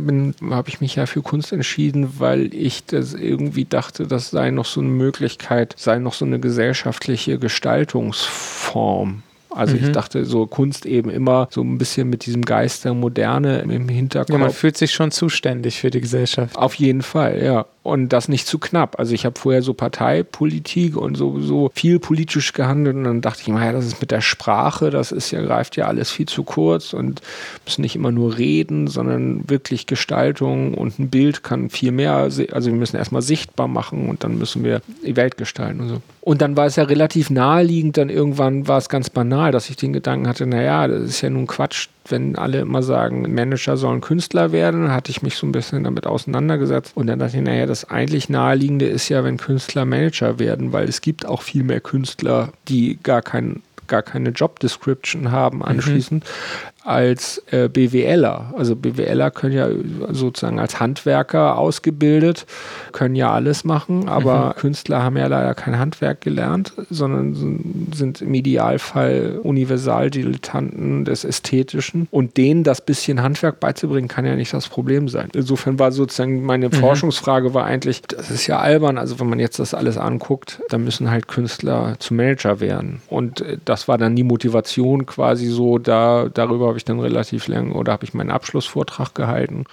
habe 0.50 0.70
ich 0.70 0.82
mich 0.82 0.96
ja 0.96 1.06
für 1.06 1.22
Kunst 1.22 1.52
entschieden, 1.52 2.20
weil 2.20 2.54
ich 2.54 2.86
das 2.86 3.14
irgendwie 3.14 3.66
dachte, 3.66 4.08
das 4.08 4.30
sei 4.30 4.52
noch 4.52 4.66
so 4.66 4.82
eine 4.82 4.90
Möglichkeit, 4.90 5.76
sei 5.78 6.00
noch 6.00 6.14
so 6.14 6.26
eine 6.26 6.40
gesellschaftliche 6.40 7.38
Gestaltungsform 7.40 9.24
also 9.56 9.76
mhm. 9.76 9.84
ich 9.84 9.92
dachte, 9.92 10.26
so 10.26 10.46
Kunst 10.46 10.86
eben 10.86 11.10
immer 11.10 11.48
so 11.52 11.62
ein 11.62 11.78
bisschen 11.78 12.10
mit 12.10 12.26
diesem 12.26 12.44
Geist 12.44 12.86
der 12.86 12.94
Moderne 12.94 13.60
im 13.60 13.90
Hinterkopf. 13.90 14.30
Ja, 14.32 14.38
man 14.38 14.52
fühlt 14.52 14.78
sich 14.78 14.92
schon 14.92 15.12
zuständig 15.12 15.80
für 15.80 15.90
die 15.90 16.02
Gesellschaft. 16.02 16.58
Auf 16.58 16.76
jeden 16.76 17.02
Fall, 17.02 17.42
ja. 17.44 17.66
Und 17.84 18.10
das 18.10 18.30
nicht 18.30 18.48
zu 18.48 18.60
knapp. 18.60 18.98
Also 18.98 19.14
ich 19.14 19.26
habe 19.26 19.38
vorher 19.38 19.62
so 19.62 19.74
Parteipolitik 19.74 20.96
und 20.96 21.16
so, 21.16 21.40
so 21.42 21.70
viel 21.76 22.00
politisch 22.00 22.54
gehandelt 22.54 22.96
und 22.96 23.04
dann 23.04 23.22
dachte 23.22 23.42
ich, 23.42 23.48
naja, 23.50 23.74
das 23.74 23.86
ist 23.86 24.00
mit 24.00 24.10
der 24.10 24.22
Sprache, 24.22 24.90
das 24.90 25.12
ist 25.12 25.32
ja, 25.32 25.42
greift 25.42 25.76
ja 25.76 25.86
alles 25.86 26.10
viel 26.10 26.26
zu 26.26 26.44
kurz 26.44 26.94
und 26.94 27.22
müssen 27.66 27.82
nicht 27.82 27.96
immer 27.96 28.12
nur 28.12 28.38
reden, 28.38 28.88
sondern 28.88 29.50
wirklich 29.50 29.86
Gestaltung 29.86 30.74
und 30.74 30.98
ein 30.98 31.10
Bild 31.10 31.44
kann 31.44 31.70
viel 31.70 31.92
mehr, 31.92 32.16
also 32.16 32.42
wir 32.42 32.74
müssen 32.74 32.96
erstmal 32.96 33.22
sichtbar 33.22 33.68
machen 33.68 34.10
und 34.10 34.24
dann 34.24 34.38
müssen 34.38 34.64
wir 34.64 34.82
die 35.06 35.18
Welt 35.18 35.38
gestalten 35.38 35.82
und 35.82 35.90
so. 35.90 36.02
Und 36.22 36.42
dann 36.42 36.56
war 36.56 36.68
es 36.68 36.78
ja 36.78 36.84
relativ 36.84 37.30
naheliegend, 37.30 37.98
dann 37.98 38.10
irgendwann 38.10 38.66
war 38.66 38.78
es 38.78 38.88
ganz 38.88 39.10
banal, 39.10 39.52
dass 39.52 39.70
ich 39.70 39.76
den 39.76 39.92
Gedanken 39.92 40.30
hatte, 40.30 40.46
naja, 40.46 40.88
das 40.88 41.02
ist 41.02 41.22
ja 41.22 41.30
nun 41.30 41.48
Quatsch, 41.48 41.90
wenn 42.08 42.36
alle 42.36 42.60
immer 42.60 42.84
sagen, 42.84 43.34
Manager 43.34 43.78
sollen 43.78 44.02
Künstler 44.02 44.52
werden, 44.52 44.92
hatte 44.92 45.12
ich 45.12 45.22
mich 45.22 45.36
so 45.38 45.48
ein 45.48 45.52
bisschen 45.52 45.84
damit 45.84 46.06
auseinandergesetzt. 46.06 46.92
Und 46.96 47.08
dann 47.08 47.20
dachte 47.20 47.38
ich, 47.38 47.44
naja, 47.44 47.66
das 47.66 47.90
eigentlich 47.90 48.30
naheliegende 48.30 48.88
ist 48.88 49.10
ja, 49.10 49.24
wenn 49.24 49.38
Künstler 49.38 49.86
Manager 49.86 50.40
werden, 50.40 50.74
weil 50.74 50.90
es 50.90 51.02
gibt 51.02 51.26
auch 51.26 51.42
viel 51.42 51.64
mehr 51.64 51.82
Künstler, 51.82 52.52
die 52.68 53.00
gar 53.02 53.22
keinen 53.22 53.64
gar 53.86 54.02
keine 54.02 54.30
Job 54.30 54.60
Description 54.60 55.32
haben 55.32 55.58
mhm. 55.58 55.64
anschließend, 55.64 56.24
mhm 56.24 56.73
als 56.84 57.42
äh, 57.52 57.70
BWLer. 57.70 58.54
Also 58.58 58.76
BWLer 58.76 59.32
können 59.32 59.54
ja 59.54 59.70
sozusagen 60.10 60.60
als 60.60 60.80
Handwerker 60.80 61.58
ausgebildet, 61.58 62.46
können 62.92 63.16
ja 63.16 63.32
alles 63.32 63.64
machen, 63.64 64.10
aber 64.10 64.50
mhm. 64.50 64.60
Künstler 64.60 65.04
haben 65.04 65.18
ja 65.18 65.28
leider 65.28 65.54
kein 65.56 65.80
Handwerk 65.80 66.22
gelernt, 66.22 66.74
sondern 66.90 67.88
sind 67.94 68.22
im 68.22 68.34
Idealfall 68.34 69.40
Universaldilettanten 69.44 71.06
des 71.06 71.24
Ästhetischen. 71.24 72.08
Und 72.12 72.38
denen 72.38 72.64
das 72.64 72.82
bisschen 72.82 73.22
Handwerk 73.22 73.60
beizubringen, 73.60 74.10
kann 74.10 74.26
ja 74.26 74.36
nicht 74.36 74.54
das 74.54 74.68
Problem 74.68 75.08
sein. 75.08 75.30
Insofern 75.34 75.80
war 75.80 75.92
sozusagen 75.92 76.44
meine 76.44 76.68
mhm. 76.68 76.74
Forschungsfrage 76.74 77.54
war 77.54 77.66
eigentlich, 77.66 78.02
das 78.02 78.30
ist 78.30 78.48
ja 78.48 78.60
albern, 78.60 78.98
also 78.98 79.20
wenn 79.20 79.30
man 79.30 79.40
jetzt 79.40 79.60
das 79.60 79.74
alles 79.74 79.98
anguckt, 79.98 80.62
dann 80.70 80.84
müssen 80.84 81.10
halt 81.10 81.28
Künstler 81.28 81.96
zu 82.00 82.14
Manager 82.14 82.60
werden. 82.60 83.02
Und 83.08 83.42
äh, 83.42 83.58
das 83.64 83.88
war 83.88 83.98
dann 83.98 84.18
die 84.18 84.24
Motivation 84.24 85.06
quasi 85.06 85.48
so, 85.48 85.78
da 85.78 86.28
darüber 86.34 86.73
habe 86.74 86.80
ich 86.80 86.86
dann 86.86 87.00
relativ 87.00 87.48
lang 87.48 87.72
oder 87.72 87.94
habe 87.94 88.04
ich 88.04 88.16
meinen 88.16 88.32
Abschlussvortrag 88.32 89.14
gehalten. 89.14 89.66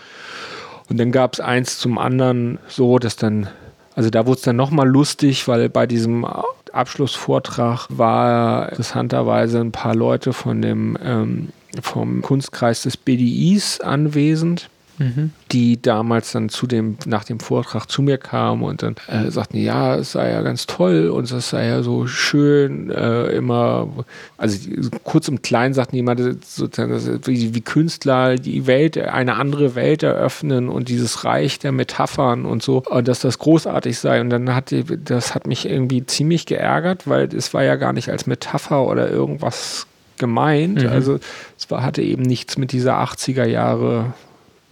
Und 0.91 1.01
dann 1.01 1.13
gab 1.13 1.33
es 1.33 1.41
eins 1.41 1.79
zum 1.79 1.97
anderen 1.97 2.59
so, 2.69 2.99
dass 2.99 3.17
dann, 3.17 3.49
also 3.95 4.11
da 4.11 4.27
wurde 4.27 4.37
es 4.37 4.43
dann 4.43 4.57
nochmal 4.57 4.87
lustig, 4.87 5.49
weil 5.49 5.71
bei 5.71 5.87
diesem 5.87 6.27
Abschlussvortrag 6.73 7.87
war 7.89 8.69
interessanterweise 8.69 9.61
ein 9.61 9.73
paar 9.73 9.95
Leute 9.95 10.35
von 10.35 10.61
dem 10.61 10.99
ähm, 11.03 11.49
vom 11.81 12.21
Kunstkreis 12.21 12.83
des 12.83 12.99
BDIs 12.99 13.81
anwesend 13.81 14.69
mhm. 15.01 15.33
die 15.51 15.81
damals 15.81 16.33
dann 16.33 16.49
zu 16.49 16.67
dem, 16.67 16.97
nach 17.07 17.25
dem 17.25 17.41
Vortrag 17.41 17.87
zu 17.87 18.03
mir 18.03 18.19
kamen 18.19 18.63
und 18.63 18.83
dann 18.83 18.97
äh, 19.09 19.31
sagten, 19.31 19.57
ja, 19.57 19.97
es 19.97 20.13
sei 20.13 20.31
ja 20.31 20.43
ganz 20.43 20.67
toll 20.67 21.09
und 21.09 21.31
es 21.31 21.51
sei 21.51 21.67
ja 21.67 21.83
so 21.83 22.07
schön, 22.07 22.91
äh, 22.91 23.29
immer, 23.33 23.89
also 24.37 24.59
kurz 25.03 25.29
und 25.29 25.43
klein 25.43 25.75
sagten 25.75 25.97
jemand 25.97 26.21
sozusagen, 26.45 27.21
wie, 27.27 27.55
wie 27.55 27.61
Künstler 27.63 28.37
die 28.37 28.67
Welt, 28.67 28.99
eine 28.99 29.37
andere 29.37 29.75
Welt 29.75 30.03
eröffnen 30.03 30.69
und 30.69 30.89
dieses 30.89 31.25
Reich 31.25 31.59
der 31.59 31.73
Metaphern 31.73 32.45
und 32.45 32.63
so, 32.63 32.83
und 32.83 33.09
dass 33.09 33.21
das 33.21 33.39
großartig 33.39 33.99
sei. 33.99 34.21
Und 34.21 34.31
dann 34.31 34.55
hat 34.55 34.71
die, 34.71 34.85
das 34.85 35.35
hat 35.35 35.47
mich 35.47 35.67
irgendwie 35.67 36.05
ziemlich 36.05 36.47
geärgert, 36.47 37.09
weil 37.09 37.35
es 37.35 37.55
war 37.55 37.65
ja 37.65 37.77
gar 37.77 37.93
nicht 37.93 38.11
als 38.11 38.27
Metapher 38.27 38.87
oder 38.87 39.11
irgendwas 39.11 39.87
gemeint. 40.19 40.83
Mhm. 40.85 40.89
Also 40.89 41.19
es 41.59 41.69
war, 41.71 41.83
hatte 41.83 42.03
eben 42.03 42.23
nichts 42.23 42.57
mit 42.57 42.71
dieser 42.71 43.03
80er 43.03 43.47
Jahre 43.47 44.13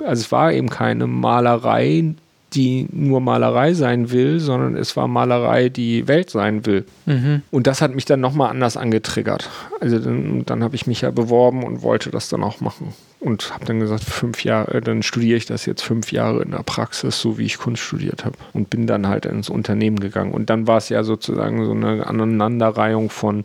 also 0.02 0.20
es 0.22 0.32
war 0.32 0.52
eben 0.52 0.68
keine 0.68 1.06
Malerei, 1.06 2.14
die 2.54 2.86
nur 2.92 3.20
Malerei 3.20 3.74
sein 3.74 4.10
will, 4.10 4.40
sondern 4.40 4.76
es 4.76 4.96
war 4.96 5.06
Malerei, 5.06 5.68
die 5.68 6.08
Welt 6.08 6.30
sein 6.30 6.64
will. 6.64 6.84
Mhm. 7.04 7.42
Und 7.50 7.66
das 7.66 7.82
hat 7.82 7.94
mich 7.94 8.06
dann 8.06 8.20
nochmal 8.20 8.50
anders 8.50 8.76
angetriggert. 8.76 9.50
Also 9.80 9.98
dann, 9.98 10.46
dann 10.46 10.62
habe 10.62 10.74
ich 10.74 10.86
mich 10.86 11.02
ja 11.02 11.10
beworben 11.10 11.62
und 11.62 11.82
wollte 11.82 12.10
das 12.10 12.28
dann 12.28 12.42
auch 12.42 12.60
machen. 12.60 12.94
Und 13.20 13.52
habe 13.52 13.64
dann 13.66 13.80
gesagt, 13.80 14.04
fünf 14.04 14.44
Jahre, 14.44 14.80
dann 14.80 15.02
studiere 15.02 15.36
ich 15.36 15.44
das 15.44 15.66
jetzt 15.66 15.82
fünf 15.82 16.12
Jahre 16.12 16.42
in 16.42 16.52
der 16.52 16.62
Praxis, 16.62 17.20
so 17.20 17.36
wie 17.36 17.44
ich 17.44 17.58
Kunst 17.58 17.82
studiert 17.82 18.24
habe. 18.24 18.36
Und 18.52 18.70
bin 18.70 18.86
dann 18.86 19.08
halt 19.08 19.26
ins 19.26 19.50
Unternehmen 19.50 20.00
gegangen. 20.00 20.32
Und 20.32 20.48
dann 20.48 20.66
war 20.66 20.78
es 20.78 20.88
ja 20.88 21.02
sozusagen 21.02 21.64
so 21.66 21.72
eine 21.72 22.06
Aneinanderreihung 22.06 23.10
von. 23.10 23.44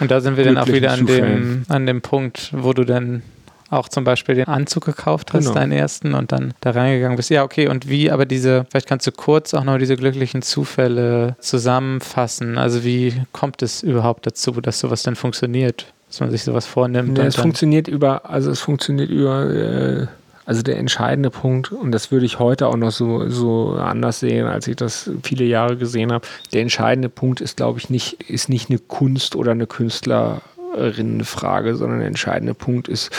Und 0.00 0.10
da 0.10 0.20
sind 0.20 0.36
wir 0.36 0.44
dann 0.44 0.58
auch 0.58 0.66
wieder 0.66 0.92
an 0.92 1.06
dem, 1.06 1.64
an 1.68 1.86
dem 1.86 2.02
Punkt, 2.02 2.50
wo 2.52 2.72
du 2.72 2.84
dann 2.84 3.22
auch 3.70 3.88
zum 3.88 4.04
Beispiel 4.04 4.34
den 4.34 4.46
Anzug 4.46 4.84
gekauft 4.84 5.32
hast, 5.32 5.44
genau. 5.44 5.54
deinen 5.54 5.72
ersten, 5.72 6.14
und 6.14 6.32
dann 6.32 6.54
da 6.60 6.70
reingegangen 6.70 7.16
bist. 7.16 7.30
Ja, 7.30 7.42
okay, 7.42 7.68
und 7.68 7.88
wie, 7.88 8.10
aber 8.10 8.26
diese, 8.26 8.66
vielleicht 8.70 8.88
kannst 8.88 9.06
du 9.06 9.12
kurz 9.12 9.54
auch 9.54 9.64
noch 9.64 9.78
diese 9.78 9.96
glücklichen 9.96 10.42
Zufälle 10.42 11.36
zusammenfassen. 11.40 12.58
Also 12.58 12.84
wie 12.84 13.14
kommt 13.32 13.62
es 13.62 13.82
überhaupt 13.82 14.26
dazu, 14.26 14.52
dass 14.52 14.78
sowas 14.78 15.02
dann 15.02 15.16
funktioniert, 15.16 15.92
dass 16.08 16.20
man 16.20 16.30
sich 16.30 16.44
sowas 16.44 16.66
vornimmt? 16.66 17.18
Ja, 17.18 17.24
es 17.24 17.36
funktioniert 17.36 17.88
über, 17.88 18.30
also 18.30 18.50
es 18.50 18.60
funktioniert 18.60 19.10
über, 19.10 19.50
äh, 19.50 20.06
also 20.44 20.62
der 20.62 20.78
entscheidende 20.78 21.30
Punkt, 21.30 21.72
und 21.72 21.90
das 21.90 22.12
würde 22.12 22.24
ich 22.24 22.38
heute 22.38 22.68
auch 22.68 22.76
noch 22.76 22.92
so, 22.92 23.28
so 23.28 23.72
anders 23.72 24.20
sehen, 24.20 24.46
als 24.46 24.68
ich 24.68 24.76
das 24.76 25.10
viele 25.24 25.44
Jahre 25.44 25.76
gesehen 25.76 26.12
habe, 26.12 26.24
der 26.52 26.62
entscheidende 26.62 27.08
Punkt 27.08 27.40
ist, 27.40 27.56
glaube 27.56 27.80
ich, 27.80 27.90
nicht, 27.90 28.30
ist 28.30 28.48
nicht 28.48 28.70
eine 28.70 28.78
Kunst 28.78 29.34
oder 29.34 29.50
eine 29.50 29.66
Künstler- 29.66 30.40
Frage, 31.24 31.76
sondern 31.76 31.98
der 32.00 32.08
entscheidende 32.08 32.54
Punkt 32.54 32.88
ist 32.88 33.10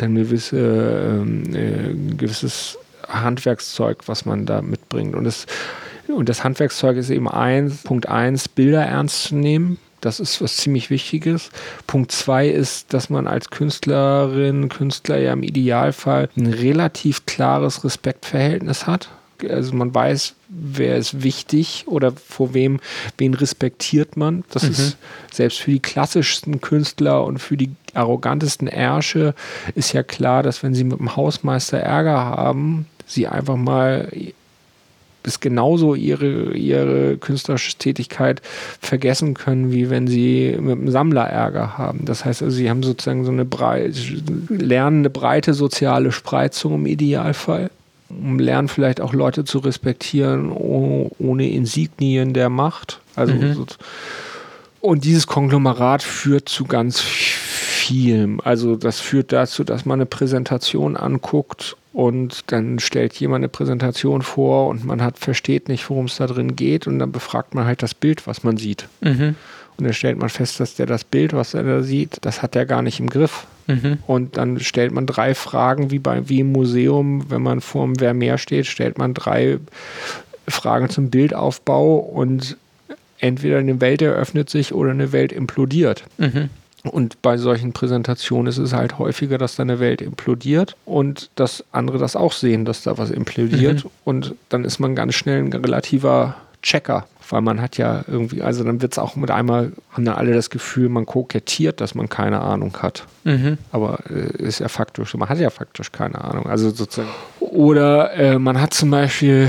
ein, 0.00 0.14
gewisse, 0.14 0.58
ähm, 0.58 1.54
äh, 1.54 2.14
gewisses 2.16 2.78
Handwerkszeug, 3.08 4.06
was 4.06 4.24
man 4.24 4.46
da 4.46 4.62
mitbringt. 4.62 5.14
Und 5.14 5.24
das, 5.24 5.46
und 6.08 6.28
das 6.28 6.44
Handwerkszeug 6.44 6.96
ist 6.96 7.10
eben 7.10 7.28
eins, 7.28 7.82
Punkt 7.82 8.08
eins, 8.08 8.48
Bilder 8.48 8.82
ernst 8.82 9.24
zu 9.24 9.36
nehmen. 9.36 9.78
Das 10.00 10.20
ist 10.20 10.42
was 10.42 10.58
ziemlich 10.58 10.90
Wichtiges. 10.90 11.50
Punkt 11.86 12.12
zwei 12.12 12.48
ist, 12.48 12.92
dass 12.92 13.08
man 13.08 13.26
als 13.26 13.48
Künstlerin, 13.48 14.68
Künstler 14.68 15.16
ja 15.16 15.32
im 15.32 15.42
Idealfall 15.42 16.28
ein 16.36 16.46
relativ 16.46 17.24
klares 17.24 17.84
Respektverhältnis 17.84 18.86
hat 18.86 19.08
also 19.48 19.74
man 19.74 19.94
weiß, 19.94 20.34
wer 20.48 20.96
ist 20.96 21.22
wichtig 21.22 21.84
oder 21.86 22.12
vor 22.12 22.54
wem, 22.54 22.80
wen 23.18 23.34
respektiert 23.34 24.16
man. 24.16 24.44
Das 24.50 24.64
mhm. 24.64 24.70
ist 24.70 24.96
selbst 25.32 25.60
für 25.60 25.70
die 25.70 25.80
klassischsten 25.80 26.60
Künstler 26.60 27.24
und 27.24 27.38
für 27.38 27.56
die 27.56 27.70
arrogantesten 27.94 28.68
Ärsche 28.68 29.34
ist 29.74 29.92
ja 29.92 30.02
klar, 30.02 30.42
dass 30.42 30.62
wenn 30.62 30.74
sie 30.74 30.84
mit 30.84 30.98
dem 30.98 31.16
Hausmeister 31.16 31.78
Ärger 31.78 32.18
haben, 32.18 32.86
sie 33.06 33.26
einfach 33.26 33.56
mal 33.56 34.08
bis 35.24 35.40
genauso 35.40 35.94
ihre, 35.94 36.52
ihre 36.52 37.16
künstlerische 37.16 37.76
Tätigkeit 37.78 38.42
vergessen 38.80 39.34
können, 39.34 39.72
wie 39.72 39.90
wenn 39.90 40.06
sie 40.06 40.56
mit 40.60 40.78
dem 40.78 40.90
Sammler 40.90 41.24
Ärger 41.24 41.78
haben. 41.78 42.04
Das 42.04 42.24
heißt 42.24 42.42
also, 42.42 42.54
sie 42.54 42.70
haben 42.70 42.82
sozusagen 42.82 43.24
so 43.24 43.32
eine 43.32 43.46
breite, 43.46 43.98
lernen 44.50 44.98
eine 44.98 45.10
breite 45.10 45.54
soziale 45.54 46.12
Spreizung 46.12 46.74
im 46.74 46.86
Idealfall 46.86 47.70
lernen 48.10 48.68
vielleicht 48.68 49.00
auch 49.00 49.12
Leute 49.12 49.44
zu 49.44 49.58
respektieren 49.58 50.50
ohne 50.52 51.50
Insignien 51.50 52.34
der 52.34 52.48
Macht. 52.48 53.00
Also 53.16 53.34
mhm. 53.34 53.66
und 54.80 55.04
dieses 55.04 55.26
Konglomerat 55.26 56.02
führt 56.02 56.48
zu 56.48 56.64
ganz 56.64 57.00
vielem. 57.00 58.40
Also 58.40 58.76
das 58.76 59.00
führt 59.00 59.32
dazu, 59.32 59.64
dass 59.64 59.84
man 59.84 59.98
eine 59.98 60.06
Präsentation 60.06 60.96
anguckt 60.96 61.76
und 61.92 62.50
dann 62.52 62.78
stellt 62.78 63.14
jemand 63.14 63.40
eine 63.40 63.48
Präsentation 63.48 64.22
vor 64.22 64.68
und 64.68 64.84
man 64.84 65.02
hat 65.02 65.18
versteht 65.18 65.68
nicht, 65.68 65.88
worum 65.90 66.06
es 66.06 66.16
da 66.16 66.26
drin 66.26 66.56
geht 66.56 66.86
und 66.86 66.98
dann 66.98 67.12
befragt 67.12 67.54
man 67.54 67.66
halt 67.66 67.82
das 67.82 67.94
Bild, 67.94 68.26
was 68.26 68.42
man 68.42 68.56
sieht. 68.56 68.88
Mhm. 69.00 69.36
Und 69.76 69.84
dann 69.84 69.92
stellt 69.92 70.18
man 70.18 70.28
fest, 70.28 70.60
dass 70.60 70.74
der 70.74 70.86
das 70.86 71.04
Bild, 71.04 71.32
was 71.32 71.54
er 71.54 71.62
da 71.62 71.82
sieht, 71.82 72.18
das 72.22 72.42
hat 72.42 72.56
er 72.56 72.64
gar 72.66 72.82
nicht 72.82 73.00
im 73.00 73.10
Griff. 73.10 73.46
Mhm. 73.66 73.98
Und 74.06 74.36
dann 74.36 74.60
stellt 74.60 74.92
man 74.92 75.06
drei 75.06 75.34
Fragen, 75.34 75.90
wie, 75.90 75.98
bei, 75.98 76.28
wie 76.28 76.40
im 76.40 76.52
Museum, 76.52 77.30
wenn 77.30 77.42
man 77.42 77.60
vor 77.60 77.86
dem 77.86 77.96
Vermeer 77.96 78.38
steht, 78.38 78.66
stellt 78.66 78.98
man 78.98 79.14
drei 79.14 79.58
Fragen 80.48 80.90
zum 80.90 81.10
Bildaufbau 81.10 81.96
und 81.96 82.56
entweder 83.18 83.58
eine 83.58 83.80
Welt 83.80 84.02
eröffnet 84.02 84.50
sich 84.50 84.74
oder 84.74 84.90
eine 84.90 85.12
Welt 85.12 85.32
implodiert. 85.32 86.04
Mhm. 86.18 86.50
Und 86.82 87.22
bei 87.22 87.38
solchen 87.38 87.72
Präsentationen 87.72 88.46
ist 88.46 88.58
es 88.58 88.74
halt 88.74 88.98
häufiger, 88.98 89.38
dass 89.38 89.56
da 89.56 89.62
eine 89.62 89.80
Welt 89.80 90.02
implodiert 90.02 90.76
und 90.84 91.30
dass 91.34 91.64
andere 91.72 91.96
das 91.96 92.14
auch 92.14 92.32
sehen, 92.32 92.66
dass 92.66 92.82
da 92.82 92.98
was 92.98 93.10
implodiert. 93.10 93.84
Mhm. 93.84 93.90
Und 94.04 94.34
dann 94.50 94.64
ist 94.64 94.80
man 94.80 94.94
ganz 94.94 95.14
schnell 95.14 95.42
ein 95.42 95.52
relativer 95.52 96.36
Checker 96.62 97.06
weil 97.30 97.40
man 97.40 97.60
hat 97.60 97.78
ja 97.78 98.04
irgendwie, 98.06 98.42
also 98.42 98.64
dann 98.64 98.82
wird 98.82 98.92
es 98.92 98.98
auch 98.98 99.16
mit 99.16 99.30
einmal, 99.30 99.72
haben 99.90 100.04
dann 100.04 100.16
alle 100.16 100.32
das 100.32 100.50
Gefühl, 100.50 100.88
man 100.88 101.06
kokettiert, 101.06 101.80
dass 101.80 101.94
man 101.94 102.08
keine 102.08 102.40
Ahnung 102.40 102.76
hat. 102.82 103.06
Mhm. 103.24 103.58
Aber 103.72 104.00
äh, 104.10 104.42
ist 104.42 104.60
ja 104.60 104.68
faktisch, 104.68 105.14
man 105.14 105.28
hat 105.28 105.38
ja 105.38 105.50
faktisch 105.50 105.92
keine 105.92 106.22
Ahnung. 106.22 106.46
Also 106.46 106.70
sozusagen. 106.70 107.08
Oder 107.40 108.14
äh, 108.14 108.38
man 108.38 108.60
hat 108.60 108.74
zum 108.74 108.90
Beispiel, 108.90 109.48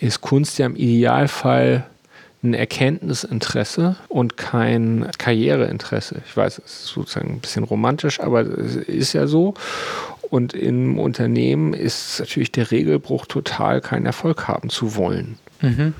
ist 0.00 0.20
Kunst 0.20 0.58
ja 0.58 0.66
im 0.66 0.76
Idealfall 0.76 1.86
ein 2.42 2.54
Erkenntnisinteresse 2.54 3.96
und 4.08 4.36
kein 4.36 5.06
Karriereinteresse. 5.18 6.22
Ich 6.26 6.36
weiß, 6.36 6.62
es 6.64 6.84
ist 6.84 6.86
sozusagen 6.86 7.34
ein 7.34 7.40
bisschen 7.40 7.64
romantisch, 7.64 8.20
aber 8.20 8.40
es 8.40 8.76
ist 8.76 9.12
ja 9.12 9.26
so. 9.26 9.54
Und 10.30 10.54
im 10.54 10.98
Unternehmen 10.98 11.74
ist 11.74 12.20
natürlich 12.20 12.52
der 12.52 12.70
Regelbruch 12.70 13.26
total, 13.26 13.80
keinen 13.80 14.06
Erfolg 14.06 14.48
haben 14.48 14.70
zu 14.70 14.94
wollen. 14.94 15.38
Mhm. 15.60 15.92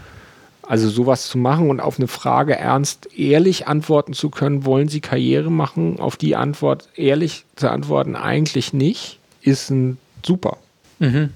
Also 0.70 0.88
sowas 0.88 1.26
zu 1.26 1.36
machen 1.36 1.68
und 1.68 1.80
auf 1.80 1.98
eine 1.98 2.06
Frage 2.06 2.56
ernst, 2.56 3.08
ehrlich 3.18 3.66
antworten 3.66 4.12
zu 4.12 4.30
können, 4.30 4.64
wollen 4.64 4.86
Sie 4.86 5.00
Karriere 5.00 5.50
machen? 5.50 5.98
Auf 5.98 6.16
die 6.16 6.36
Antwort 6.36 6.88
ehrlich 6.94 7.44
zu 7.56 7.68
antworten, 7.68 8.14
eigentlich 8.14 8.72
nicht, 8.72 9.18
ist 9.40 9.70
ein 9.70 9.98
super. 10.24 10.58
Mhm. 11.00 11.30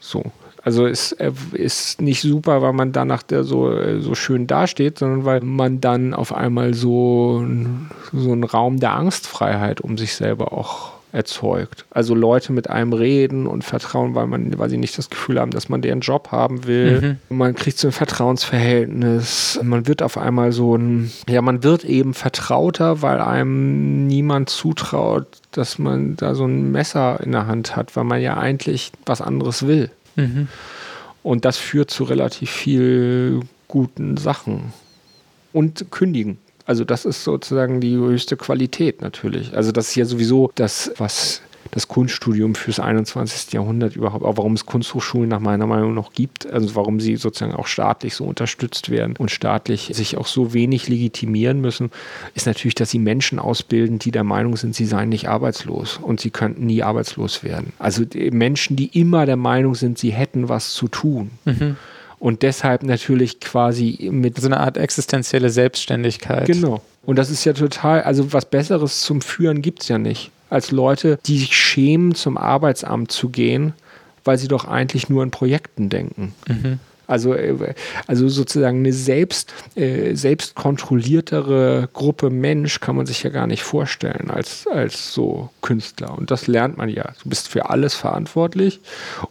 So. 0.00 0.24
Also 0.64 0.88
es 0.88 1.12
äh, 1.12 1.30
ist 1.52 2.02
nicht 2.02 2.22
super, 2.22 2.60
weil 2.60 2.72
man 2.72 2.90
danach 2.90 3.22
so, 3.42 3.70
äh, 3.70 4.00
so 4.00 4.16
schön 4.16 4.48
dasteht, 4.48 4.98
sondern 4.98 5.24
weil 5.24 5.42
man 5.42 5.80
dann 5.80 6.12
auf 6.12 6.34
einmal 6.34 6.74
so, 6.74 7.46
so 8.12 8.32
einen 8.32 8.42
Raum 8.42 8.80
der 8.80 8.94
Angstfreiheit 8.94 9.80
um 9.80 9.96
sich 9.96 10.16
selber 10.16 10.52
auch 10.52 10.94
erzeugt. 11.12 11.84
Also 11.90 12.14
Leute 12.14 12.52
mit 12.52 12.70
einem 12.70 12.94
reden 12.94 13.46
und 13.46 13.64
vertrauen, 13.64 14.14
weil 14.14 14.26
man, 14.26 14.58
weil 14.58 14.70
sie 14.70 14.78
nicht 14.78 14.96
das 14.96 15.10
Gefühl 15.10 15.38
haben, 15.38 15.50
dass 15.50 15.68
man 15.68 15.82
deren 15.82 16.00
Job 16.00 16.32
haben 16.32 16.66
will. 16.66 17.18
Mhm. 17.28 17.36
Man 17.36 17.54
kriegt 17.54 17.78
so 17.78 17.88
ein 17.88 17.92
Vertrauensverhältnis. 17.92 19.60
Man 19.62 19.86
wird 19.86 20.02
auf 20.02 20.16
einmal 20.16 20.52
so 20.52 20.74
ein, 20.74 21.12
ja, 21.28 21.42
man 21.42 21.62
wird 21.62 21.84
eben 21.84 22.14
vertrauter, 22.14 23.02
weil 23.02 23.20
einem 23.20 24.06
niemand 24.06 24.48
zutraut, 24.48 25.26
dass 25.50 25.78
man 25.78 26.16
da 26.16 26.34
so 26.34 26.46
ein 26.46 26.72
Messer 26.72 27.20
in 27.22 27.32
der 27.32 27.46
Hand 27.46 27.76
hat, 27.76 27.94
weil 27.94 28.04
man 28.04 28.20
ja 28.20 28.38
eigentlich 28.38 28.90
was 29.04 29.20
anderes 29.20 29.66
will. 29.66 29.90
Mhm. 30.16 30.48
Und 31.22 31.44
das 31.44 31.58
führt 31.58 31.90
zu 31.90 32.04
relativ 32.04 32.50
viel 32.50 33.40
guten 33.68 34.16
Sachen. 34.16 34.72
Und 35.52 35.90
kündigen. 35.90 36.38
Also 36.66 36.84
das 36.84 37.04
ist 37.04 37.24
sozusagen 37.24 37.80
die 37.80 37.96
höchste 37.96 38.36
Qualität 38.36 39.02
natürlich. 39.02 39.54
Also 39.54 39.72
das 39.72 39.88
ist 39.88 39.96
ja 39.96 40.04
sowieso 40.04 40.50
das, 40.54 40.92
was 40.98 41.42
das 41.72 41.88
Kunststudium 41.88 42.54
fürs 42.54 42.78
21. 42.78 43.52
Jahrhundert 43.52 43.96
überhaupt, 43.96 44.24
auch 44.24 44.36
warum 44.36 44.52
es 44.52 44.66
Kunsthochschulen 44.66 45.28
nach 45.28 45.40
meiner 45.40 45.66
Meinung 45.66 45.94
noch 45.94 46.12
gibt, 46.12 46.46
also 46.46 46.74
warum 46.74 47.00
sie 47.00 47.16
sozusagen 47.16 47.54
auch 47.54 47.66
staatlich 47.66 48.14
so 48.14 48.24
unterstützt 48.24 48.90
werden 48.90 49.14
und 49.18 49.30
staatlich 49.30 49.90
sich 49.94 50.18
auch 50.18 50.26
so 50.26 50.52
wenig 50.52 50.88
legitimieren 50.88 51.60
müssen, 51.60 51.90
ist 52.34 52.46
natürlich, 52.46 52.74
dass 52.74 52.90
sie 52.90 52.98
Menschen 52.98 53.38
ausbilden, 53.38 53.98
die 53.98 54.10
der 54.10 54.22
Meinung 54.22 54.56
sind, 54.56 54.74
sie 54.74 54.84
seien 54.84 55.08
nicht 55.08 55.28
arbeitslos 55.28 55.98
und 56.00 56.20
sie 56.20 56.30
könnten 56.30 56.66
nie 56.66 56.82
arbeitslos 56.82 57.42
werden. 57.42 57.72
Also 57.78 58.04
Menschen, 58.30 58.76
die 58.76 58.98
immer 58.98 59.24
der 59.24 59.36
Meinung 59.36 59.74
sind, 59.74 59.98
sie 59.98 60.12
hätten 60.12 60.50
was 60.50 60.74
zu 60.74 60.88
tun. 60.88 61.30
Mhm 61.46 61.76
und 62.22 62.42
deshalb 62.42 62.84
natürlich 62.84 63.40
quasi 63.40 64.08
mit. 64.12 64.40
So 64.40 64.46
eine 64.46 64.60
Art 64.60 64.76
existenzielle 64.76 65.50
Selbstständigkeit. 65.50 66.46
Genau. 66.46 66.80
Und 67.04 67.16
das 67.16 67.30
ist 67.30 67.44
ja 67.44 67.52
total, 67.52 68.02
also 68.02 68.32
was 68.32 68.44
Besseres 68.44 69.00
zum 69.00 69.20
Führen 69.20 69.60
gibt 69.60 69.82
es 69.82 69.88
ja 69.88 69.98
nicht, 69.98 70.30
als 70.48 70.70
Leute, 70.70 71.18
die 71.26 71.38
sich 71.38 71.56
schämen, 71.56 72.14
zum 72.14 72.38
Arbeitsamt 72.38 73.10
zu 73.10 73.28
gehen, 73.28 73.72
weil 74.22 74.38
sie 74.38 74.46
doch 74.46 74.66
eigentlich 74.66 75.08
nur 75.08 75.24
in 75.24 75.32
Projekten 75.32 75.88
denken. 75.88 76.32
Mhm. 76.46 76.78
Also, 77.12 77.34
äh, 77.34 77.74
also 78.06 78.28
sozusagen 78.28 78.78
eine 78.78 78.92
selbst, 78.92 79.52
äh, 79.74 80.14
selbstkontrolliertere 80.14 81.90
Gruppe 81.92 82.30
Mensch 82.30 82.80
kann 82.80 82.96
man 82.96 83.04
sich 83.04 83.22
ja 83.22 83.30
gar 83.30 83.46
nicht 83.46 83.62
vorstellen 83.62 84.30
als, 84.30 84.66
als 84.66 85.12
so 85.12 85.50
Künstler. 85.60 86.16
Und 86.16 86.30
das 86.30 86.46
lernt 86.46 86.78
man 86.78 86.88
ja. 86.88 87.12
Du 87.22 87.28
bist 87.28 87.48
für 87.48 87.68
alles 87.68 87.94
verantwortlich. 87.94 88.80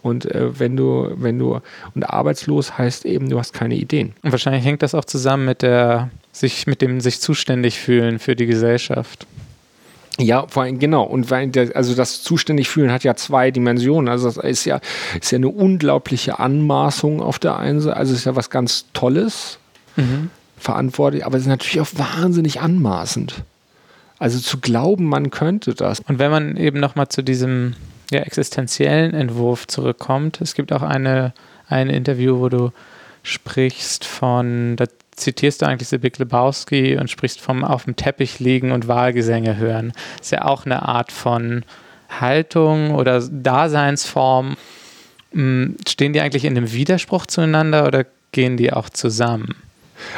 Und 0.00 0.26
äh, 0.26 0.58
wenn 0.58 0.76
du, 0.76 1.12
wenn 1.16 1.38
du, 1.38 1.60
und 1.94 2.04
arbeitslos 2.04 2.78
heißt 2.78 3.04
eben, 3.04 3.28
du 3.28 3.38
hast 3.38 3.52
keine 3.52 3.74
Ideen. 3.74 4.12
Und 4.22 4.30
wahrscheinlich 4.30 4.64
hängt 4.64 4.82
das 4.82 4.94
auch 4.94 5.04
zusammen 5.04 5.44
mit 5.44 5.62
der, 5.62 6.10
sich, 6.30 6.68
mit 6.68 6.82
dem 6.82 7.00
sich 7.00 7.20
zuständig 7.20 7.80
fühlen 7.80 8.20
für 8.20 8.36
die 8.36 8.46
Gesellschaft. 8.46 9.26
Ja, 10.18 10.46
vor 10.46 10.64
allem, 10.64 10.78
genau. 10.78 11.04
Und 11.04 11.30
weil 11.30 11.48
der, 11.48 11.74
also 11.74 11.94
das 11.94 12.22
zuständig 12.22 12.68
fühlen 12.68 12.92
hat 12.92 13.02
ja 13.02 13.14
zwei 13.14 13.50
Dimensionen. 13.50 14.08
Also 14.08 14.30
das 14.30 14.36
ist 14.36 14.64
ja, 14.64 14.80
ist 15.20 15.32
ja 15.32 15.36
eine 15.36 15.48
unglaubliche 15.48 16.38
Anmaßung 16.38 17.22
auf 17.22 17.38
der 17.38 17.56
einen 17.56 17.80
Seite. 17.80 17.96
Also 17.96 18.12
es 18.12 18.20
ist 18.20 18.24
ja 18.26 18.36
was 18.36 18.50
ganz 18.50 18.86
Tolles, 18.92 19.58
mhm. 19.96 20.30
verantwortlich, 20.58 21.24
aber 21.24 21.36
es 21.36 21.42
ist 21.42 21.48
natürlich 21.48 21.80
auch 21.80 21.98
wahnsinnig 21.98 22.60
anmaßend. 22.60 23.42
Also 24.18 24.38
zu 24.38 24.60
glauben, 24.60 25.06
man 25.06 25.30
könnte 25.30 25.74
das. 25.74 26.00
Und 26.00 26.18
wenn 26.18 26.30
man 26.30 26.56
eben 26.56 26.78
nochmal 26.78 27.08
zu 27.08 27.22
diesem 27.22 27.74
ja, 28.10 28.20
existenziellen 28.20 29.14
Entwurf 29.14 29.66
zurückkommt, 29.66 30.40
es 30.40 30.54
gibt 30.54 30.72
auch 30.72 30.82
eine, 30.82 31.32
ein 31.68 31.88
Interview, 31.88 32.38
wo 32.38 32.48
du 32.48 32.70
sprichst 33.22 34.04
von, 34.04 34.76
da 34.76 34.86
zitierst 35.12 35.62
du 35.62 35.66
eigentlich 35.66 35.88
so 35.88 35.96
Lebowski 35.96 36.96
und 36.96 37.10
sprichst 37.10 37.40
vom 37.40 37.64
auf 37.64 37.84
dem 37.84 37.96
Teppich 37.96 38.40
liegen 38.40 38.72
und 38.72 38.88
Wahlgesänge 38.88 39.56
hören. 39.56 39.92
Ist 40.20 40.32
ja 40.32 40.44
auch 40.44 40.64
eine 40.66 40.88
Art 40.88 41.12
von 41.12 41.64
Haltung 42.20 42.94
oder 42.94 43.20
Daseinsform. 43.20 44.56
Hm, 45.32 45.76
stehen 45.88 46.12
die 46.12 46.20
eigentlich 46.20 46.44
in 46.44 46.56
einem 46.56 46.72
Widerspruch 46.72 47.26
zueinander 47.26 47.86
oder 47.86 48.04
gehen 48.32 48.56
die 48.56 48.72
auch 48.72 48.88
zusammen? 48.90 49.54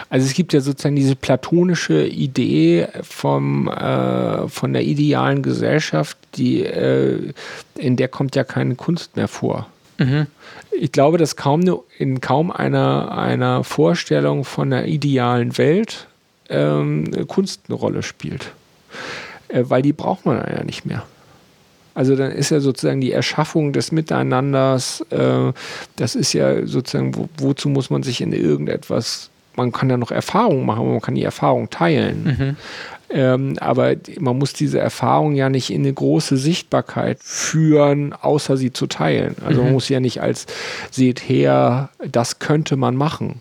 Also 0.08 0.26
es 0.26 0.34
gibt 0.34 0.52
ja 0.52 0.60
sozusagen 0.60 0.96
diese 0.96 1.16
platonische 1.16 2.06
Idee 2.06 2.88
vom, 3.02 3.68
äh, 3.68 4.48
von 4.48 4.72
der 4.72 4.82
idealen 4.82 5.42
Gesellschaft, 5.42 6.16
die, 6.36 6.64
äh, 6.64 7.32
in 7.74 7.96
der 7.96 8.08
kommt 8.08 8.34
ja 8.34 8.44
keine 8.44 8.76
Kunst 8.76 9.16
mehr 9.16 9.28
vor. 9.28 9.68
Mhm. 9.98 10.26
Ich 10.72 10.92
glaube, 10.92 11.18
dass 11.18 11.36
kaum 11.36 11.62
in 11.98 12.20
kaum 12.20 12.50
einer, 12.50 13.16
einer 13.16 13.64
Vorstellung 13.64 14.44
von 14.44 14.72
einer 14.72 14.86
idealen 14.86 15.56
Welt 15.58 16.08
ähm, 16.48 17.10
Kunst 17.26 17.62
eine 17.68 17.76
Rolle 17.76 18.02
spielt. 18.02 18.52
Äh, 19.48 19.64
weil 19.68 19.82
die 19.82 19.92
braucht 19.92 20.26
man 20.26 20.36
ja 20.38 20.64
nicht 20.64 20.84
mehr. 20.84 21.04
Also 21.94 22.16
dann 22.16 22.32
ist 22.32 22.50
ja 22.50 22.58
sozusagen 22.58 23.00
die 23.00 23.12
Erschaffung 23.12 23.72
des 23.72 23.92
Miteinanders, 23.92 25.00
äh, 25.10 25.52
das 25.96 26.16
ist 26.16 26.32
ja 26.32 26.66
sozusagen, 26.66 27.14
wo, 27.14 27.28
wozu 27.38 27.68
muss 27.68 27.88
man 27.88 28.02
sich 28.02 28.20
in 28.20 28.32
irgendetwas, 28.32 29.30
man 29.54 29.70
kann 29.70 29.88
ja 29.88 29.96
noch 29.96 30.10
Erfahrungen 30.10 30.66
machen, 30.66 30.90
man 30.90 31.00
kann 31.00 31.14
die 31.14 31.22
Erfahrung 31.22 31.70
teilen. 31.70 32.24
Mhm. 32.24 32.56
Ähm, 33.10 33.56
aber 33.60 33.94
man 34.18 34.38
muss 34.38 34.52
diese 34.52 34.78
Erfahrung 34.78 35.34
ja 35.34 35.48
nicht 35.48 35.70
in 35.70 35.82
eine 35.82 35.92
große 35.92 36.36
Sichtbarkeit 36.36 37.18
führen, 37.22 38.12
außer 38.12 38.56
sie 38.56 38.72
zu 38.72 38.86
teilen. 38.86 39.36
Also 39.44 39.60
mhm. 39.60 39.66
man 39.66 39.72
muss 39.74 39.88
ja 39.88 40.00
nicht 40.00 40.20
als 40.20 40.46
seht 40.90 41.20
her, 41.20 41.90
das 42.10 42.38
könnte 42.38 42.76
man 42.76 42.96
machen 42.96 43.40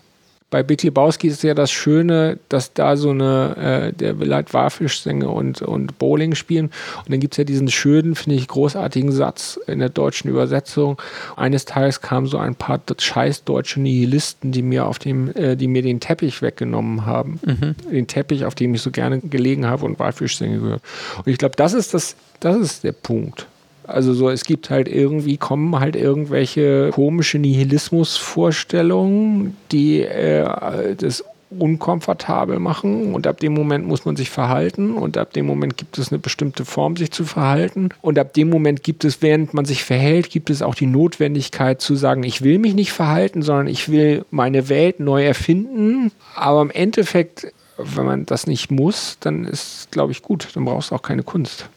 bei 0.54 0.62
Big 0.62 0.84
Lebowski 0.84 1.26
ist 1.26 1.42
ja 1.42 1.52
das 1.52 1.72
Schöne, 1.72 2.38
dass 2.48 2.72
da 2.74 2.96
so 2.96 3.10
eine, 3.10 3.90
äh, 3.90 3.92
der 3.92 4.20
will 4.20 4.32
halt 4.32 4.54
Walfischsänge 4.54 5.28
und, 5.28 5.62
und 5.62 5.98
Bowling 5.98 6.36
spielen. 6.36 6.66
Und 6.66 7.10
dann 7.10 7.18
gibt 7.18 7.34
es 7.34 7.38
ja 7.38 7.42
diesen 7.42 7.66
schönen, 7.66 8.14
finde 8.14 8.36
ich, 8.36 8.46
großartigen 8.46 9.10
Satz 9.10 9.58
in 9.66 9.80
der 9.80 9.88
deutschen 9.88 10.30
Übersetzung. 10.30 11.02
Eines 11.34 11.64
Tages 11.64 12.02
kamen 12.02 12.28
so 12.28 12.38
ein 12.38 12.54
paar 12.54 12.80
scheiß 12.96 13.42
deutsche 13.42 13.80
Nihilisten, 13.80 14.52
die 14.52 14.62
mir 14.62 14.86
auf 14.86 15.00
dem, 15.00 15.34
äh, 15.34 15.56
die 15.56 15.66
mir 15.66 15.82
den 15.82 15.98
Teppich 15.98 16.40
weggenommen 16.40 17.04
haben. 17.04 17.40
Mhm. 17.44 17.74
Den 17.90 18.06
Teppich, 18.06 18.44
auf 18.44 18.54
dem 18.54 18.76
ich 18.76 18.82
so 18.82 18.92
gerne 18.92 19.18
gelegen 19.18 19.66
habe 19.66 19.84
und 19.84 19.98
Walfischsänge 19.98 20.60
gehört. 20.60 20.82
Und 21.18 21.32
ich 21.32 21.38
glaube, 21.38 21.56
das 21.56 21.72
ist 21.72 21.94
das, 21.94 22.14
das 22.38 22.56
ist 22.58 22.84
der 22.84 22.92
Punkt. 22.92 23.48
Also 23.86 24.14
so, 24.14 24.30
es 24.30 24.44
gibt 24.44 24.70
halt 24.70 24.88
irgendwie, 24.88 25.36
kommen 25.36 25.78
halt 25.78 25.96
irgendwelche 25.96 26.88
komische 26.92 27.38
Nihilismusvorstellungen, 27.38 29.54
die 29.70 30.00
äh, 30.00 30.96
das 30.96 31.22
unkomfortabel 31.58 32.58
machen. 32.58 33.14
Und 33.14 33.26
ab 33.26 33.40
dem 33.40 33.54
Moment 33.54 33.86
muss 33.86 34.04
man 34.04 34.16
sich 34.16 34.30
verhalten. 34.30 34.94
Und 34.94 35.16
ab 35.16 35.32
dem 35.32 35.46
Moment 35.46 35.76
gibt 35.76 35.98
es 35.98 36.10
eine 36.10 36.18
bestimmte 36.18 36.64
Form, 36.64 36.96
sich 36.96 37.12
zu 37.12 37.24
verhalten. 37.24 37.90
Und 38.00 38.18
ab 38.18 38.34
dem 38.34 38.50
Moment 38.50 38.82
gibt 38.82 39.04
es, 39.04 39.22
während 39.22 39.54
man 39.54 39.64
sich 39.64 39.84
verhält, 39.84 40.30
gibt 40.30 40.50
es 40.50 40.62
auch 40.62 40.74
die 40.74 40.86
Notwendigkeit 40.86 41.80
zu 41.80 41.94
sagen, 41.94 42.22
ich 42.22 42.42
will 42.42 42.58
mich 42.58 42.74
nicht 42.74 42.92
verhalten, 42.92 43.42
sondern 43.42 43.66
ich 43.66 43.88
will 43.88 44.24
meine 44.30 44.68
Welt 44.68 45.00
neu 45.00 45.24
erfinden, 45.24 46.12
aber 46.34 46.62
im 46.62 46.70
Endeffekt, 46.70 47.52
wenn 47.76 48.06
man 48.06 48.26
das 48.26 48.46
nicht 48.46 48.70
muss, 48.70 49.18
dann 49.20 49.44
ist, 49.44 49.90
glaube 49.90 50.12
ich, 50.12 50.22
gut, 50.22 50.48
dann 50.54 50.64
brauchst 50.64 50.90
du 50.90 50.94
auch 50.94 51.02
keine 51.02 51.22
Kunst. 51.22 51.68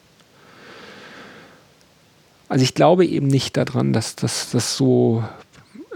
Also 2.49 2.63
ich 2.63 2.73
glaube 2.73 3.05
eben 3.05 3.27
nicht 3.27 3.57
daran, 3.57 3.93
dass 3.93 4.15
das 4.15 4.77
so... 4.77 5.23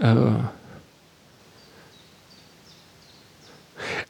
Äh 0.00 0.32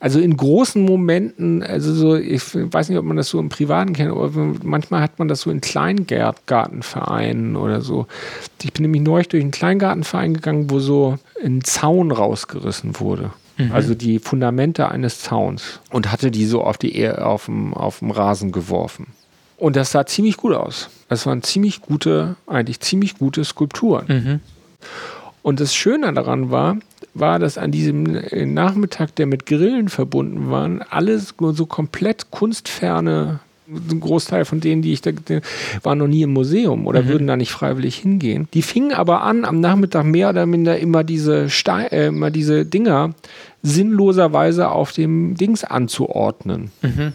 also 0.00 0.20
in 0.20 0.36
großen 0.36 0.84
Momenten, 0.84 1.62
also 1.62 1.94
so, 1.94 2.16
ich 2.16 2.42
weiß 2.54 2.88
nicht, 2.88 2.98
ob 2.98 3.04
man 3.04 3.16
das 3.16 3.28
so 3.28 3.38
im 3.38 3.48
Privaten 3.48 3.92
kennt, 3.92 4.10
aber 4.10 4.30
manchmal 4.62 5.00
hat 5.00 5.18
man 5.18 5.28
das 5.28 5.42
so 5.42 5.50
in 5.50 5.60
Kleingartenvereinen 5.60 7.56
oder 7.56 7.80
so. 7.80 8.06
Ich 8.62 8.72
bin 8.72 8.82
nämlich 8.82 9.02
neulich 9.02 9.28
durch 9.28 9.42
einen 9.42 9.50
Kleingartenverein 9.50 10.34
gegangen, 10.34 10.70
wo 10.70 10.80
so 10.80 11.18
ein 11.42 11.62
Zaun 11.62 12.10
rausgerissen 12.10 12.98
wurde. 13.00 13.30
Mhm. 13.58 13.72
Also 13.72 13.94
die 13.94 14.18
Fundamente 14.18 14.88
eines 14.88 15.20
Zauns 15.20 15.80
und 15.90 16.10
hatte 16.10 16.30
die 16.30 16.46
so 16.46 16.62
auf 16.62 16.78
die 16.78 17.08
auf 17.08 17.46
dem, 17.46 17.74
auf 17.74 18.00
dem 18.00 18.10
Rasen 18.10 18.50
geworfen. 18.50 19.06
Und 19.62 19.76
das 19.76 19.92
sah 19.92 20.04
ziemlich 20.06 20.38
gut 20.38 20.54
aus. 20.54 20.90
Das 21.08 21.24
waren 21.24 21.40
ziemlich 21.44 21.82
gute, 21.82 22.34
eigentlich 22.48 22.80
ziemlich 22.80 23.16
gute 23.16 23.44
Skulpturen. 23.44 24.06
Mhm. 24.08 24.40
Und 25.42 25.60
das 25.60 25.72
Schöne 25.72 26.12
daran 26.12 26.50
war, 26.50 26.78
war, 27.14 27.38
dass 27.38 27.58
an 27.58 27.70
diesem 27.70 28.54
Nachmittag, 28.54 29.14
der 29.14 29.26
mit 29.26 29.46
Grillen 29.46 29.88
verbunden 29.88 30.50
war, 30.50 30.68
alles 30.90 31.34
so 31.38 31.66
komplett 31.66 32.32
kunstferne 32.32 33.38
Ein 33.68 34.00
Großteil 34.00 34.44
von 34.46 34.58
denen, 34.58 34.82
die 34.82 34.94
ich 34.94 35.00
da, 35.00 35.12
waren 35.84 35.98
noch 35.98 36.08
nie 36.08 36.22
im 36.22 36.32
Museum 36.32 36.88
oder 36.88 37.04
mhm. 37.04 37.08
würden 37.08 37.26
da 37.28 37.36
nicht 37.36 37.52
freiwillig 37.52 37.98
hingehen. 37.98 38.48
Die 38.54 38.62
fingen 38.62 38.92
aber 38.92 39.22
an, 39.22 39.44
am 39.44 39.60
Nachmittag 39.60 40.04
mehr 40.04 40.30
oder 40.30 40.44
minder 40.44 40.76
immer 40.80 41.04
diese, 41.04 41.48
Stein, 41.48 41.86
äh, 41.92 42.08
immer 42.08 42.32
diese 42.32 42.66
Dinger 42.66 43.14
sinnloserweise 43.62 44.70
auf 44.70 44.90
dem 44.90 45.36
Dings 45.36 45.62
anzuordnen. 45.62 46.72
Mhm 46.82 47.12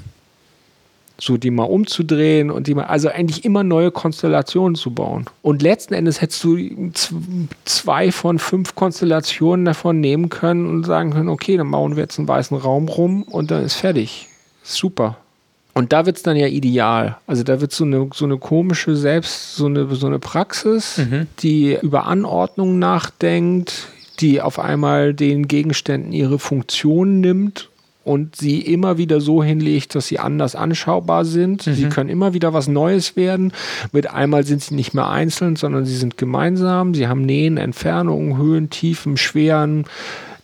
so 1.20 1.38
die 1.38 1.52
mal 1.52 1.64
umzudrehen 1.64 2.52
und 2.52 2.68
die 2.68 2.76
mal, 2.76 2.86
also 2.86 3.10
eigentlich 3.10 3.44
immer 3.44 3.64
neue 3.64 3.92
Konstellationen 3.92 4.76
zu 4.76 4.92
bauen. 4.92 5.26
Und 5.42 5.62
letzten 5.62 5.94
Endes 5.94 6.22
hättest 6.22 6.44
du 6.44 6.58
zwei 7.66 8.12
von 8.12 8.40
fünf 8.40 8.76
Konstellationen 8.76 9.66
davon 9.66 10.00
nehmen 10.00 10.30
können 10.30 10.68
und 10.68 10.86
sagen 10.86 11.12
können, 11.12 11.30
okay, 11.30 11.58
dann 11.58 11.72
bauen 11.72 11.96
wir 11.96 12.04
jetzt 12.04 12.20
einen 12.20 12.28
weißen 12.28 12.58
Raum 12.58 12.88
rum 12.88 13.24
und 13.24 13.52
dann 13.52 13.64
ist 13.64 13.76
fertig. 13.76 14.28
Super. 14.64 15.18
Und 15.74 15.94
da 15.94 16.06
wird 16.06 16.18
es 16.18 16.24
dann 16.24 16.38
ja 16.38 16.48
ideal. 16.48 17.18
Also 17.28 17.44
da 17.44 17.62
wird 17.62 17.72
so 17.72 17.84
eine, 17.84 18.10
so 18.14 18.26
eine 18.26 18.38
komische 18.38 18.96
Selbst, 18.96 19.56
so 19.56 19.68
eine, 19.68 19.94
so 19.96 20.08
eine 20.08 20.20
Praxis, 20.20 20.98
mhm. 20.98 21.28
die 21.40 21.78
über 21.82 22.06
Anordnung 22.08 22.80
nachdenkt, 22.80 23.88
die 24.20 24.42
auf 24.42 24.58
einmal 24.58 25.14
den 25.14 25.48
Gegenständen 25.48 26.14
ihre 26.14 26.40
Funktion 26.40 27.22
nimmt 27.22 27.70
und 28.08 28.38
sie 28.38 28.62
immer 28.62 28.98
wieder 28.98 29.20
so 29.20 29.44
hinlegt, 29.44 29.94
dass 29.94 30.08
sie 30.08 30.18
anders 30.18 30.56
anschaubar 30.56 31.26
sind. 31.26 31.68
Mhm. 31.68 31.74
Sie 31.74 31.90
können 31.90 32.10
immer 32.10 32.34
wieder 32.34 32.54
was 32.54 32.68
Neues 32.68 33.18
werden. 33.18 33.52
Mit 33.92 34.10
einmal 34.10 34.46
sind 34.46 34.64
sie 34.64 34.76
nicht 34.76 34.94
mehr 34.94 35.10
einzeln, 35.10 35.58
sondern 35.58 35.86
sie 35.86 35.98
sind 35.98 36.18
gemeinsam. 36.18 36.94
Sie 36.94 37.08
haben 37.08 37.24
Nähen, 37.24 37.58
Entfernungen, 37.58 38.38
Höhen, 38.38 38.70
Tiefen, 38.70 39.18
Schweren. 39.18 39.86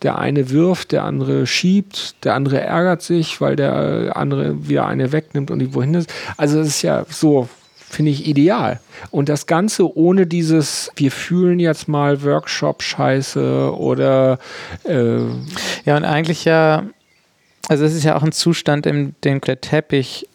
Der 0.01 0.19
eine 0.19 0.49
wirft, 0.49 0.91
der 0.91 1.05
andere 1.05 1.47
schiebt, 1.47 2.15
der 2.25 2.35
andere 2.35 2.59
ärgert 2.59 3.01
sich, 3.01 3.39
weil 3.39 3.55
der 3.55 4.17
andere 4.17 4.67
wieder 4.67 4.85
eine 4.85 5.13
wegnimmt 5.13 5.49
und 5.49 5.59
die 5.59 5.73
wohin 5.73 5.93
ist. 5.93 6.13
Also 6.35 6.59
es 6.59 6.67
ist 6.67 6.81
ja 6.81 7.05
so 7.07 7.47
finde 7.93 8.11
ich 8.11 8.27
ideal. 8.27 8.79
Und 9.11 9.29
das 9.29 9.45
Ganze 9.45 9.95
ohne 9.95 10.25
dieses, 10.25 10.91
wir 10.95 11.11
fühlen 11.11 11.59
jetzt 11.59 11.87
mal 11.87 12.23
Workshop-Scheiße 12.23 13.73
oder. 13.77 14.39
Äh 14.83 15.19
ja, 15.85 15.95
und 15.95 16.03
eigentlich 16.03 16.43
ja 16.43 16.83
also 17.69 17.85
es 17.85 17.93
ist 17.93 18.03
ja 18.03 18.15
auch 18.15 18.23
ein 18.23 18.31
Zustand, 18.31 18.85
in 18.85 19.15
dem 19.23 19.41
der 19.41 19.61
Teppich 19.61 20.27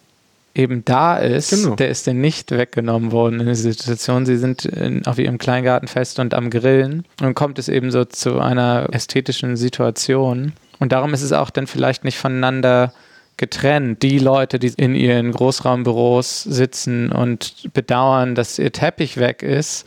eben 0.54 0.84
da 0.84 1.16
ist, 1.16 1.50
genau. 1.50 1.76
der 1.76 1.88
ist 1.88 2.06
denn 2.06 2.20
nicht 2.20 2.50
weggenommen 2.50 3.12
worden 3.12 3.40
in 3.40 3.46
der 3.46 3.54
Situation. 3.54 4.26
Sie 4.26 4.36
sind 4.36 4.64
in, 4.64 5.06
auf 5.06 5.18
ihrem 5.18 5.38
Kleingartenfest 5.38 6.18
und 6.18 6.34
am 6.34 6.50
Grillen. 6.50 6.98
Und 6.98 7.20
dann 7.20 7.34
kommt 7.34 7.58
es 7.58 7.68
eben 7.68 7.92
so 7.92 8.04
zu 8.04 8.40
einer 8.40 8.88
ästhetischen 8.90 9.56
Situation. 9.56 10.52
Und 10.80 10.92
darum 10.92 11.14
ist 11.14 11.22
es 11.22 11.32
auch 11.32 11.50
dann 11.50 11.68
vielleicht 11.68 12.02
nicht 12.04 12.18
voneinander 12.18 12.92
getrennt. 13.36 14.02
Die 14.02 14.18
Leute, 14.18 14.58
die 14.58 14.72
in 14.76 14.96
ihren 14.96 15.30
Großraumbüros 15.30 16.42
sitzen 16.42 17.12
und 17.12 17.72
bedauern, 17.72 18.34
dass 18.34 18.58
ihr 18.58 18.72
Teppich 18.72 19.16
weg 19.16 19.44
ist, 19.44 19.86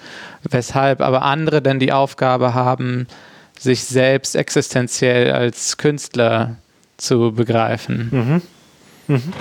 weshalb 0.49 1.01
aber 1.01 1.23
andere 1.23 1.61
dann 1.61 1.79
die 1.79 1.91
Aufgabe 1.91 2.53
haben, 2.53 3.07
sich 3.59 3.83
selbst 3.83 4.35
existenziell 4.35 5.31
als 5.33 5.77
Künstler 5.77 6.55
zu 7.01 7.31
begreifen. 7.31 8.09
Mhm. 8.11 8.41
Mhm. 9.15 9.33